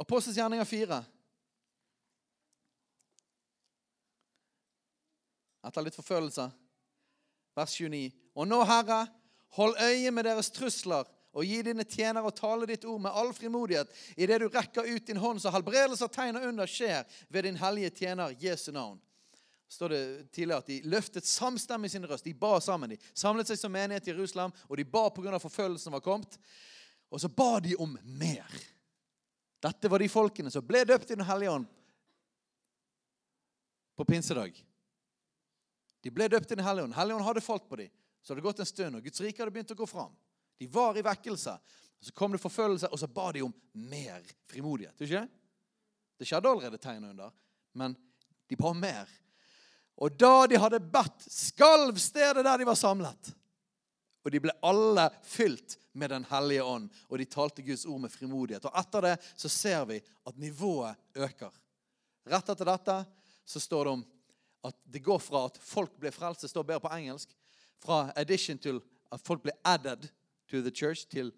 Apostels 0.00 0.40
gjerninger 0.40 0.64
4. 0.64 1.02
Etter 5.66 5.84
litt 5.84 5.98
forfølgelse. 5.98 6.46
Vers 7.56 7.76
29. 7.76 8.10
Og 8.34 8.48
nå, 8.48 8.60
Herre, 8.64 9.04
hold 9.58 9.76
øye 9.82 10.12
med 10.14 10.24
deres 10.28 10.50
trusler 10.54 11.08
og 11.30 11.46
gi 11.46 11.60
dine 11.62 11.84
tjenere 11.86 12.26
å 12.26 12.34
tale 12.34 12.66
ditt 12.66 12.84
ord 12.88 13.02
med 13.04 13.14
all 13.14 13.30
frimodighet 13.34 13.92
idet 14.16 14.40
du 14.42 14.48
rekker 14.50 14.88
ut 14.88 15.06
din 15.06 15.20
hånd, 15.20 15.38
så 15.42 15.52
helbredelse 15.54 16.06
av 16.06 16.14
tegn 16.14 16.40
og 16.40 16.48
under 16.48 16.70
skjer 16.70 17.06
ved 17.30 17.46
din 17.46 17.60
hellige 17.60 17.92
tjener 18.02 18.34
Jesu 18.40 18.72
navn. 18.74 18.98
står 19.70 19.88
det 19.88 20.32
tidligere 20.32 20.58
at 20.58 20.66
De 20.66 20.80
løftet 20.82 21.24
samstemmig 21.24 21.90
sin 21.90 22.06
røst. 22.06 22.24
De 22.24 22.34
ba 22.34 22.60
sammen. 22.60 22.90
De 22.90 22.98
samlet 23.14 23.46
seg 23.46 23.58
som 23.58 23.72
menighet 23.72 24.08
i 24.08 24.10
Jerusalem, 24.10 24.50
og 24.68 24.76
de 24.76 24.84
ba 24.84 25.10
pga. 25.10 25.38
forfølgelsen 25.38 25.92
var 25.92 26.00
kommet. 26.00 26.38
Og 27.10 27.20
så 27.20 27.28
ba 27.28 27.60
de 27.60 27.76
om 27.76 27.98
mer. 28.02 28.50
Dette 29.62 29.88
var 29.88 29.98
de 29.98 30.08
folkene 30.08 30.50
som 30.50 30.66
ble 30.66 30.84
døpt 30.84 31.10
i 31.10 31.14
Den 31.14 31.26
hellige 31.26 31.50
ånd 31.50 31.66
på 33.96 34.04
pinsedag. 34.04 34.56
De 36.00 36.12
ble 36.14 36.28
døpt 36.32 36.52
i 36.52 36.58
Den 36.58 36.64
hellige 36.64 36.88
ånd. 36.88 36.96
Hellige 36.96 37.16
ånd 37.16 37.26
hadde 37.26 37.44
falt 37.44 37.68
på 37.68 37.76
dem. 37.80 37.90
Så 38.22 38.32
hadde 38.32 38.40
det 38.40 38.48
gått 38.48 38.60
en 38.60 38.68
stund, 38.68 38.96
og 38.96 39.04
Guds 39.04 39.20
rike 39.24 39.42
hadde 39.42 39.54
begynt 39.54 39.72
å 39.72 39.78
gå 39.78 39.88
fram. 39.88 40.12
De 40.60 40.68
var 40.68 40.98
i 40.98 41.04
vekkelse. 41.04 41.56
Så 42.00 42.12
kom 42.16 42.32
det 42.32 42.40
forfølgelse, 42.40 42.88
og 42.88 43.00
så 43.00 43.08
ba 43.08 43.30
de 43.32 43.42
om 43.44 43.52
mer 43.72 44.24
frimodighet. 44.48 44.96
Ikke? 45.04 45.26
Det 46.20 46.28
skjedde 46.28 46.48
allerede 46.48 46.80
tegn 46.80 47.04
under, 47.10 47.32
men 47.76 47.96
de 48.48 48.56
ba 48.56 48.72
om 48.72 48.80
mer. 48.80 49.08
Og 50.00 50.16
da 50.16 50.46
de 50.48 50.60
hadde 50.60 50.80
bedt, 50.80 51.26
skalv 51.28 51.98
stedet 52.00 52.44
der 52.44 52.60
de 52.60 52.68
var 52.68 52.78
samlet. 52.78 53.32
Og 54.24 54.32
de 54.32 54.40
ble 54.40 54.54
alle 54.64 55.06
fylt 55.24 55.78
med 55.92 56.12
Den 56.12 56.24
hellige 56.30 56.64
ånd, 56.64 56.88
og 57.08 57.18
de 57.18 57.26
talte 57.26 57.64
Guds 57.66 57.84
ord 57.84 58.00
med 58.04 58.12
frimodighet. 58.12 58.64
Og 58.68 58.76
etter 58.78 59.08
det 59.08 59.14
så 59.34 59.48
ser 59.50 59.84
vi 59.90 59.98
at 60.00 60.36
nivået 60.38 60.96
øker. 61.16 61.52
Rett 62.30 62.52
etter 62.52 62.68
dette 62.68 62.96
så 63.44 63.60
står 63.60 63.84
det 63.84 63.94
om 63.96 64.04
at 64.66 64.76
det 64.84 65.02
går 65.04 65.18
fra 65.22 65.46
at 65.48 65.58
folk 65.62 65.94
blir 66.00 66.14
frelst, 66.14 66.44
det 66.44 66.52
står 66.52 66.66
bedre 66.68 66.84
på 66.84 66.92
engelsk, 66.94 67.32
fra 67.80 68.10
addition 68.16 68.58
til 68.60 68.80
at 69.12 69.22
folk 69.24 69.42
blir 69.44 69.56
added 69.64 70.10
to 70.50 70.60
the 70.60 70.72
church 70.74 71.06
til 71.08 71.32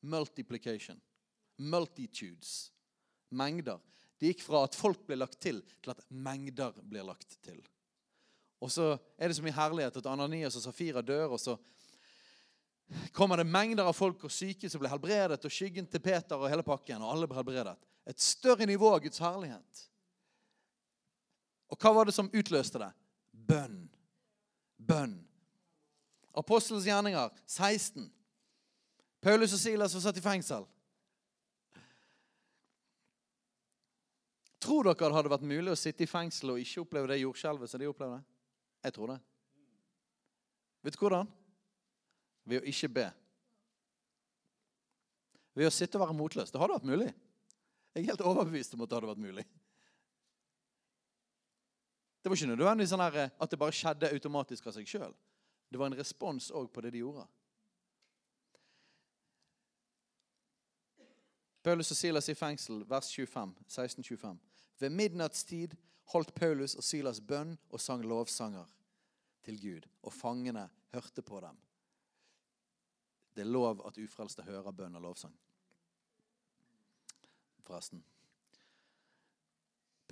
multiplication. 0.00 1.00
Multitudes. 1.58 2.70
Mengder. 3.30 3.80
Det 4.18 4.32
gikk 4.32 4.44
fra 4.46 4.62
at 4.66 4.76
folk 4.78 5.02
ble 5.06 5.18
lagt 5.18 5.40
til, 5.42 5.60
til 5.82 5.94
at 5.94 6.04
mengder 6.10 6.76
blir 6.82 7.06
lagt 7.06 7.38
til. 7.44 7.60
Og 8.62 8.70
så 8.74 8.96
er 9.18 9.30
det 9.30 9.36
så 9.38 9.44
mye 9.44 9.54
herlighet 9.54 10.00
at 10.00 10.08
Ananias 10.10 10.56
og 10.58 10.64
Safira 10.64 11.02
dør, 11.02 11.36
og 11.36 11.40
så 11.42 11.54
kommer 13.14 13.38
det 13.38 13.46
mengder 13.46 13.86
av 13.86 13.94
folk 13.94 14.24
og 14.26 14.32
syke 14.32 14.70
som 14.70 14.82
blir 14.82 14.90
helbredet, 14.90 15.44
og 15.44 15.54
skyggen 15.54 15.86
til 15.86 16.02
Peter 16.02 16.38
og 16.38 16.50
hele 16.50 16.66
pakken, 16.66 17.02
og 17.02 17.12
alle 17.12 17.28
blir 17.28 17.38
helbredet. 17.42 17.76
Et 18.08 18.22
større 18.22 18.66
nivå 18.66 18.90
av 18.94 19.02
Guds 19.04 19.20
herlighet. 19.22 19.84
Og 21.68 21.76
hva 21.80 21.92
var 21.94 22.08
det 22.08 22.16
som 22.16 22.30
utløste 22.32 22.80
det? 22.80 22.90
Bønn. 23.48 23.82
Bønn. 24.78 25.18
Apostelens 26.38 26.86
gjerninger 26.86 27.30
16. 27.46 28.08
Paulus 29.20 29.54
og 29.56 29.60
Silas 29.60 29.94
var 29.96 30.04
satt 30.04 30.20
i 30.20 30.24
fengsel. 30.24 30.66
Tror 34.62 34.86
dere 34.86 34.98
det 34.98 35.16
hadde 35.16 35.32
vært 35.32 35.46
mulig 35.46 35.72
å 35.72 35.78
sitte 35.78 36.04
i 36.04 36.10
fengsel 36.10 36.54
og 36.54 36.62
ikke 36.62 36.82
oppleve 36.82 37.10
det 37.12 37.20
jordskjelvet 37.22 37.70
som 37.70 37.82
de 37.82 37.90
opplevde? 37.90 38.18
Jeg 38.84 38.94
tror 38.94 39.14
det. 39.14 39.18
Vet 40.86 40.94
du 40.94 41.00
hvordan? 41.02 41.30
Ved 42.48 42.62
å 42.62 42.70
ikke 42.70 42.90
be. 42.96 43.06
Ved 45.58 45.68
å 45.68 45.74
sitte 45.74 45.98
og 45.98 46.06
være 46.06 46.16
motløs. 46.18 46.52
Det 46.54 46.60
hadde 46.60 46.78
vært 46.78 46.90
mulig. 46.90 47.08
Jeg 47.94 48.04
er 48.04 48.10
helt 48.12 48.26
overbevist 48.30 48.74
om 48.76 48.84
at 48.84 48.90
det 48.90 48.98
hadde 48.98 49.10
vært 49.10 49.24
mulig. 49.24 49.44
Det 52.28 52.30
var 52.30 52.36
ikke 52.36 52.56
nødvendigvis 52.56 52.90
sånn 52.92 53.00
her, 53.00 53.30
at 53.40 53.48
det 53.48 53.56
bare 53.56 53.72
skjedde 53.72 54.08
automatisk 54.12 54.66
av 54.68 54.74
seg 54.76 54.88
sjøl. 54.90 55.14
Det 55.72 55.78
var 55.80 55.88
en 55.88 55.96
respons 55.96 56.50
òg 56.52 56.66
på 56.68 56.82
det 56.84 56.90
de 56.92 57.00
gjorde. 57.00 57.22
Paulus 61.64 61.88
og 61.94 61.96
Silas 61.96 62.28
i 62.28 62.34
fengsel, 62.36 62.82
vers 62.84 63.08
25, 63.14 63.54
1625. 63.64 64.36
Ved 64.76 64.92
midnattstid 64.92 65.76
holdt 66.12 66.34
Paulus 66.36 66.74
og 66.76 66.84
Silas 66.84 67.22
bønn 67.24 67.54
og 67.70 67.80
sang 67.80 68.04
lovsanger 68.04 68.68
til 69.48 69.56
Gud, 69.62 69.88
og 70.04 70.12
fangene 70.12 70.66
hørte 70.92 71.24
på 71.24 71.40
dem. 71.40 71.56
Det 73.32 73.46
er 73.46 73.48
lov 73.48 73.80
at 73.88 73.96
ufrelste 74.04 74.44
hører 74.44 74.76
bønn 74.76 75.00
og 75.00 75.06
lovsang. 75.08 75.32
Forresten. 77.64 78.04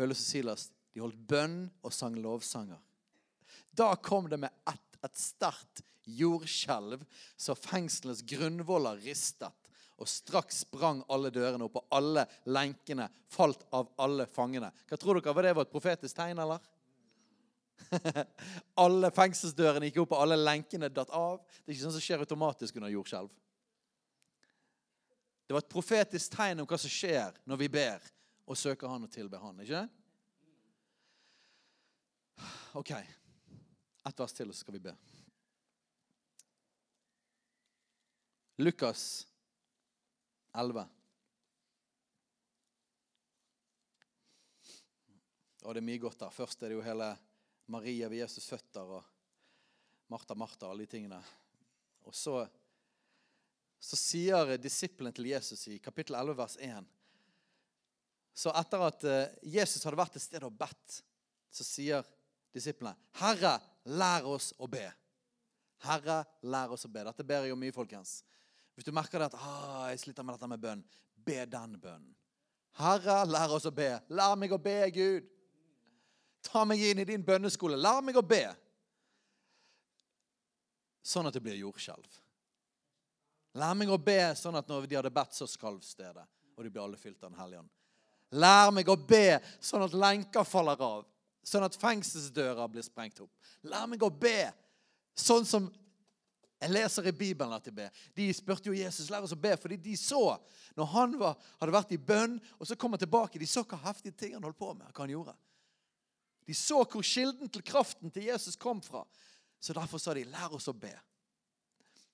Paulus 0.01 0.25
og 0.25 0.33
Silas 0.33 0.71
de 0.97 1.05
holdt 1.05 1.21
bønn 1.29 1.59
og 1.85 1.93
sang 1.93 2.17
lovsanger. 2.17 2.81
Da 3.77 3.93
kom 4.01 4.31
det 4.33 4.41
med 4.41 4.55
ett 4.65 4.83
et 5.05 5.19
sterkt 5.21 5.83
jordskjelv 6.07 7.03
så 7.37 7.55
fengselets 7.59 8.25
grunnvoller 8.27 8.99
ristet 9.05 9.73
og 9.97 10.09
straks 10.11 10.63
sprang 10.67 11.03
alle 11.13 11.31
dørene 11.33 11.65
opp, 11.65 11.79
og 11.81 11.95
alle 11.97 12.27
lenkene 12.53 13.07
falt 13.33 13.63
av 13.75 13.89
alle 14.03 14.27
fangene. 14.29 14.69
Hva 14.89 14.99
tror 15.01 15.17
dere? 15.17 15.33
Var 15.33 15.47
det 15.47 15.55
var 15.57 15.65
et 15.65 15.73
profetisk 15.73 16.19
tegn, 16.19 16.43
eller? 16.45 16.61
alle 18.85 19.09
fengselsdørene 19.17 19.89
gikk 19.89 20.03
opp, 20.05 20.13
og 20.13 20.27
alle 20.27 20.37
lenkene 20.37 20.93
datt 20.93 21.15
av. 21.17 21.41
Det 21.63 21.71
er 21.71 21.77
ikke 21.79 21.87
sånn 21.87 21.97
som 21.97 22.05
skjer 22.05 22.27
automatisk 22.27 22.77
under 22.77 22.93
jordskjelv. 22.93 23.33
Det 25.47 25.57
var 25.57 25.65
et 25.65 25.73
profetisk 25.73 26.37
tegn 26.37 26.61
om 26.61 26.69
hva 26.69 26.81
som 26.83 26.93
skjer 26.93 27.41
når 27.49 27.63
vi 27.63 27.73
ber 27.73 28.13
og 28.47 28.59
søker 28.59 28.91
Han 28.91 29.07
og 29.07 29.15
tilber 29.15 29.41
Han. 29.41 29.65
ikke 29.65 29.87
OK. 32.77 32.91
Ett 32.91 34.19
vers 34.21 34.33
til, 34.37 34.51
og 34.53 34.55
så 34.55 34.61
skal 34.61 34.75
vi 34.77 34.83
be. 34.85 34.93
Lukas 38.61 39.25
11. 40.53 40.83
Og 45.65 45.73
det 45.73 45.81
er 45.81 45.87
mye 45.89 46.03
godt 46.03 46.21
der. 46.21 46.35
Først 46.37 46.61
er 46.61 46.69
det 46.69 46.77
jo 46.77 46.83
hele 46.85 47.09
Maria 47.73 48.11
ved 48.13 48.21
Jesus' 48.27 48.45
føtter 48.45 48.93
og 48.99 49.09
Martha, 50.13 50.37
Martha, 50.37 50.69
alle 50.69 50.85
de 50.85 50.93
tingene. 50.99 51.23
Og 52.05 52.13
så, 52.15 52.43
så 53.81 53.97
sier 53.97 54.53
disiplene 54.61 55.15
til 55.17 55.31
Jesus 55.31 55.65
i 55.73 55.79
kapittel 55.81 56.19
11, 56.21 56.37
vers 56.43 56.59
1 56.61 56.93
Så 58.37 58.53
etter 58.61 58.85
at 58.85 59.09
eh, 59.09 59.41
Jesus 59.57 59.89
hadde 59.89 60.03
vært 60.05 60.21
et 60.21 60.27
sted 60.29 60.45
og 60.45 60.61
bedt, 60.61 61.01
så 61.49 61.65
sier 61.65 62.05
disiplene, 62.57 62.97
'Herre, 63.21 63.59
lær 63.85 64.27
oss 64.33 64.53
å 64.59 64.69
be.' 64.71 64.91
Herre, 65.85 66.25
lær 66.49 66.73
oss 66.73 66.87
å 66.89 66.91
be. 66.91 67.05
Dette 67.05 67.25
ber 67.27 67.45
jeg 67.45 67.53
om 67.53 67.61
mye, 67.61 67.75
folkens. 67.75 68.23
Hvis 68.75 68.87
du 68.87 68.93
merker 68.97 69.21
det 69.21 69.31
at 69.31 69.39
ah, 69.41 69.89
jeg 69.91 70.03
sliter 70.03 70.25
med 70.25 70.37
dette 70.37 70.49
med 70.49 70.61
bønn, 70.61 70.85
be 71.27 71.39
den 71.49 71.77
bønnen. 71.81 72.13
Herre, 72.77 73.23
lær 73.29 73.55
oss 73.57 73.69
å 73.69 73.73
be. 73.73 73.89
Lær 74.13 74.37
meg 74.37 74.53
å 74.53 74.61
be, 74.61 74.77
Gud. 74.93 75.29
Ta 76.45 76.65
meg 76.69 76.83
inn 76.85 77.01
i 77.01 77.09
din 77.09 77.25
bønneskole. 77.25 77.79
Lær 77.81 78.03
meg 78.05 78.19
å 78.21 78.25
be. 78.25 78.45
Sånn 81.07 81.29
at 81.29 81.37
det 81.37 81.43
blir 81.45 81.57
jordskjelv. 81.57 82.21
Lær 83.57 83.77
meg 83.79 83.89
å 83.89 83.97
be 83.97 84.21
sånn 84.37 84.59
at 84.61 84.69
når 84.69 84.89
de 84.91 84.99
hadde 84.99 85.15
bedt, 85.15 85.37
så 85.39 85.49
skalv 85.49 85.81
stedet. 85.87 86.27
Og 86.57 86.65
de 86.65 86.73
ble 86.73 86.83
alle 86.83 87.01
fylt 87.01 87.23
av 87.23 87.31
Den 87.31 87.41
hellige 87.41 87.63
ånd. 87.65 87.73
Lær 88.37 88.73
meg 88.75 88.89
å 88.91 88.97
be 88.99 89.39
sånn 89.63 89.87
at 89.87 89.97
lenker 89.97 90.45
faller 90.45 90.81
av. 90.83 91.07
Sånn 91.47 91.65
at 91.67 91.79
fengselsdøra 91.79 92.67
blir 92.71 92.83
sprengt 92.83 93.21
opp. 93.23 93.31
Lær 93.63 93.87
meg 93.87 94.03
å 94.03 94.11
be 94.11 94.51
sånn 95.17 95.47
som 95.47 95.69
jeg 96.57 96.73
leser 96.73 97.07
i 97.07 97.13
Bibelen 97.13 97.53
at 97.53 97.67
de 97.69 97.73
ber. 97.77 98.05
De 98.17 98.27
spurte 98.35 98.71
jo 98.71 98.77
Jesus 98.77 99.11
lær 99.13 99.25
oss 99.27 99.35
å 99.37 99.39
be, 99.39 99.53
fordi 99.61 99.77
de 99.77 99.93
så 100.01 100.39
når 100.77 100.89
han 100.95 101.17
var, 101.21 101.37
hadde 101.61 101.75
vært 101.75 101.93
i 101.93 102.01
bønn, 102.01 102.39
og 102.57 102.69
så 102.69 102.79
kom 102.81 102.97
han 102.97 103.03
tilbake, 103.03 103.39
de 103.39 103.49
så 103.49 103.63
hva 103.63 103.79
heftige 103.85 104.17
ting 104.17 104.35
han 104.35 104.45
holdt 104.45 104.59
på 104.59 104.73
med. 104.73 104.89
hva 104.89 105.05
han 105.05 105.13
gjorde. 105.13 105.37
De 106.47 106.55
så 106.55 106.81
hvor 106.85 107.05
kilden 107.05 107.51
til 107.53 107.65
kraften 107.67 108.13
til 108.13 108.29
Jesus 108.31 108.57
kom 108.57 108.81
fra. 108.83 109.05
Så 109.61 109.75
derfor 109.77 109.99
sa 109.99 110.15
de 110.15 110.25
'lær 110.25 110.55
oss 110.55 110.69
å 110.69 110.73
be'. 110.73 111.01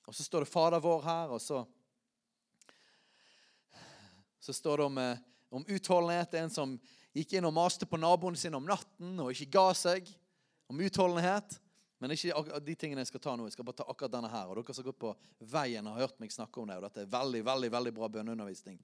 Og 0.07 0.15
så 0.15 0.25
står 0.25 0.41
det 0.41 0.53
'Fader 0.53 0.81
vår' 0.81 1.05
her, 1.05 1.29
og 1.29 1.41
så 1.41 1.67
Så 4.41 4.53
står 4.53 4.77
det 4.77 4.85
om, 4.85 4.99
eh, 4.99 5.19
om 5.51 5.65
utholdenhet. 5.69 6.35
En 6.35 6.51
som 6.51 6.81
gikk 7.17 7.37
inn 7.37 7.49
og 7.49 7.55
maste 7.57 7.89
på 7.89 8.01
naboen 8.01 8.37
sin 8.39 8.55
om 8.57 8.67
natten 8.67 9.19
og 9.21 9.33
ikke 9.35 9.51
ga 9.59 9.67
seg. 9.77 10.09
Om 10.73 10.81
utholdenhet. 10.81 11.59
Men 12.03 12.15
ikke 12.17 12.61
de 12.65 12.75
tingene 12.75 13.05
jeg 13.05 13.13
skal 13.13 13.23
ta 13.23 13.35
nå. 13.37 13.47
Jeg 13.47 13.55
skal 13.55 13.67
bare 13.69 13.79
ta 13.79 13.87
akkurat 13.87 14.15
denne 14.15 14.31
her. 14.33 14.49
Og 14.51 14.59
dere 14.59 14.75
som 14.75 14.83
har 14.83 14.89
gått 14.91 15.03
på 15.05 15.13
veien, 15.53 15.87
har 15.87 16.01
hørt 16.03 16.17
meg 16.23 16.33
snakke 16.35 16.59
om 16.63 16.71
det. 16.71 16.81
Og 16.81 16.87
dette 16.89 17.05
er 17.05 17.13
veldig, 17.13 17.43
veldig, 17.47 17.71
veldig 17.77 17.93
bra 17.95 18.09
bønneundervisning. 18.17 18.81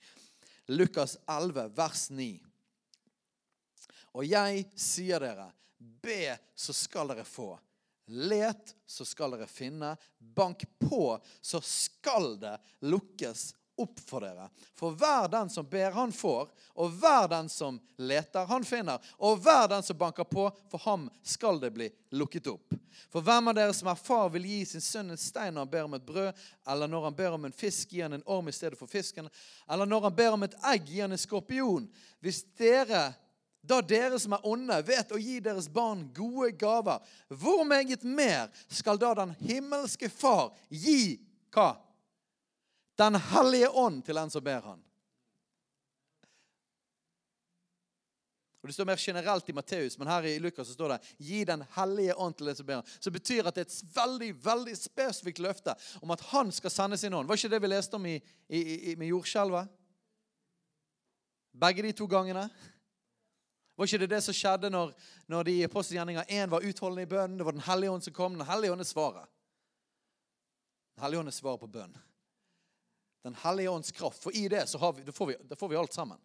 Lukas 0.71 1.17
11, 1.25 1.73
vers 1.75 2.05
9. 2.15 2.29
Og 4.19 4.29
jeg 4.29 4.69
sier 4.79 5.25
dere, 5.25 5.49
be, 5.79 6.37
så 6.55 6.77
skal 6.77 7.11
dere 7.11 7.27
få. 7.27 7.57
Let, 8.09 8.75
så 8.87 9.05
skal 9.05 9.35
dere 9.35 9.49
finne. 9.51 9.97
Bank 10.19 10.63
på, 10.79 11.19
så 11.41 11.61
skal 11.65 12.37
det 12.41 12.55
lukkes 12.87 13.51
opp 13.81 14.01
for 14.07 14.25
dere. 14.27 14.49
For 14.79 14.97
hver 14.99 15.29
den 15.33 15.51
som 15.51 15.67
ber, 15.67 15.91
han 15.95 16.13
får. 16.13 16.51
Og 16.79 16.91
hver 17.01 17.29
den 17.29 17.49
som 17.49 17.81
leter, 17.97 18.47
han 18.47 18.65
finner. 18.65 18.99
Og 19.19 19.39
hver 19.43 19.69
den 19.69 19.83
som 19.83 19.99
banker 19.99 20.25
på, 20.29 20.49
for 20.71 20.85
ham 20.85 21.09
skal 21.23 21.61
det 21.63 21.71
bli 21.77 21.91
lukket 22.11 22.51
opp. 22.53 22.75
For 23.13 23.25
hvem 23.25 23.49
av 23.49 23.57
dere 23.57 23.75
som 23.77 23.89
er 23.89 24.01
far, 24.01 24.29
vil 24.35 24.49
gi 24.49 24.65
sin 24.67 24.85
sønn 24.85 25.15
en 25.15 25.21
stein 25.21 25.55
når 25.55 25.65
han 25.65 25.73
ber 25.73 25.87
om 25.87 25.95
et 25.97 26.07
brød, 26.07 26.43
eller 26.69 26.91
når 26.91 27.07
han 27.09 27.17
ber 27.17 27.39
om 27.39 27.47
en 27.49 27.55
fisk, 27.55 27.93
gi 27.93 28.03
han 28.05 28.19
en 28.19 28.27
orm 28.27 28.51
i 28.51 28.57
stedet 28.57 28.79
for 28.79 28.91
fisken, 28.91 29.31
eller 29.71 29.87
når 29.87 30.09
han 30.09 30.19
ber 30.19 30.35
om 30.37 30.45
et 30.45 30.59
egg, 30.73 30.91
gi 30.91 31.01
han 31.01 31.15
en 31.15 31.21
skorpion. 31.21 31.89
Hvis 32.21 32.43
dere 32.59 33.07
da 33.69 33.81
dere 33.85 34.19
som 34.21 34.33
er 34.33 34.47
onde, 34.49 34.77
vet 34.87 35.11
å 35.13 35.21
gi 35.21 35.39
deres 35.45 35.69
barn 35.69 36.07
gode 36.17 36.53
gaver, 36.57 37.03
hvor 37.29 37.65
meget 37.69 38.05
mer 38.07 38.49
skal 38.69 39.01
da 39.01 39.13
den 39.19 39.35
himmelske 39.43 40.09
Far 40.09 40.55
gi 40.69 41.19
hva? 41.55 41.75
Den 42.99 43.15
hellige 43.15 43.71
ånd 43.71 44.03
til 44.05 44.19
den 44.19 44.31
som 44.31 44.45
ber 44.45 44.61
han. 44.61 44.85
Og 48.63 48.69
Det 48.69 48.75
står 48.75 48.85
mer 48.85 48.99
generelt 48.99 49.49
i 49.49 49.53
Matteus, 49.53 49.99
men 49.99 50.09
her 50.11 50.23
i 50.23 50.39
Lukas 50.39 50.67
så 50.67 50.73
står 50.75 50.89
det 50.89 51.15
'gi 51.19 51.45
Den 51.45 51.63
hellige 51.77 52.15
ånd 52.15 52.35
til 52.35 52.47
den 52.47 52.57
som 52.57 52.67
ber 52.67 52.83
han'. 52.83 52.99
Så 53.01 53.11
betyr 53.11 53.47
at 53.47 53.55
det 53.55 53.61
er 53.61 53.71
et 53.71 53.97
veldig 53.97 54.45
veldig 54.45 54.77
spesifikt 54.77 55.39
løfte 55.39 55.75
om 56.03 56.11
at 56.11 56.21
han 56.21 56.53
skal 56.53 56.71
sende 56.71 56.97
sin 56.97 57.15
ånd. 57.15 57.29
Var 57.29 57.35
ikke 57.35 57.49
det 57.49 57.63
vi 57.63 57.67
leste 57.67 57.95
om 57.95 58.07
i, 58.07 58.21
i, 58.49 58.91
i, 58.91 58.95
med 58.95 59.07
jordskjelvet? 59.07 59.69
Begge 61.61 61.83
de 61.83 61.93
to 61.93 62.07
gangene. 62.07 62.51
Var 63.77 63.87
ikke 63.87 63.99
det 63.99 64.11
det 64.11 64.23
som 64.23 64.35
skjedde 64.35 64.71
når, 64.71 64.93
når 65.29 65.43
de 65.43 65.65
apostelgjerninger 65.65 66.25
1 66.29 66.51
var 66.51 66.61
utholdende 66.61 67.03
i 67.03 67.07
bønnen? 67.07 67.39
Det 67.39 67.45
var 67.45 67.53
Den 67.53 67.61
hellige 67.61 67.91
ånd 67.91 68.03
som 68.03 68.13
kom. 68.13 68.35
Den 68.35 68.47
hellige 68.47 68.73
ånd 68.73 68.81
er 68.81 68.85
svaret. 68.85 69.27
Den 70.95 71.03
hellige 71.03 71.21
ånd 71.21 71.29
er 71.29 71.33
svaret 71.33 71.61
på 71.61 71.67
bønn. 71.67 71.95
Den 73.29 73.37
hellige 73.43 73.71
ånds 73.71 73.91
kraft. 73.93 74.23
For 74.23 74.33
i 74.33 74.47
det 74.49 74.65
vi, 74.97 75.03
da, 75.05 75.13
får 75.13 75.27
vi, 75.27 75.37
da 75.49 75.57
får 75.57 75.69
vi 75.69 75.77
alt 75.77 75.93
sammen. 75.93 76.19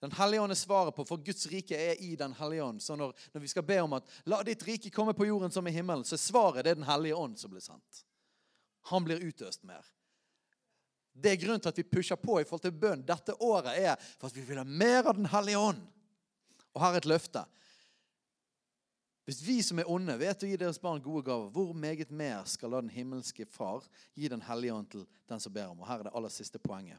Den 0.00 0.12
hellige 0.12 0.40
ånd 0.40 0.54
er 0.54 0.56
svaret 0.56 0.94
på, 0.94 1.04
for 1.04 1.20
Guds 1.20 1.48
rike 1.50 1.76
er 1.76 1.98
i 1.98 2.14
Den 2.16 2.32
hellige 2.38 2.62
ånd. 2.64 2.78
Så 2.82 2.94
når, 2.96 3.10
når, 3.32 3.40
vi 3.40 3.48
skal 3.48 3.66
be 3.66 3.80
om 3.82 3.92
at 3.92 4.06
'la 4.24 4.42
ditt 4.46 4.62
rike 4.62 4.90
komme 4.90 5.12
på 5.12 5.26
jorden 5.26 5.50
som 5.50 5.66
i 5.66 5.70
himmelen', 5.70 6.04
så 6.04 6.14
er 6.14 6.22
svaret 6.22 6.64
det 6.64 6.70
er 6.70 6.78
Den 6.78 6.86
hellige 6.88 7.14
ånd 7.14 7.36
som 7.38 7.50
blir 7.50 7.60
sendt. 7.60 8.04
Han 8.80 9.04
blir 9.04 9.18
utøst 9.18 9.64
mer. 9.64 9.84
Det 11.12 11.32
er 11.32 11.42
grunnen 11.42 11.60
til 11.60 11.68
at 11.68 11.78
vi 11.78 11.82
pusher 11.82 12.16
på 12.16 12.40
i 12.40 12.44
forhold 12.44 12.62
til 12.62 12.80
bønn 12.80 13.02
dette 13.02 13.34
året, 13.42 13.74
er 13.76 13.96
for 14.18 14.30
at 14.30 14.36
vi 14.36 14.46
vil 14.46 14.62
ha 14.62 14.64
mer 14.64 15.10
av 15.10 15.16
Den 15.16 15.26
hellige 15.26 15.58
ånd. 15.58 15.82
Og 16.74 16.80
her 16.80 16.92
er 16.92 17.02
et 17.02 17.10
løfte. 17.10 17.44
Hvis 19.28 19.42
vi 19.44 19.58
som 19.62 19.78
er 19.78 19.90
onde, 19.90 20.16
vet 20.18 20.42
å 20.42 20.48
gi 20.48 20.56
deres 20.58 20.80
barn 20.80 21.02
gode 21.04 21.22
gaver, 21.28 21.50
hvor 21.54 21.74
meget 21.76 22.10
mer 22.10 22.46
skal 22.48 22.72
da 22.72 22.80
den 22.82 22.92
himmelske 22.92 23.46
Far 23.46 23.84
gi 24.16 24.30
Den 24.32 24.42
hellige 24.42 24.74
ånd 24.74 24.88
til 24.90 25.06
den 25.28 25.42
som 25.42 25.52
ber 25.52 25.68
om? 25.70 25.82
Og 25.82 25.88
her 25.90 26.00
er 26.00 26.08
det 26.08 26.14
aller 26.16 26.32
siste 26.32 26.58
poenget. 26.58 26.98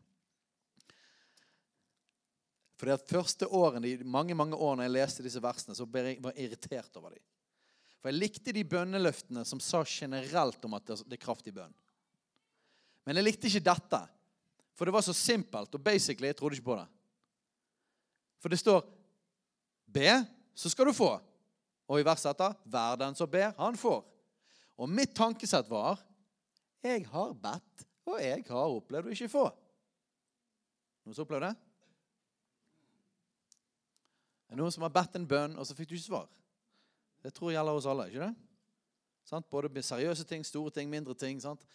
For 2.78 2.90
det 2.90 2.98
at 2.98 3.10
første 3.10 3.46
årene, 3.46 3.84
de 3.86 4.08
mange 4.10 4.34
mange 4.34 4.58
årene 4.58 4.88
jeg 4.88 4.96
leste 4.96 5.26
disse 5.26 5.42
versene, 5.44 5.76
så 5.78 5.86
var 5.86 6.08
jeg 6.10 6.22
irritert 6.48 6.96
over 6.98 7.14
dem. 7.14 7.26
For 8.02 8.10
jeg 8.10 8.18
likte 8.18 8.54
de 8.56 8.64
bønneløftene 8.66 9.44
som 9.46 9.60
sa 9.62 9.84
generelt 9.86 10.64
om 10.66 10.74
at 10.74 10.88
det 10.90 11.18
er 11.18 11.22
kraft 11.22 11.46
i 11.46 11.54
bønn. 11.54 11.76
Men 13.06 13.20
jeg 13.20 13.28
likte 13.28 13.50
ikke 13.50 13.66
dette, 13.66 14.00
for 14.74 14.90
det 14.90 14.96
var 14.96 15.06
så 15.06 15.14
simpelt. 15.14 15.74
Og 15.78 15.84
basically, 15.84 16.32
jeg 16.32 16.40
trodde 16.40 16.58
ikke 16.58 16.72
på 16.72 16.80
det. 16.80 16.88
For 18.42 18.50
det 18.50 18.60
står 18.60 18.82
'Be, 19.86 20.26
så 20.56 20.70
skal 20.70 20.86
du 20.86 20.92
få'. 20.92 21.22
Og 21.88 22.00
i 22.00 22.06
verset 22.06 22.32
etter 22.32 22.54
'Hver 22.66 22.96
den 22.96 23.16
som 23.16 23.30
ber, 23.30 23.52
han 23.58 23.76
får'. 23.76 24.06
Og 24.78 24.90
mitt 24.90 25.16
tankesett 25.16 25.70
var 25.70 26.00
'Jeg 26.84 27.06
har 27.08 27.34
bedt, 27.34 27.88
og 28.06 28.22
jeg 28.22 28.46
har 28.48 28.76
opplevd 28.76 29.06
å 29.06 29.12
ikke 29.12 29.30
få'. 29.30 29.52
Noen 31.06 31.16
som 31.16 31.26
opplevde 31.26 31.48
det? 31.48 31.56
Det 34.48 34.54
er 34.54 34.56
noen 34.56 34.72
som 34.72 34.82
har 34.82 34.90
bedt 34.90 35.16
en 35.16 35.28
bønn, 35.28 35.58
og 35.58 35.66
så 35.66 35.76
fikk 35.76 35.90
du 35.90 35.96
ikke 35.96 36.06
svar. 36.06 36.30
Det 37.24 37.34
tror 37.34 37.52
jeg 37.52 37.58
gjelder 37.58 37.74
oss 37.74 37.86
alle. 37.86 38.08
ikke 38.08 38.28
det? 38.28 38.36
Sant? 39.24 39.50
Både 39.50 39.84
seriøse 39.84 40.24
ting, 40.24 40.46
store 40.46 40.72
ting, 40.72 40.90
mindre 40.90 41.14
ting. 41.14 41.42
sant? 41.42 41.66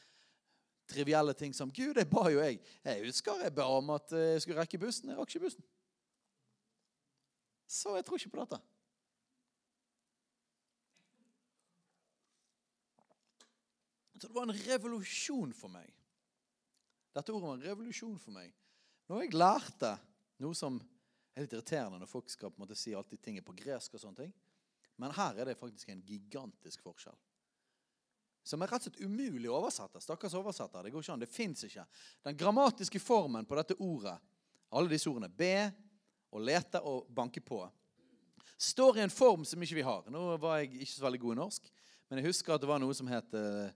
trivielle 0.87 1.35
ting 1.35 1.55
som 1.55 1.71
Gud, 1.73 1.95
det 1.95 2.07
ba 2.11 2.29
jo 2.31 2.41
jeg. 2.41 2.61
Jeg 2.85 3.05
husker 3.07 3.43
jeg 3.43 3.55
ba 3.55 3.67
om 3.77 3.91
at 3.97 4.13
eh, 4.13 4.33
jeg 4.37 4.45
skulle 4.45 4.61
rekke 4.61 4.79
bussen. 4.79 5.11
Jeg 5.11 5.19
rakk 5.19 5.35
ikke 5.35 5.47
bussen. 5.47 5.65
Så 7.67 7.97
jeg 7.97 8.07
tror 8.07 8.21
ikke 8.21 8.35
på 8.37 8.45
dette. 8.45 8.61
Så 14.21 14.29
det 14.29 14.35
var 14.37 14.49
en 14.49 14.59
revolusjon 14.67 15.53
for 15.57 15.73
meg. 15.73 15.89
Dette 17.17 17.33
ordet 17.33 17.49
var 17.49 17.57
en 17.59 17.67
revolusjon 17.69 18.19
for 18.21 18.37
meg. 18.37 18.53
Når 19.09 19.23
jeg 19.23 19.37
lærte 19.37 19.93
noe 20.43 20.57
som 20.57 20.81
er 21.37 21.45
litt 21.45 21.55
irriterende 21.55 22.01
når 22.01 22.11
folk 22.11 22.33
skal 22.33 22.51
på 22.51 22.61
en 22.61 22.65
måte 22.65 22.79
si 22.79 22.95
alltid 22.97 23.23
ting 23.23 23.39
er 23.39 23.47
på 23.47 23.55
gresk 23.57 23.95
og 23.97 24.03
sånne 24.03 24.25
ting. 24.25 24.35
Men 24.97 25.13
her 25.17 25.37
er 25.37 25.51
det 25.51 25.61
faktisk 25.61 25.93
en 25.93 26.05
gigantisk 26.05 26.85
forskjell 26.85 27.17
som 28.47 28.63
er 28.63 28.71
rett 28.71 28.85
og 28.87 28.93
slett 28.93 29.03
umulig 29.03 29.49
å 29.51 29.57
oversette. 29.59 30.01
Stakkars 30.03 30.37
oversetter. 30.39 30.87
Det 30.87 30.93
går 30.95 31.03
ikke 31.03 31.15
an. 31.17 31.23
Det 31.25 31.33
fins 31.33 31.65
ikke. 31.67 31.83
Den 32.23 32.37
grammatiske 32.39 33.01
formen 33.03 33.47
på 33.49 33.57
dette 33.59 33.75
ordet, 33.83 34.15
alle 34.71 34.93
disse 34.93 35.11
ordene, 35.11 35.27
be 35.27 35.67
og 36.31 36.45
lete 36.47 36.79
og 36.87 37.09
banke 37.11 37.43
på, 37.43 37.59
står 38.55 39.01
i 39.01 39.03
en 39.03 39.13
form 39.13 39.43
som 39.49 39.63
ikke 39.63 39.81
vi 39.81 39.87
har. 39.87 40.07
Nå 40.15 40.23
var 40.43 40.61
jeg 40.61 40.77
ikke 40.79 40.93
så 40.93 41.07
veldig 41.09 41.23
god 41.25 41.35
i 41.35 41.41
norsk, 41.41 41.67
men 42.07 42.21
jeg 42.21 42.29
husker 42.29 42.55
at 42.55 42.63
det 42.63 42.71
var 42.71 42.79
noe 42.83 42.95
som 42.95 43.11
het 43.11 43.35
eh, 43.35 43.75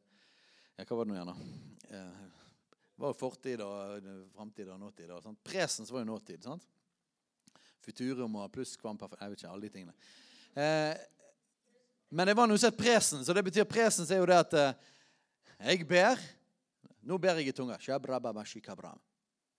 ja, 0.81 0.87
Hva 0.89 0.97
var 0.97 1.05
det 1.05 1.13
nå 1.13 1.17
igjen, 1.19 1.29
da? 1.29 1.97
Eh, 1.97 2.21
var 3.01 3.17
fortid 3.17 3.61
og 3.65 4.09
framtid 4.33 4.69
og 4.73 4.81
nåtid. 4.81 5.11
Og, 5.13 5.23
sant? 5.25 5.41
Presens 5.45 5.93
var 5.93 6.05
jo 6.05 6.09
nåtid. 6.09 6.45
sant? 6.45 6.65
Futurum 7.85 8.37
og 8.37 8.51
pluss 8.53 8.77
kvamperfekt 8.77 9.21
Jeg 9.23 9.31
vet 9.31 9.43
ikke, 9.43 9.53
alle 9.53 9.69
de 9.69 9.73
tingene. 9.75 9.95
Eh, 10.55 10.97
men 12.11 12.27
det 12.27 12.37
var 12.37 12.49
noe 12.49 12.59
som 12.59 12.73
het 12.73 12.81
presens, 12.81 13.29
og 13.29 13.37
det 13.37 13.45
betyr 13.47 13.69
presens 13.69 14.11
er 14.11 14.21
jo 14.21 14.29
det 14.29 14.41
at 14.41 14.57
eh, 14.59 14.75
jeg 15.71 15.89
ber 15.89 16.21
Nå 17.01 17.17
ber 17.17 17.39
jeg 17.41 17.49
i 17.49 17.53
tunga. 17.57 17.79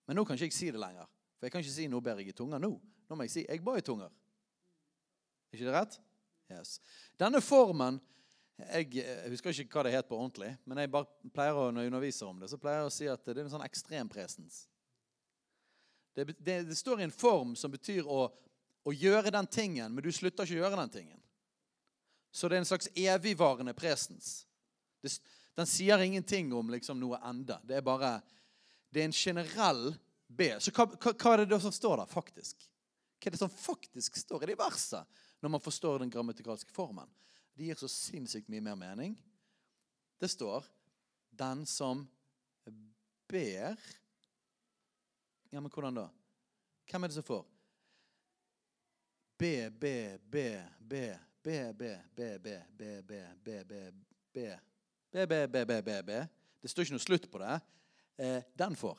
Men 0.06 0.16
nå 0.16 0.24
kan 0.26 0.38
ikke 0.38 0.46
jeg 0.46 0.54
si 0.54 0.68
det 0.70 0.78
lenger. 0.78 1.08
For 1.40 1.48
jeg 1.48 1.52
kan 1.56 1.64
ikke 1.64 1.74
si 1.74 1.88
'nå 1.90 2.00
ber 2.06 2.20
jeg 2.22 2.28
i 2.30 2.38
tunga' 2.38 2.60
nå. 2.62 2.70
Nå 3.10 3.16
må 3.18 3.24
jeg 3.26 3.32
si 3.32 3.46
'jeg 3.50 3.64
ba 3.66 3.78
i 3.78 3.82
tunger'. 3.82 4.12
Er 5.50 5.58
ikke 5.58 5.66
det 5.66 5.74
rett? 5.74 6.00
Yes. 6.52 6.80
Denne 7.18 7.42
formen 7.42 8.00
jeg, 8.68 8.90
jeg, 8.98 9.32
husker 9.32 9.62
ikke 9.64 9.80
hva 9.80 9.86
det 9.88 9.96
het 9.96 10.10
på 10.10 10.18
ordentlig, 10.18 10.52
men 10.66 10.82
jeg 10.82 10.92
bare 10.92 11.32
pleier 11.34 11.58
å, 11.58 11.70
når 11.72 11.86
jeg 11.86 11.92
underviser 11.92 12.30
om 12.30 12.42
det, 12.42 12.50
så 12.52 12.60
pleier 12.62 12.82
jeg 12.82 12.90
å 12.90 12.94
si 12.94 13.10
at 13.12 13.26
det 13.26 13.36
er 13.38 13.44
en 13.46 13.54
sånn 13.54 13.66
ekstrem 13.66 14.12
presens. 14.12 14.66
Det, 16.16 16.26
det, 16.40 16.58
det 16.68 16.78
står 16.78 17.02
i 17.02 17.08
en 17.08 17.16
form 17.16 17.56
som 17.56 17.72
betyr 17.72 18.08
å, 18.08 18.26
å 18.84 18.94
gjøre 18.94 19.32
den 19.32 19.48
tingen, 19.48 19.94
men 19.94 20.04
du 20.04 20.12
slutter 20.12 20.48
ikke 20.48 20.60
å 20.60 20.64
gjøre 20.66 20.80
den 20.82 20.94
tingen. 20.98 21.20
Så 22.32 22.48
det 22.48 22.58
er 22.58 22.64
en 22.64 22.70
slags 22.70 22.90
evigvarende 22.96 23.74
presens. 23.76 24.46
Den 25.56 25.68
sier 25.68 26.00
ingenting 26.00 26.54
om 26.56 26.70
liksom 26.72 27.00
noe 27.00 27.20
ende. 27.28 27.58
Det 27.68 27.80
er 27.80 27.86
bare 27.86 28.20
Det 28.92 29.00
er 29.00 29.08
en 29.08 29.16
generell 29.16 29.94
B. 30.28 30.50
Så 30.60 30.72
hva, 30.76 30.84
hva, 30.84 31.14
hva 31.16 31.34
er 31.34 31.46
det 31.48 31.60
som 31.64 31.72
står 31.72 32.02
der, 32.02 32.12
faktisk? 32.12 32.66
Hva 33.20 33.30
er 33.30 33.36
det 33.36 33.40
som 33.40 33.52
faktisk 33.52 34.18
står 34.20 34.44
i 34.44 34.50
de 34.52 34.58
versene, 34.60 35.06
når 35.40 35.54
man 35.54 35.64
forstår 35.64 36.02
den 36.02 36.12
grammatikalske 36.12 36.74
formen? 36.76 37.08
Det 37.62 37.66
gir 37.66 37.78
så 37.78 37.88
sinnssykt 37.94 38.48
mye 38.50 38.62
mer 38.66 38.76
mening. 38.76 39.12
Det 40.18 40.28
står 40.28 40.66
'den 41.30 41.66
som 41.66 42.08
ber' 43.28 43.78
Ja, 45.52 45.60
men 45.60 45.70
hvordan 45.72 45.96
da? 45.96 46.08
Hvem 46.90 47.04
er 47.04 47.08
det 47.08 47.14
som 47.14 47.24
får? 47.24 47.46
B, 49.38 49.70
B, 49.70 50.18
B, 50.18 50.36
B, 50.80 51.18
B, 51.44 51.74
B, 51.74 51.84
B, 52.16 52.38
B, 52.40 52.68
B, 52.78 53.02
B, 53.08 53.24
B, 53.38 53.64
B, 53.64 53.92
B. 54.34 54.58
B, 55.12 55.26
B, 55.26 55.48
B, 55.48 55.66
B, 55.66 55.82
B, 55.82 56.02
B. 56.02 56.28
Det 56.62 56.70
står 56.70 56.82
ikke 56.82 56.98
noe 56.98 57.06
slutt 57.06 57.32
på 57.32 57.38
det. 57.38 57.62
Eh, 58.18 58.44
den 58.58 58.76
får. 58.76 58.98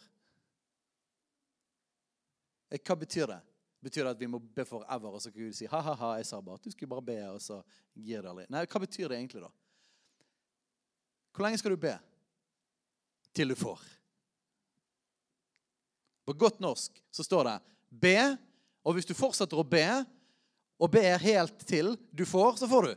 Eh, 2.70 2.78
hva 2.78 2.94
betyr 2.94 3.26
det? 3.26 3.40
Betyr 3.82 4.06
det 4.06 4.14
at 4.14 4.20
vi 4.20 4.30
må 4.30 4.38
be 4.38 4.64
forever, 4.66 5.10
og 5.10 5.22
så 5.22 5.32
kan 5.32 5.42
Gud 5.42 5.56
si 5.58 5.66
ha-ha-ha, 5.66 6.12
jeg 6.20 6.28
sa 6.28 6.38
bare 6.40 6.60
at 6.60 6.66
du 6.66 6.70
skulle 6.70 6.90
bare 6.92 7.02
be, 7.06 7.18
og 7.32 7.40
så 7.42 7.58
gir 7.98 8.22
det 8.22 8.30
aldri? 8.30 8.46
Nei, 8.52 8.62
hva 8.70 8.82
betyr 8.84 9.10
det 9.10 9.18
egentlig, 9.18 9.42
da? 9.42 9.50
Hvor 11.32 11.46
lenge 11.46 11.58
skal 11.58 11.74
du 11.74 11.80
be? 11.82 11.96
Til 13.34 13.50
du 13.50 13.56
får. 13.58 13.82
På 16.28 16.36
godt 16.38 16.60
norsk 16.62 17.00
så 17.10 17.24
står 17.26 17.48
det 17.48 17.58
'be', 17.90 18.38
og 18.84 18.94
hvis 18.94 19.08
du 19.08 19.14
fortsetter 19.14 19.58
å 19.58 19.66
be, 19.66 19.86
og 20.78 20.90
ber 20.90 21.18
helt 21.18 21.66
til 21.66 21.96
du 22.10 22.24
får, 22.26 22.56
så 22.62 22.68
får 22.68 22.82
du. 22.82 22.94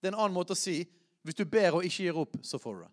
Det 0.00 0.08
er 0.08 0.14
en 0.14 0.22
annen 0.22 0.34
måte 0.34 0.54
å 0.54 0.58
si 0.58 0.82
hvis 1.22 1.36
du 1.36 1.44
ber 1.44 1.76
og 1.76 1.84
ikke 1.84 2.06
gir 2.06 2.16
opp, 2.16 2.38
så 2.42 2.58
får 2.58 2.74
du 2.74 2.82
det. 2.86 2.92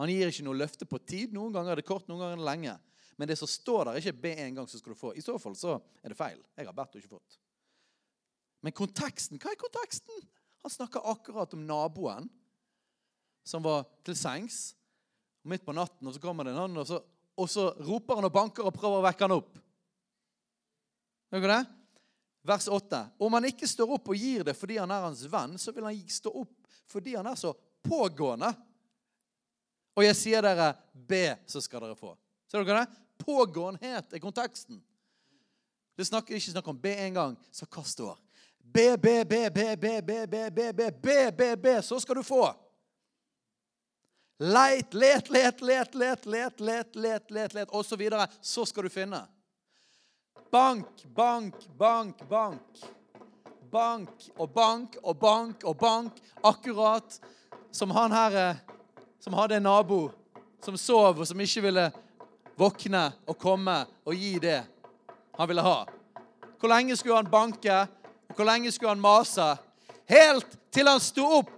Han 0.00 0.08
gir 0.08 0.30
ikke 0.30 0.44
noe 0.46 0.58
løfte 0.58 0.86
på 0.88 0.98
tid. 0.98 1.32
Noen 1.34 1.52
ganger 1.52 1.74
er 1.74 1.80
det 1.80 1.88
kort, 1.88 2.06
noen 2.08 2.22
ganger 2.22 2.36
er 2.36 2.40
det 2.40 2.48
lenge. 2.48 2.74
Men 3.22 3.30
det 3.30 3.36
som 3.38 3.46
står 3.46 3.84
der, 3.84 3.92
er 3.94 4.02
ikke 4.02 4.18
be 4.24 4.30
en 4.42 4.56
gang, 4.56 4.66
så 4.66 4.80
skal 4.80 4.96
du 4.96 4.98
få. 4.98 5.12
I 5.14 5.22
så 5.22 5.36
fall 5.38 5.54
så 5.54 5.76
er 6.02 6.10
det 6.10 6.16
feil. 6.18 6.40
Jeg 6.58 6.66
har 6.66 6.74
bedt 6.74 6.96
og 6.96 6.98
ikke 6.98 7.12
fått. 7.12 7.36
Men 8.66 8.74
konteksten, 8.74 9.38
hva 9.38 9.52
er 9.52 9.60
konteksten? 9.60 10.24
Han 10.66 10.72
snakker 10.74 11.06
akkurat 11.06 11.54
om 11.54 11.62
naboen 11.62 12.26
som 13.46 13.62
var 13.62 13.84
til 14.02 14.18
sengs 14.18 14.72
midt 15.46 15.62
på 15.62 15.74
natten, 15.74 16.02
og 16.02 16.16
så 16.16 16.22
kommer 16.24 16.42
det 16.42 16.56
en 16.56 16.64
annen, 16.64 16.80
og 16.82 16.88
så, 16.90 16.98
og 17.38 17.46
så 17.50 17.68
roper 17.86 18.18
han 18.18 18.26
og 18.26 18.34
banker 18.34 18.66
og 18.66 18.74
prøver 18.74 18.98
å 18.98 19.06
vekke 19.06 19.28
han 19.28 19.36
opp. 19.36 19.54
Hører 21.36 21.54
det? 21.54 21.60
Vers 22.50 22.66
8. 22.66 23.04
Om 23.22 23.38
han 23.38 23.46
ikke 23.52 23.70
står 23.70 23.94
opp 24.00 24.10
og 24.10 24.18
gir 24.18 24.42
det 24.50 24.56
fordi 24.58 24.80
han 24.82 24.90
er 24.90 25.06
hans 25.06 25.22
venn, 25.30 25.54
så 25.62 25.70
vil 25.78 25.86
han 25.86 26.02
stå 26.10 26.34
opp 26.42 26.74
fordi 26.90 27.14
han 27.14 27.30
er 27.30 27.38
så 27.38 27.54
pågående. 27.86 28.50
Og 29.94 30.06
jeg 30.08 30.18
sier 30.18 30.42
dere, 30.42 30.72
be, 30.90 31.24
så 31.46 31.62
skal 31.62 31.86
dere 31.86 32.02
få. 32.02 32.16
Ser 32.50 32.66
dere 32.66 32.82
det? 32.82 33.01
Pågåenhet 33.24 34.12
er 34.12 34.18
konteksten. 34.18 34.82
Det 35.96 36.04
snakker 36.08 36.34
ikke 36.34 36.50
snakk 36.50 36.68
om 36.68 36.78
be 36.80 36.94
en 37.04 37.14
gang, 37.14 37.36
så 37.52 37.66
hva 37.68 37.84
står? 37.86 38.18
Be, 38.58 38.96
be, 38.96 39.24
be, 39.24 39.50
be, 39.50 39.76
be, 39.76 40.00
be, 40.02 40.26
be, 40.26 40.50
be, 40.50 40.72
be, 40.72 40.90
be, 40.90 41.32
be, 41.32 41.56
be, 41.56 41.74
så 41.82 42.00
skal 42.00 42.20
du 42.20 42.22
få. 42.22 42.46
Leit, 44.42 44.94
let, 44.94 45.30
let, 45.30 45.60
let, 45.60 45.94
let, 45.94 46.26
let, 46.26 46.60
let, 46.60 46.96
let, 46.96 47.30
let, 47.30 47.54
let, 47.54 47.68
og 47.70 47.84
så 47.84 47.96
videre. 47.96 48.26
Så 48.40 48.64
skal 48.66 48.82
du 48.82 48.90
finne. 48.90 49.20
Bank, 50.50 51.04
bank, 51.14 51.54
bank, 51.78 52.28
bank. 52.28 52.82
Bank 53.72 54.26
og 54.36 54.50
bank 54.52 54.96
og 55.02 55.18
bank 55.18 55.64
og 55.64 55.76
bank. 55.78 56.18
Akkurat 56.42 57.20
som 57.70 57.90
han 57.90 58.12
her 58.12 58.56
som 59.20 59.36
hadde 59.38 59.56
en 59.56 59.62
nabo 59.62 60.10
som 60.64 60.76
sov, 60.76 61.20
og 61.20 61.26
som 61.26 61.40
ikke 61.40 61.62
ville 61.62 61.86
våkne 62.62 63.02
og 63.26 63.38
komme 63.38 63.74
og 64.06 64.14
gi 64.14 64.36
det 64.42 64.60
han 65.36 65.48
ville 65.48 65.64
ha. 65.66 65.78
Hvor 66.60 66.70
lenge 66.70 66.96
skulle 66.96 67.18
han 67.18 67.30
banke? 67.30 67.78
Og 68.30 68.36
hvor 68.38 68.46
lenge 68.46 68.72
skulle 68.72 68.94
han 68.94 69.02
mase? 69.02 69.48
Helt 70.06 70.58
til 70.70 70.88
han 70.88 71.00
sto 71.02 71.24
opp. 71.40 71.50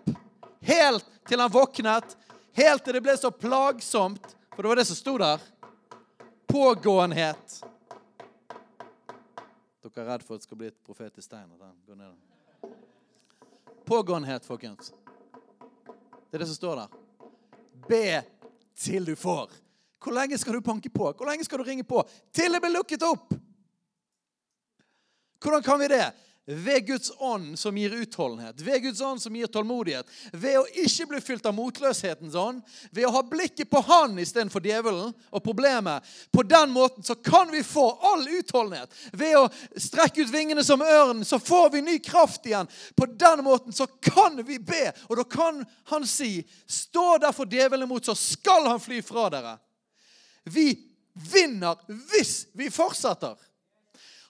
Helt 0.65 1.05
til 1.29 1.41
han 1.41 1.53
våknet. 1.53 2.17
Helt 2.57 2.85
til 2.85 2.97
det 2.97 3.03
ble 3.05 3.17
så 3.19 3.31
plagsomt, 3.35 4.37
for 4.55 4.63
det 4.63 4.71
var 4.71 4.81
det 4.81 4.87
som 4.89 4.97
sto 4.97 5.17
der. 5.19 5.43
Pågåenhet. 6.47 7.57
Dere 9.85 10.05
er 10.05 10.09
redd 10.09 10.25
for 10.25 10.37
at 10.37 10.43
det 10.43 10.49
skal 10.49 10.61
bli 10.61 10.71
et 10.71 10.79
profetisk 10.87 11.31
tegn? 11.31 11.51
Pågåenhet, 13.85 14.47
folkens. 14.47 14.95
Det 16.31 16.39
er 16.39 16.47
det 16.47 16.49
som 16.49 16.57
står 16.57 16.81
der. 16.85 16.97
Be 17.91 18.07
til 18.79 19.05
du 19.05 19.17
får. 19.19 19.64
Hvor 20.05 20.13
lenge 20.13 20.39
skal 20.39 20.59
du 20.59 20.61
banke 20.61 20.93
på? 20.93 21.09
Hvor 21.17 21.31
lenge 21.31 21.45
skal 21.45 21.63
du 21.63 21.65
ringe 21.65 21.87
på? 21.89 22.03
Til 22.35 22.53
det 22.53 22.61
blir 22.61 22.77
lukket 22.77 23.07
opp! 23.09 23.33
Hvordan 25.41 25.65
kan 25.65 25.81
vi 25.81 25.89
det? 25.89 26.05
Ved 26.47 26.87
Guds 26.87 27.13
ånd 27.19 27.59
som 27.59 27.77
gir 27.77 27.91
utholdenhet, 27.91 28.61
ved 28.61 28.83
Guds 28.83 29.01
ånd 29.01 29.23
som 29.23 29.37
gir 29.37 29.49
tålmodighet. 29.49 30.09
Ved 30.33 30.59
å 30.61 30.67
ikke 30.85 31.07
bli 31.09 31.21
fylt 31.25 31.47
av 31.49 31.55
motløshetens 31.57 32.37
ånd, 32.37 32.61
ved 32.93 33.07
å 33.09 33.13
ha 33.15 33.23
blikket 33.25 33.71
på 33.73 33.81
Han 33.89 34.19
istedenfor 34.21 34.61
djevelen 34.61 35.15
og 35.31 35.45
problemet. 35.45 36.05
På 36.29 36.45
den 36.45 36.73
måten 36.77 37.05
så 37.05 37.17
kan 37.17 37.49
vi 37.53 37.65
få 37.65 37.87
all 38.13 38.29
utholdenhet. 38.29 38.93
Ved 39.17 39.39
å 39.41 39.49
strekke 39.73 40.27
ut 40.27 40.35
vingene 40.35 40.65
som 40.65 40.85
ørnen, 40.85 41.25
så 41.25 41.41
får 41.41 41.71
vi 41.79 41.85
ny 41.87 41.99
kraft 42.05 42.45
igjen. 42.45 42.69
På 42.93 43.09
den 43.09 43.45
måten 43.45 43.73
så 43.73 43.89
kan 44.05 44.37
vi 44.45 44.61
be, 44.61 44.91
og 45.09 45.17
da 45.23 45.25
kan 45.25 45.65
Han 45.89 46.05
si, 46.09 46.45
stå 46.69 47.19
derfor 47.25 47.49
djevelen 47.49 47.89
imot, 47.89 48.05
så 48.05 48.15
skal 48.17 48.69
han 48.69 48.81
fly 48.81 49.01
fra 49.05 49.31
dere. 49.33 49.57
Vi 50.45 50.91
vinner 51.13 51.81
hvis 51.89 52.47
vi 52.53 52.71
fortsetter. 52.71 53.37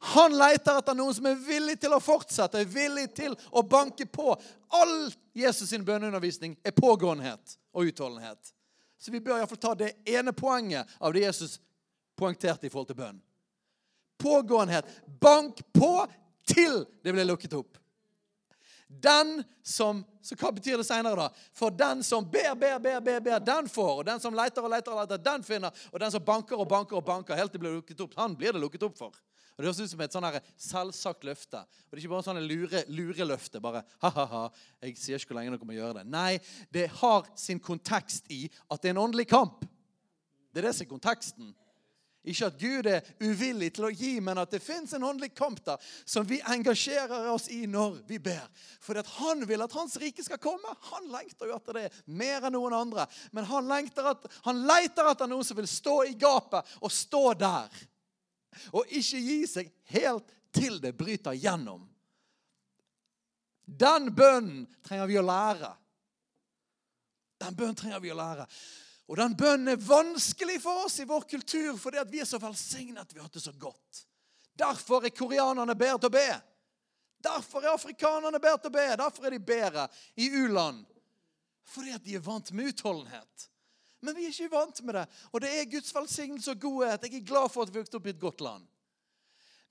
Han 0.05 0.35
leter 0.37 0.79
etter 0.79 0.97
noen 0.97 1.15
som 1.17 1.27
er 1.31 1.39
villig 1.41 1.79
til 1.81 1.95
å 1.97 2.01
fortsette, 2.03 2.61
er 2.61 2.69
villig 2.69 3.07
til 3.17 3.33
å 3.51 3.63
banke 3.65 4.05
på. 4.07 4.35
All 4.77 4.97
Jesus' 5.33 5.71
sin 5.73 5.85
bønneundervisning 5.85 6.59
er 6.61 6.77
pågåenhet 6.77 7.57
og 7.73 7.89
utholdenhet. 7.89 8.53
Så 9.01 9.13
vi 9.13 9.23
bør 9.25 9.39
iallfall 9.39 9.61
ta 9.61 9.73
det 9.79 9.95
ene 10.09 10.33
poenget 10.37 10.93
av 11.01 11.15
det 11.17 11.25
Jesus 11.25 11.57
poengterte 12.21 12.69
i 12.69 12.73
forhold 12.73 12.93
til 12.93 13.01
bønn. 13.01 13.23
Pågåenhet. 14.21 14.93
Bank 15.21 15.65
på 15.73 15.95
til 16.49 16.85
det 17.03 17.13
blir 17.17 17.27
lukket 17.29 17.57
opp. 17.57 17.81
Den 19.03 19.43
som 19.63 20.05
Så 20.25 20.37
hva 20.41 20.49
betyr 20.57 20.79
det 20.81 20.87
seinere, 20.89 21.27
da? 21.27 21.43
For 21.53 21.69
den 21.69 22.01
som 22.01 22.25
ber, 22.25 22.55
ber, 22.57 22.79
ber, 22.81 23.01
ber, 23.05 23.19
ber, 23.21 23.43
den 23.45 23.67
får. 23.69 23.91
Og 23.99 24.07
den 24.09 24.21
som 24.23 24.33
leter 24.33 24.65
og 24.65 24.71
leter, 24.73 24.95
og 24.95 25.03
leter, 25.03 25.21
den 25.21 25.45
finner. 25.45 25.83
Og 25.93 26.01
den 26.01 26.15
som 26.15 26.25
banker 26.25 26.57
og 26.57 26.69
banker 26.71 26.97
og 26.97 27.05
banker 27.05 27.37
helt 27.37 27.53
til 27.53 27.61
det 27.61 27.67
blir 27.67 27.75
lukket 27.77 28.01
opp, 28.01 28.15
han 28.17 28.33
blir 28.33 28.57
det 28.57 28.63
lukket 28.63 28.87
opp 28.89 28.97
for. 28.97 29.19
Og 29.55 29.63
Det 29.63 29.69
høres 29.69 29.81
ut 29.85 29.91
som 29.93 30.01
et 30.01 30.17
sånn 30.17 30.27
selvsagt 30.57 31.27
løfte. 31.29 31.61
Og 31.61 31.93
Det 31.93 31.99
er 31.99 32.03
ikke 32.03 32.15
bare 32.15 32.27
sånn 32.27 32.41
lure, 32.49 32.81
lureløfte. 32.89 33.61
bare, 33.61 33.85
ha-ha-ha, 34.03 34.49
jeg 34.83 34.97
sier 34.97 35.21
ikke 35.21 35.35
hvor 35.35 35.43
lenge 35.43 35.59
dere 35.59 35.69
må 35.69 35.77
gjøre 35.77 35.99
det. 36.01 36.07
Nei, 36.11 36.41
det 36.73 36.89
har 37.03 37.29
sin 37.37 37.61
kontekst 37.61 38.33
i 38.33 38.49
at 38.71 38.81
det 38.81 38.91
er 38.91 38.97
en 38.97 39.05
åndelig 39.05 39.29
kamp. 39.29 39.69
Det 40.55 40.63
er 40.63 40.69
det 40.69 40.75
som 40.75 40.87
er 40.87 40.91
konteksten. 40.91 41.55
Ikke 42.25 42.47
at 42.49 42.57
Gud 42.57 42.87
er 42.89 43.05
uvillig 43.21 43.69
til 43.77 43.85
å 43.85 43.93
gi, 43.93 44.15
men 44.25 44.39
at 44.41 44.53
det 44.55 44.63
fins 44.65 44.95
en 44.97 45.05
åndelig 45.05 45.35
kamp 45.37 45.59
der 45.67 45.81
som 46.09 46.25
vi 46.25 46.39
engasjerer 46.41 47.29
oss 47.29 47.51
i 47.53 47.67
når 47.69 47.99
vi 48.09 48.17
ber. 48.23 48.47
For 48.81 48.97
han 49.19 49.45
vil 49.49 49.61
at 49.61 49.77
hans 49.77 49.99
rike 50.01 50.25
skal 50.25 50.41
komme. 50.41 50.73
Han 50.89 51.11
lengter 51.13 51.51
jo 51.51 51.59
etter 51.59 51.77
det 51.77 51.91
mer 52.07 52.47
enn 52.49 52.57
noen 52.57 52.77
andre. 52.79 53.05
Men 53.37 53.45
han, 53.51 53.69
at, 53.69 54.25
han 54.49 54.63
leter 54.65 55.11
etter 55.11 55.29
noen 55.29 55.45
som 55.45 55.61
vil 55.61 55.69
stå 55.69 55.99
i 56.09 56.15
gapet 56.17 56.77
og 56.81 56.93
stå 56.93 57.25
der. 57.45 57.83
Og 58.73 58.89
ikke 58.89 59.21
gi 59.21 59.41
seg 59.51 59.69
helt 59.93 60.33
til 60.55 60.81
det 60.81 60.95
bryter 60.97 61.37
gjennom. 61.37 61.83
Den 63.65 64.15
bønnen 64.17 64.65
trenger 64.85 65.13
vi 65.13 65.21
å 65.21 65.25
lære. 65.25 65.75
Den 67.45 67.57
bønnen 67.57 67.77
trenger 67.77 68.01
vi 68.01 68.13
å 68.13 68.17
lære. 68.17 68.49
Og 69.09 69.19
den 69.21 69.37
bønnen 69.37 69.75
er 69.75 69.85
vanskelig 69.85 70.61
for 70.63 70.87
oss 70.87 70.99
i 71.03 71.09
vår 71.09 71.27
kultur 71.29 71.77
fordi 71.81 72.01
at 72.01 72.11
vi 72.11 72.23
er 72.25 72.29
så 72.29 72.41
velsignet 72.41 73.13
vi 73.13 73.21
har 73.21 73.29
hatt 73.29 73.37
det 73.37 73.45
så 73.45 73.53
godt. 73.53 74.05
Derfor 74.57 75.05
er 75.05 75.13
koreanerne 75.13 75.75
bedre 75.77 75.99
til 75.99 76.13
å 76.13 76.15
be. 76.15 76.29
Derfor 77.25 77.65
er 77.65 77.75
afrikanerne 77.75 78.41
bedre 78.41 78.63
til 78.63 78.73
å 78.73 78.77
be. 78.77 78.87
Derfor 79.01 79.27
er 79.27 79.35
de 79.35 79.43
bedre 79.43 79.89
i 80.21 80.29
u-land. 80.45 80.85
Fordi 81.75 81.95
at 81.97 82.05
de 82.05 82.17
er 82.17 82.25
vant 82.25 82.53
med 82.53 82.71
utholdenhet. 82.73 83.49
Men 84.05 84.17
vi 84.17 84.27
er 84.27 84.35
ikke 84.35 84.53
vant 84.53 84.83
med 84.85 84.99
det. 84.99 85.05
Og 85.33 85.41
det 85.41 85.51
er 85.51 85.71
Guds 85.73 85.95
velsignelse 85.97 86.53
og 86.53 86.61
godhet. 86.61 87.07
Jeg 87.09 87.23
er 87.23 87.29
glad 87.29 87.49
for 87.53 87.65
at 87.65 87.73
vi 87.73 87.81
vokste 87.81 87.99
opp 87.99 88.09
i 88.09 88.13
et 88.13 88.21
godt 88.21 88.45
land. 88.45 88.67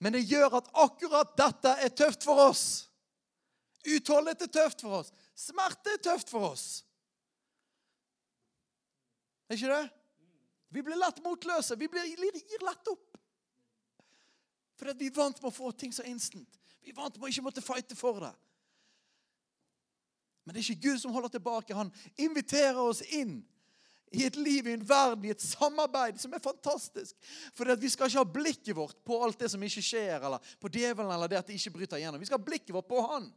Men 0.01 0.15
det 0.17 0.25
gjør 0.25 0.57
at 0.59 0.71
akkurat 0.83 1.35
dette 1.37 1.75
er 1.85 1.93
tøft 1.93 2.25
for 2.25 2.41
oss. 2.49 2.65
Utholdenhet 3.85 4.47
er 4.47 4.51
tøft 4.57 4.81
for 4.83 5.03
oss. 5.03 5.13
Smerte 5.37 5.93
er 5.93 6.01
tøft 6.01 6.33
for 6.33 6.49
oss. 6.49 6.65
Er 9.53 9.59
ikke 9.59 9.75
det? 9.75 9.89
Vi 10.73 10.81
blir 10.81 10.97
lett 10.97 11.21
motløse. 11.21 11.77
Vi 11.77 11.87
blir, 11.91 12.09
gir 12.09 12.65
lett 12.65 12.89
opp. 12.89 13.19
Fordi 14.79 14.95
vi 14.97 15.11
er 15.11 15.15
vant 15.15 15.37
med 15.37 15.51
å 15.51 15.53
få 15.53 15.69
ting 15.77 15.93
så 15.93 16.05
instant. 16.09 16.57
Vi 16.81 16.89
er 16.89 16.97
vant 16.97 17.13
med 17.19 17.27
å 17.27 17.29
ikke 17.29 17.45
måtte 17.45 17.61
fighte 17.61 17.95
for 17.95 18.17
det. 18.23 18.33
Men 20.43 20.55
det 20.55 20.63
er 20.63 20.65
ikke 20.65 20.89
Gud 20.89 21.03
som 21.03 21.13
holder 21.13 21.35
tilbake. 21.35 21.77
Han 21.77 21.93
inviterer 22.17 22.81
oss 22.81 23.03
inn 23.13 23.43
i 24.13 24.25
et 24.25 24.35
liv, 24.35 24.67
i 24.67 24.73
en 24.75 24.87
verden, 24.89 25.25
i 25.25 25.31
et 25.33 25.45
samarbeid 25.45 26.19
som 26.21 26.33
er 26.33 26.41
fantastisk. 26.43 27.13
For 27.53 27.69
vi 27.77 27.93
skal 27.93 28.09
ikke 28.09 28.23
ha 28.23 28.33
blikket 28.39 28.75
vårt 28.77 28.97
på 29.05 29.21
alt 29.23 29.39
det 29.39 29.53
som 29.53 29.63
ikke 29.63 29.85
skjer, 29.85 30.17
eller 30.17 30.53
på 30.61 30.73
djevelen 30.73 31.13
eller 31.13 31.29
det 31.29 31.39
at 31.39 31.49
det 31.49 31.61
ikke 31.61 31.77
bryter 31.77 32.01
igjennom. 32.01 32.21
Vi 32.21 32.29
skal 32.29 32.41
ha 32.41 32.49
blikket 32.49 32.73
vårt 32.75 32.89
på 32.89 33.05
Han. 33.13 33.29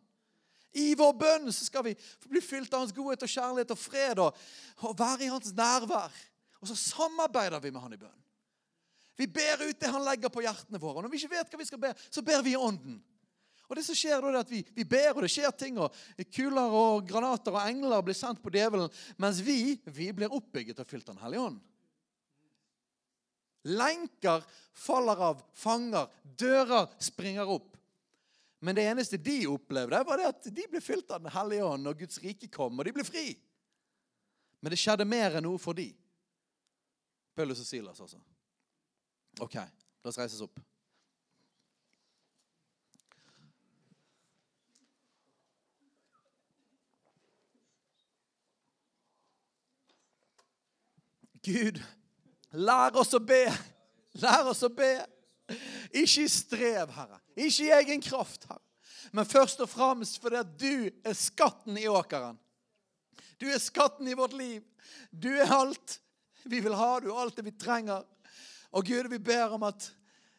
I 0.77 0.93
vår 0.99 1.15
bønn 1.17 1.51
så 1.55 1.67
skal 1.67 1.87
vi 1.87 1.95
bli 2.29 2.43
fylt 2.45 2.75
av 2.75 2.85
hans 2.85 2.95
godhet 2.95 3.25
og 3.25 3.33
kjærlighet 3.33 3.73
og 3.73 3.81
fred 3.81 4.23
og, 4.23 4.47
og 4.85 4.97
være 4.99 5.27
i 5.27 5.33
hans 5.33 5.55
nærvær. 5.57 6.15
Og 6.61 6.71
så 6.71 6.77
samarbeider 6.77 7.63
vi 7.65 7.73
med 7.73 7.85
han 7.85 7.97
i 7.97 8.01
bønn. 8.01 8.23
Vi 9.17 9.29
ber 9.33 9.65
ut 9.65 9.79
det 9.81 9.89
han 9.89 10.05
legger 10.05 10.33
på 10.33 10.45
hjertene 10.45 10.81
våre. 10.81 11.01
Og 11.01 11.07
når 11.07 11.13
vi 11.13 11.21
ikke 11.23 11.37
vet 11.39 11.53
hva 11.53 11.61
vi 11.61 11.69
skal 11.69 11.81
be, 11.81 11.93
så 12.13 12.25
ber 12.25 12.43
vi 12.45 12.53
i 12.53 12.61
ånden. 12.61 12.99
Og 13.67 13.79
det 13.79 13.83
som 13.87 13.97
skjer 13.99 14.21
da 14.23 14.29
er 14.31 14.41
at 14.43 14.51
vi, 14.51 14.61
vi, 14.77 14.85
ber, 14.87 15.15
og 15.15 15.25
det 15.25 15.31
skjer 15.33 15.55
ting. 15.59 15.79
og 15.81 15.95
Kuler 16.35 16.75
og 16.81 17.07
granater 17.09 17.57
og 17.57 17.65
engler 17.65 18.05
blir 18.05 18.17
sendt 18.17 18.43
på 18.45 18.53
djevelen. 18.55 18.93
Mens 19.23 19.41
vi, 19.43 19.79
vi 19.87 20.11
blir 20.15 20.35
oppbygget 20.37 20.83
og 20.83 20.91
fylt 20.91 21.09
av 21.09 21.17
Den 21.17 21.25
hellige 21.25 21.47
ånd. 21.49 21.59
Lenker 23.67 24.45
faller 24.77 25.23
av, 25.33 25.41
fanger, 25.57 26.13
dører 26.39 26.93
springer 27.03 27.49
opp. 27.57 27.73
Men 28.67 28.75
det 28.75 28.83
eneste 28.83 29.17
de 29.17 29.45
opplevde, 29.47 29.99
var 30.07 30.19
det 30.19 30.25
at 30.27 30.47
de 30.51 30.65
ble 30.67 30.81
fylt 30.83 31.13
av 31.15 31.21
Den 31.23 31.31
hellige 31.31 31.65
ånd, 31.65 31.85
når 31.87 32.01
Guds 32.01 32.19
rike 32.19 32.49
kom, 32.51 32.75
og 32.75 32.89
de 32.89 32.93
ble 32.97 33.05
fri. 33.07 33.29
Men 34.59 34.73
det 34.75 34.79
skjedde 34.83 35.05
mer 35.07 35.37
enn 35.39 35.45
noe 35.47 35.61
for 35.63 35.79
de. 35.79 35.93
Paulus 37.39 37.61
og 37.63 37.69
Silas, 37.69 38.01
altså. 38.03 38.19
OK, 39.39 39.55
la 39.55 40.11
oss 40.11 40.19
reises 40.19 40.43
opp. 40.43 40.59
Gud, 51.47 51.79
lær 52.51 52.99
oss 52.99 53.15
å 53.15 53.23
be. 53.23 53.45
Lær 54.19 54.51
oss 54.51 54.67
å 54.67 54.73
be. 54.75 54.91
Ikke 55.95 56.27
i 56.27 56.33
strev, 56.33 56.91
Herre. 56.99 57.23
Ikke 57.37 57.67
i 57.67 57.75
egen 57.77 58.03
kraft, 58.03 58.47
Herre. 58.49 58.63
men 59.13 59.29
først 59.29 59.61
og 59.61 59.69
fremst 59.71 60.19
fordi 60.21 60.41
at 60.41 60.57
du 60.59 60.89
er 61.05 61.15
skatten 61.17 61.77
i 61.79 61.87
åkeren. 61.89 62.39
Du 63.39 63.47
er 63.53 63.61
skatten 63.61 64.09
i 64.09 64.17
vårt 64.17 64.33
liv. 64.33 64.65
Du 65.11 65.29
er 65.29 65.53
alt 65.53 66.01
vi 66.45 66.61
vil 66.65 66.75
ha. 66.75 66.97
Du 67.01 67.11
er 67.13 67.21
alt 67.21 67.37
det 67.37 67.45
vi 67.45 67.53
trenger. 67.53 68.05
Og 68.73 68.85
Gud, 68.85 69.09
vi 69.13 69.19
ber 69.19 69.53
om 69.57 69.63
at 69.69 69.91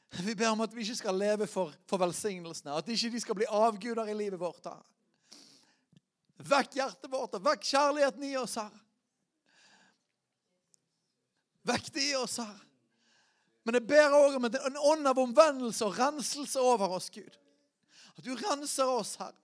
vi 0.10 0.46
om 0.46 0.62
at 0.62 0.74
vi 0.74 0.82
ikke 0.82 0.96
skal 0.96 1.18
leve 1.20 1.48
for, 1.48 1.74
for 1.88 2.00
velsignelsene. 2.02 2.74
At 2.74 2.88
ikke 2.90 3.12
de 3.12 3.22
skal 3.22 3.36
bli 3.36 3.50
avguder 3.50 4.08
i 4.08 4.16
livet 4.16 4.40
vårt. 4.40 4.64
Herre. 4.66 4.86
Vekk 6.38 6.78
hjertet 6.78 7.12
vårt 7.12 7.36
og 7.36 7.44
vekk 7.44 7.66
kjærligheten 7.66 8.24
i 8.24 8.36
oss, 8.40 8.56
Herre. 8.60 8.84
Vekk 11.68 11.92
det 11.94 12.06
i 12.12 12.16
oss, 12.16 12.38
Herre. 12.40 12.67
Men 13.68 13.76
jeg 13.76 13.88
ber 13.90 14.14
òg 14.16 14.38
om 14.38 14.48
en 14.48 14.78
ånd 14.80 15.10
av 15.12 15.18
omvendelse 15.20 15.84
og 15.84 15.98
renselse 16.00 16.62
over 16.64 16.94
oss, 16.96 17.10
Gud. 17.12 17.34
At 18.16 18.24
du 18.24 18.32
renser 18.40 18.88
oss, 18.88 19.18
Herre. 19.20 19.36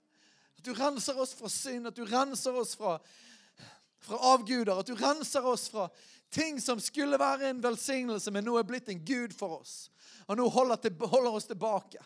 At 0.55 0.63
du 0.63 0.71
renser 0.78 1.17
oss 1.19 1.34
fra 1.36 1.51
synd, 1.51 1.89
at 1.89 1.97
du 1.97 2.05
renser 2.07 2.55
oss 2.55 2.71
fra, 2.80 2.93
fra 3.99 4.19
avguder. 4.32 4.80
At 4.80 4.88
du 4.88 4.95
renser 4.95 5.43
oss 5.43 5.67
fra 5.74 5.89
ting 6.32 6.61
som 6.63 6.80
skulle 6.80 7.19
være 7.19 7.51
en 7.51 7.59
velsignelse, 7.65 8.32
men 8.32 8.47
nå 8.47 8.55
er 8.61 8.69
blitt 8.69 8.88
en 8.93 9.03
gud 9.03 9.36
for 9.36 9.59
oss. 9.59 9.91
Og 10.32 10.39
nå 10.39 10.47
holder, 10.55 10.80
til, 10.86 10.95
holder 11.03 11.36
oss 11.41 11.49
tilbake. 11.51 11.99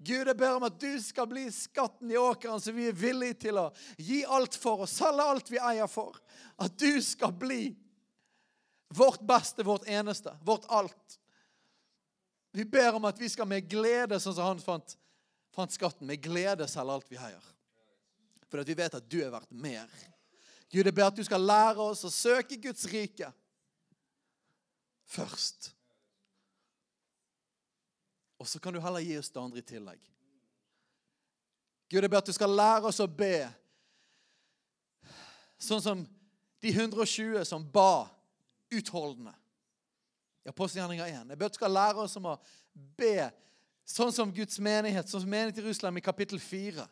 Gud, 0.00 0.24
jeg 0.24 0.36
ber 0.40 0.56
om 0.56 0.64
at 0.64 0.80
du 0.80 0.94
skal 1.04 1.28
bli 1.28 1.44
skatten 1.52 2.08
i 2.08 2.16
åkeren, 2.16 2.64
som 2.64 2.72
vi 2.72 2.88
er 2.88 2.96
villige 2.96 3.42
til 3.44 3.60
å 3.60 3.68
gi 4.00 4.22
alt 4.24 4.56
for 4.56 4.86
og 4.86 4.88
selge 4.88 5.28
alt 5.28 5.52
vi 5.52 5.60
eier 5.60 5.90
for. 5.92 6.16
At 6.56 6.80
du 6.80 6.96
skal 7.04 7.36
bli 7.36 7.66
Vårt 8.94 9.20
beste, 9.22 9.62
vårt 9.62 9.86
eneste, 9.88 10.36
vårt 10.42 10.64
alt. 10.68 11.20
Vi 12.52 12.64
ber 12.64 12.94
om 12.94 13.04
at 13.04 13.18
vi 13.20 13.28
skal 13.30 13.46
med 13.46 13.68
glede, 13.70 14.18
sånn 14.18 14.34
som 14.34 14.48
han 14.48 14.62
fant, 14.62 14.96
fant 15.54 15.72
skatten, 15.72 16.08
med 16.08 16.22
glede 16.22 16.66
selge 16.68 16.96
alt 16.96 17.12
vi 17.12 17.20
heier. 17.20 17.44
For 18.50 18.62
at 18.62 18.68
vi 18.68 18.74
vet 18.74 18.96
at 18.98 19.06
du 19.06 19.20
er 19.22 19.30
verdt 19.30 19.52
mer. 19.54 19.86
Gud, 20.70 20.82
jeg 20.82 20.94
ber 20.94 21.06
at 21.06 21.18
du 21.18 21.22
skal 21.26 21.42
lære 21.42 21.82
oss 21.82 22.02
å 22.06 22.10
søke 22.10 22.58
Guds 22.58 22.82
rike 22.90 23.30
først. 25.10 25.70
Og 28.40 28.48
så 28.48 28.58
kan 28.62 28.74
du 28.74 28.80
heller 28.82 29.04
gi 29.04 29.18
oss 29.20 29.30
det 29.30 29.42
andre 29.42 29.62
i 29.62 29.66
tillegg. 29.66 30.02
Gud, 31.90 32.02
jeg 32.02 32.10
ber 32.10 32.22
at 32.22 32.30
du 32.30 32.34
skal 32.34 32.54
lære 32.54 32.90
oss 32.90 33.02
å 33.02 33.10
be 33.10 33.50
sånn 35.60 35.82
som 35.84 36.06
de 36.62 36.70
120 36.72 37.44
som 37.46 37.62
ba 37.62 38.08
utholdende. 38.70 39.34
I 40.44 40.48
Apostelgjerninga 40.48 41.08
1. 41.08 41.28
Jeg 41.28 41.38
bør 41.38 41.52
skal 41.54 41.74
lære 41.76 42.06
oss 42.06 42.16
om 42.16 42.30
å 42.32 42.38
be 42.98 43.28
sånn 43.84 44.12
som 44.14 44.32
Guds 44.32 44.58
menighet, 44.62 45.10
sånn 45.10 45.24
som 45.24 45.30
menighet 45.30 45.60
i 45.60 45.66
Russland 45.66 45.98
i 45.98 46.04
kapittel 46.04 46.40
4. 46.40 46.86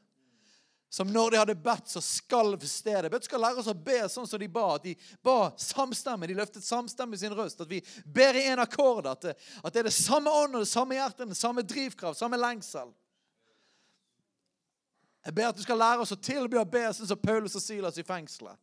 Som 0.90 1.10
når 1.12 1.30
de 1.30 1.40
hadde 1.40 1.56
bedt, 1.60 1.90
så 1.92 2.00
skalv 2.00 2.62
stedet. 2.64 3.12
Du 3.12 3.26
skal 3.28 3.42
lære 3.44 3.60
oss 3.60 3.68
å 3.68 3.76
be 3.76 3.98
sånn 4.08 4.28
som 4.28 4.40
de 4.40 4.48
ba. 4.48 4.70
At 4.78 4.86
de 4.86 4.94
ba 5.24 5.50
samstemme. 5.60 6.28
De 6.28 6.36
løftet 6.36 6.64
samstemmig 6.64 7.20
sin 7.20 7.34
røst. 7.36 7.60
At 7.60 7.68
vi 7.68 7.82
ber 8.04 8.38
i 8.40 8.46
en 8.48 8.62
akkord. 8.64 9.06
At 9.10 9.26
det, 9.26 9.34
at 9.60 9.74
det 9.74 9.82
er 9.82 9.90
det 9.90 9.96
samme 9.96 10.32
ånd 10.32 10.56
og 10.56 10.64
det 10.64 10.70
samme 10.70 10.96
hjerte, 10.96 11.28
den 11.28 11.36
samme 11.36 11.64
drivkraft, 11.64 12.20
samme 12.20 12.40
lengsel. 12.40 12.94
Jeg 15.26 15.36
ber 15.36 15.50
at 15.50 15.58
du 15.58 15.60
skal 15.60 15.76
lære 15.76 16.06
oss 16.06 16.14
å 16.14 16.20
tilby 16.24 16.56
å 16.56 16.64
be 16.64 16.86
sånn 16.96 17.10
som 17.10 17.20
Paulus 17.20 17.58
og 17.58 17.64
Silas 17.64 18.00
i 18.00 18.06
fengselet. 18.06 18.56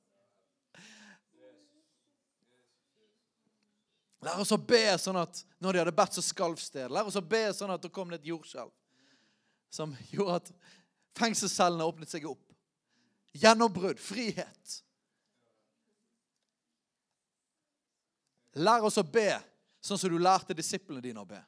Lær 4.26 4.42
oss 4.42 4.54
å 4.56 4.58
be 4.58 4.88
sånn 4.98 5.20
at 5.22 5.44
når 5.62 5.76
de 5.76 5.82
hadde 5.84 5.94
bedt, 6.00 6.16
så 6.18 6.24
skalv 6.26 6.58
stedet. 6.58 6.90
Lær 6.94 7.06
oss 7.06 7.20
å 7.20 7.22
be 7.22 7.44
sånn 7.54 7.74
at 7.76 7.84
det 7.84 7.94
kom 7.94 8.14
et 8.16 8.26
jordskjelv 8.26 8.72
som 9.76 9.92
gjorde 10.10 10.40
at 10.40 10.52
fengselscellene 11.20 11.86
åpnet 11.86 12.10
seg 12.10 12.26
opp. 12.30 12.42
Gjennombrudd, 13.36 14.00
frihet. 14.02 14.80
Lær 18.56 18.88
oss 18.88 18.98
å 18.98 19.04
be 19.04 19.30
sånn 19.84 20.00
som 20.00 20.10
du 20.10 20.18
lærte 20.18 20.56
disiplene 20.58 21.04
dine 21.04 21.22
å 21.22 21.30
be. 21.30 21.42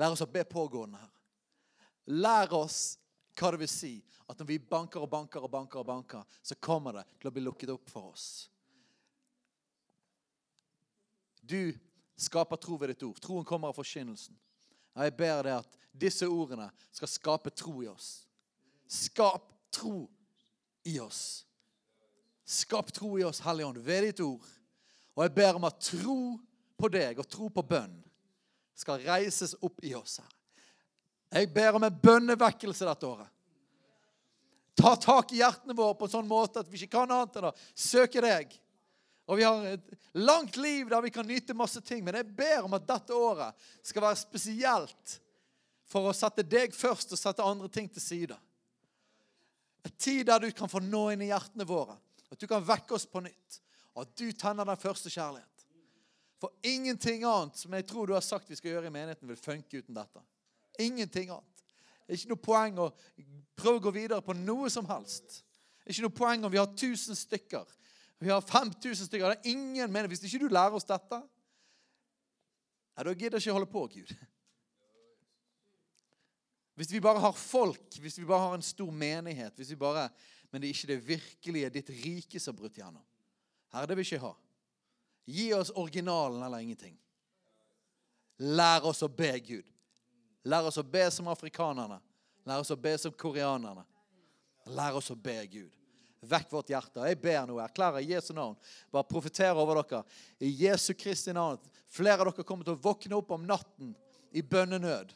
Lær 0.00 0.16
oss 0.16 0.24
å 0.24 0.30
be 0.32 0.42
pågående 0.48 0.98
her. 0.98 1.14
Lær 2.18 2.54
oss 2.56 2.96
hva 3.38 3.52
det 3.52 3.62
vil 3.62 3.70
si 3.70 3.94
at 4.26 4.40
når 4.40 4.48
vi 4.48 4.58
banker 4.58 5.04
og 5.04 5.10
banker 5.12 5.44
og 5.44 5.52
banker, 5.52 5.82
og 5.84 5.86
banker, 5.86 6.24
så 6.42 6.56
kommer 6.58 6.98
det 6.98 7.04
til 7.20 7.30
å 7.30 7.34
bli 7.36 7.44
lukket 7.44 7.70
opp 7.72 7.92
for 7.92 8.10
oss. 8.10 8.48
Du 11.48 11.72
skaper 12.18 12.60
tro 12.60 12.76
ved 12.76 12.92
ditt 12.92 13.02
ord. 13.06 13.18
Troen 13.22 13.46
kommer 13.46 13.70
av 13.70 13.78
forkynnelsen. 13.78 14.36
Jeg 14.98 15.14
ber 15.16 15.42
deg 15.46 15.60
at 15.60 15.78
disse 15.94 16.26
ordene 16.28 16.68
skal 16.92 17.10
skape 17.10 17.52
tro 17.54 17.78
i 17.82 17.88
oss. 17.90 18.26
Skap 18.88 19.46
tro 19.74 20.08
i 20.88 20.98
oss. 21.00 21.44
Skap 22.48 22.92
tro 22.96 23.16
i 23.18 23.24
oss, 23.28 23.42
Hellige 23.44 23.68
Ånd, 23.68 23.80
ved 23.84 24.08
ditt 24.08 24.22
ord. 24.24 24.44
Og 25.16 25.24
jeg 25.24 25.34
ber 25.36 25.58
om 25.58 25.66
at 25.68 25.80
tro 25.82 26.20
på 26.78 26.90
deg 26.92 27.18
og 27.20 27.28
tro 27.28 27.48
på 27.52 27.64
bønn 27.66 27.96
skal 28.78 29.02
reises 29.02 29.56
opp 29.64 29.82
i 29.82 29.94
oss 29.98 30.20
her. 30.22 30.34
Jeg 31.34 31.50
ber 31.52 31.76
om 31.76 31.84
en 31.84 31.98
bønnevekkelse 32.02 32.86
dette 32.88 33.08
året. 33.08 33.28
Ta 34.78 34.94
tak 34.96 35.32
i 35.34 35.40
hjertene 35.40 35.74
våre 35.76 35.96
på 35.98 36.06
en 36.06 36.12
sånn 36.12 36.28
måte 36.30 36.62
at 36.62 36.68
vi 36.70 36.78
ikke 36.78 36.94
kan 36.94 37.10
annet 37.10 37.36
enn 37.36 37.48
å 37.50 37.56
søke 37.74 38.22
deg 38.22 38.54
og 39.28 39.36
vi 39.36 39.44
har 39.44 39.64
et 39.68 39.88
langt 40.16 40.56
liv 40.56 40.88
der 40.88 41.04
vi 41.04 41.12
kan 41.12 41.26
nyte 41.28 41.56
masse 41.56 41.82
ting. 41.84 42.00
Men 42.04 42.16
jeg 42.16 42.30
ber 42.36 42.64
om 42.64 42.76
at 42.78 42.86
dette 42.88 43.12
året 43.12 43.66
skal 43.84 44.06
være 44.06 44.20
spesielt 44.22 45.18
for 45.88 46.08
å 46.08 46.14
sette 46.16 46.44
deg 46.44 46.72
først 46.76 47.12
og 47.12 47.20
sette 47.20 47.44
andre 47.44 47.68
ting 47.72 47.90
til 47.92 48.02
side. 48.02 48.38
En 49.84 49.94
tid 50.00 50.24
der 50.28 50.40
du 50.40 50.48
kan 50.56 50.70
få 50.72 50.80
nå 50.84 51.10
inn 51.12 51.26
i 51.26 51.28
hjertene 51.28 51.68
våre. 51.68 51.98
At 52.32 52.40
du 52.40 52.48
kan 52.48 52.64
vekke 52.64 52.96
oss 52.96 53.04
på 53.08 53.20
nytt. 53.24 53.60
Og 53.94 54.06
at 54.06 54.16
du 54.16 54.32
tenner 54.32 54.68
den 54.68 54.80
første 54.80 55.12
kjærlighet. 55.12 55.64
For 56.40 56.54
ingenting 56.62 57.26
annet 57.26 57.60
som 57.60 57.74
jeg 57.74 57.84
tror 57.88 58.08
du 58.08 58.14
har 58.16 58.24
sagt 58.24 58.48
vi 58.48 58.56
skal 58.56 58.76
gjøre 58.76 58.88
i 58.88 58.94
menigheten, 58.94 59.28
vil 59.28 59.40
funke 59.40 59.82
uten 59.82 59.96
dette. 59.96 60.22
Ingenting 60.80 61.34
annet. 61.34 61.64
Det 62.06 62.14
er 62.14 62.20
ikke 62.22 62.32
noe 62.32 62.46
poeng 62.48 62.78
å 62.80 62.92
prøve 63.58 63.80
å 63.80 63.86
gå 63.88 63.92
videre 63.98 64.24
på 64.24 64.36
noe 64.38 64.70
som 64.72 64.86
helst. 64.88 65.42
Det 65.82 65.90
er 65.90 65.96
ikke 65.96 66.06
noe 66.06 66.20
poeng 66.20 66.46
om 66.46 66.52
vi 66.52 66.60
har 66.60 66.70
1000 66.70 67.18
stykker 67.18 67.74
vi 68.18 68.30
har 68.30 68.40
5000 68.40 69.06
stykker. 69.06 69.28
Det 69.28 69.38
er 69.38 69.50
ingen 69.50 69.92
mening. 69.92 70.10
Hvis 70.10 70.24
ikke 70.26 70.42
du 70.42 70.48
lærer 70.52 70.74
oss 70.74 70.86
dette, 70.88 71.20
ja, 72.96 73.04
da 73.06 73.14
gidder 73.14 73.38
ikke 73.38 73.54
holde 73.54 73.70
på, 73.70 73.84
Gud. 73.86 74.14
Hvis 76.78 76.92
vi 76.92 77.00
bare 77.00 77.20
har 77.20 77.32
folk, 77.32 77.98
hvis 77.98 78.18
vi 78.18 78.24
bare 78.24 78.48
har 78.48 78.54
en 78.54 78.62
stor 78.62 78.90
menighet 78.90 79.56
hvis 79.56 79.70
vi 79.70 79.76
bare, 79.76 80.08
Men 80.50 80.62
det 80.62 80.68
er 80.68 80.74
ikke 80.74 80.86
det 80.86 81.08
virkelige 81.08 81.70
ditt 81.70 81.90
rike 81.90 82.40
som 82.40 82.54
har 82.54 82.60
brutt 82.60 82.78
gjennom. 82.78 83.02
Herre, 83.72 83.86
det 83.86 83.96
vil 83.96 84.06
ikke 84.06 84.22
ha. 84.22 84.30
Gi 85.28 85.52
oss 85.52 85.70
originalen 85.76 86.42
eller 86.42 86.62
ingenting. 86.64 86.94
Lær 88.38 88.86
oss 88.88 89.02
å 89.04 89.10
be, 89.12 89.28
Gud. 89.44 89.66
Lær 90.48 90.70
oss 90.70 90.80
å 90.80 90.86
be 90.86 91.04
som 91.12 91.28
afrikanerne. 91.28 91.98
Lær 92.48 92.62
oss 92.62 92.72
å 92.72 92.78
be 92.80 92.94
som 92.96 93.12
koreanerne. 93.12 93.84
Lær 94.72 94.96
oss 94.96 95.10
å 95.12 95.18
be, 95.20 95.36
Gud. 95.52 95.74
Vekk 96.20 96.50
vårt 96.50 96.70
hjerte. 96.72 97.04
Jeg 97.06 97.20
ber 97.22 97.46
nå, 97.46 97.60
erklærer 97.62 98.02
Jesu 98.02 98.32
navn. 98.34 98.56
Bare 98.90 99.06
profeterer 99.06 99.58
over 99.58 99.82
dere. 99.82 100.02
I 100.42 100.50
Jesu 100.64 100.92
Kristi 100.98 101.34
navn. 101.36 101.62
Flere 101.88 102.18
av 102.24 102.32
dere 102.32 102.46
kommer 102.46 102.66
til 102.66 102.74
å 102.74 102.82
våkne 102.82 103.18
opp 103.20 103.30
om 103.36 103.46
natten 103.46 103.94
i 104.34 104.42
bønnenød. 104.42 105.14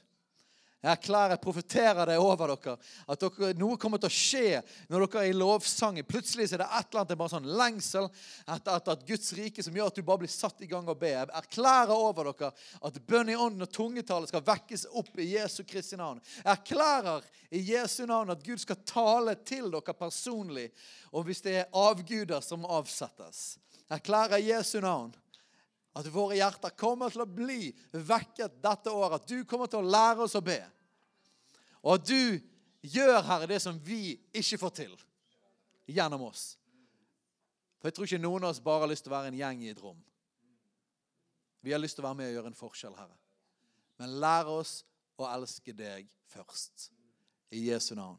Jeg 0.83 0.97
erklærer, 0.97 1.37
jeg 1.37 1.43
profeterer 1.45 2.09
det 2.11 2.16
over 2.18 2.57
dere. 2.57 2.72
At 3.07 3.20
dere, 3.22 3.53
noe 3.55 3.78
kommer 3.78 4.01
til 4.03 4.11
å 4.11 4.16
skje 4.16 4.62
når 4.91 5.05
dere 5.05 5.20
er 5.20 5.30
i 5.30 5.37
lovsangen. 5.37 6.07
Plutselig 6.09 6.49
er 6.49 6.64
det 6.64 6.66
et 6.66 6.89
eller 6.89 6.99
annet, 7.05 7.12
det 7.12 7.14
er 7.14 7.20
bare 7.20 7.33
sånn 7.37 7.47
lengsel 7.61 8.09
etter, 8.09 8.72
etter 8.74 8.97
at 8.97 9.05
Guds 9.07 9.30
rike 9.39 9.62
som 9.62 9.78
gjør 9.78 9.93
at 9.93 10.01
du 10.01 10.03
bare 10.09 10.24
blir 10.24 10.33
satt 10.33 10.64
i 10.66 10.70
gang 10.72 10.91
og 10.91 10.99
be. 10.99 11.12
Jeg 11.14 11.30
erklærer 11.39 11.95
over 11.95 12.33
dere 12.33 12.51
at 12.91 12.99
bønn 13.07 13.30
i 13.30 13.39
ånden 13.39 13.62
og 13.62 13.70
tungetallet 13.70 14.33
skal 14.33 14.43
vekkes 14.51 14.89
opp 14.99 15.22
i 15.22 15.28
Jesu 15.37 15.62
Kristi 15.62 16.01
navn. 16.01 16.18
Jeg 16.41 16.51
erklærer 16.57 17.30
i 17.55 17.62
Jesu 17.70 18.03
navn 18.11 18.35
at 18.35 18.43
Gud 18.43 18.59
skal 18.59 18.83
tale 18.83 19.39
til 19.47 19.70
dere 19.70 19.95
personlig. 19.95 20.66
Og 21.14 21.28
hvis 21.28 21.47
det 21.47 21.61
er 21.61 21.74
avguder 21.78 22.43
som 22.43 22.66
avsettes. 22.66 23.53
Jeg 23.87 24.01
erklærer 24.01 24.43
Jesu 24.43 24.80
navn 24.83 25.14
at 25.93 26.09
våre 26.09 26.38
hjerter 26.38 26.72
kommer 26.78 27.12
til 27.12 27.24
å 27.24 27.28
bli 27.28 27.68
vekket 27.93 28.61
dette 28.64 28.93
året. 28.93 29.20
At 29.20 29.28
du 29.28 29.45
kommer 29.49 29.68
til 29.68 29.82
å 29.82 29.93
lære 29.93 30.24
oss 30.24 30.36
å 30.38 30.45
be. 30.45 30.61
Og 31.82 31.99
at 31.99 32.07
du 32.09 32.40
gjør, 32.82 33.20
Herre, 33.26 33.51
det 33.51 33.61
som 33.62 33.76
vi 33.84 34.14
ikke 34.32 34.61
får 34.62 34.76
til 34.80 34.95
gjennom 35.93 36.24
oss. 36.30 36.55
For 37.80 37.90
jeg 37.90 37.99
tror 37.99 38.09
ikke 38.09 38.22
noen 38.22 38.47
av 38.47 38.55
oss 38.55 38.62
bare 38.62 38.86
har 38.86 38.93
lyst 38.93 39.05
til 39.05 39.12
å 39.12 39.16
være 39.18 39.32
en 39.32 39.38
gjeng 39.40 39.62
i 39.66 39.72
et 39.74 39.82
rom. 39.82 39.99
Vi 41.62 41.74
har 41.74 41.82
lyst 41.82 41.99
til 41.99 42.05
å 42.05 42.09
være 42.09 42.20
med 42.22 42.30
og 42.30 42.36
gjøre 42.38 42.53
en 42.53 42.59
forskjell, 42.59 42.95
Herre. 42.99 43.18
Men 44.01 44.16
lær 44.22 44.49
oss 44.51 44.80
å 45.20 45.28
elske 45.28 45.74
deg 45.76 46.09
først. 46.32 46.88
I 47.53 47.66
Jesu 47.68 47.93
navn. 47.99 48.16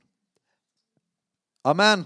Amen. 1.65 2.05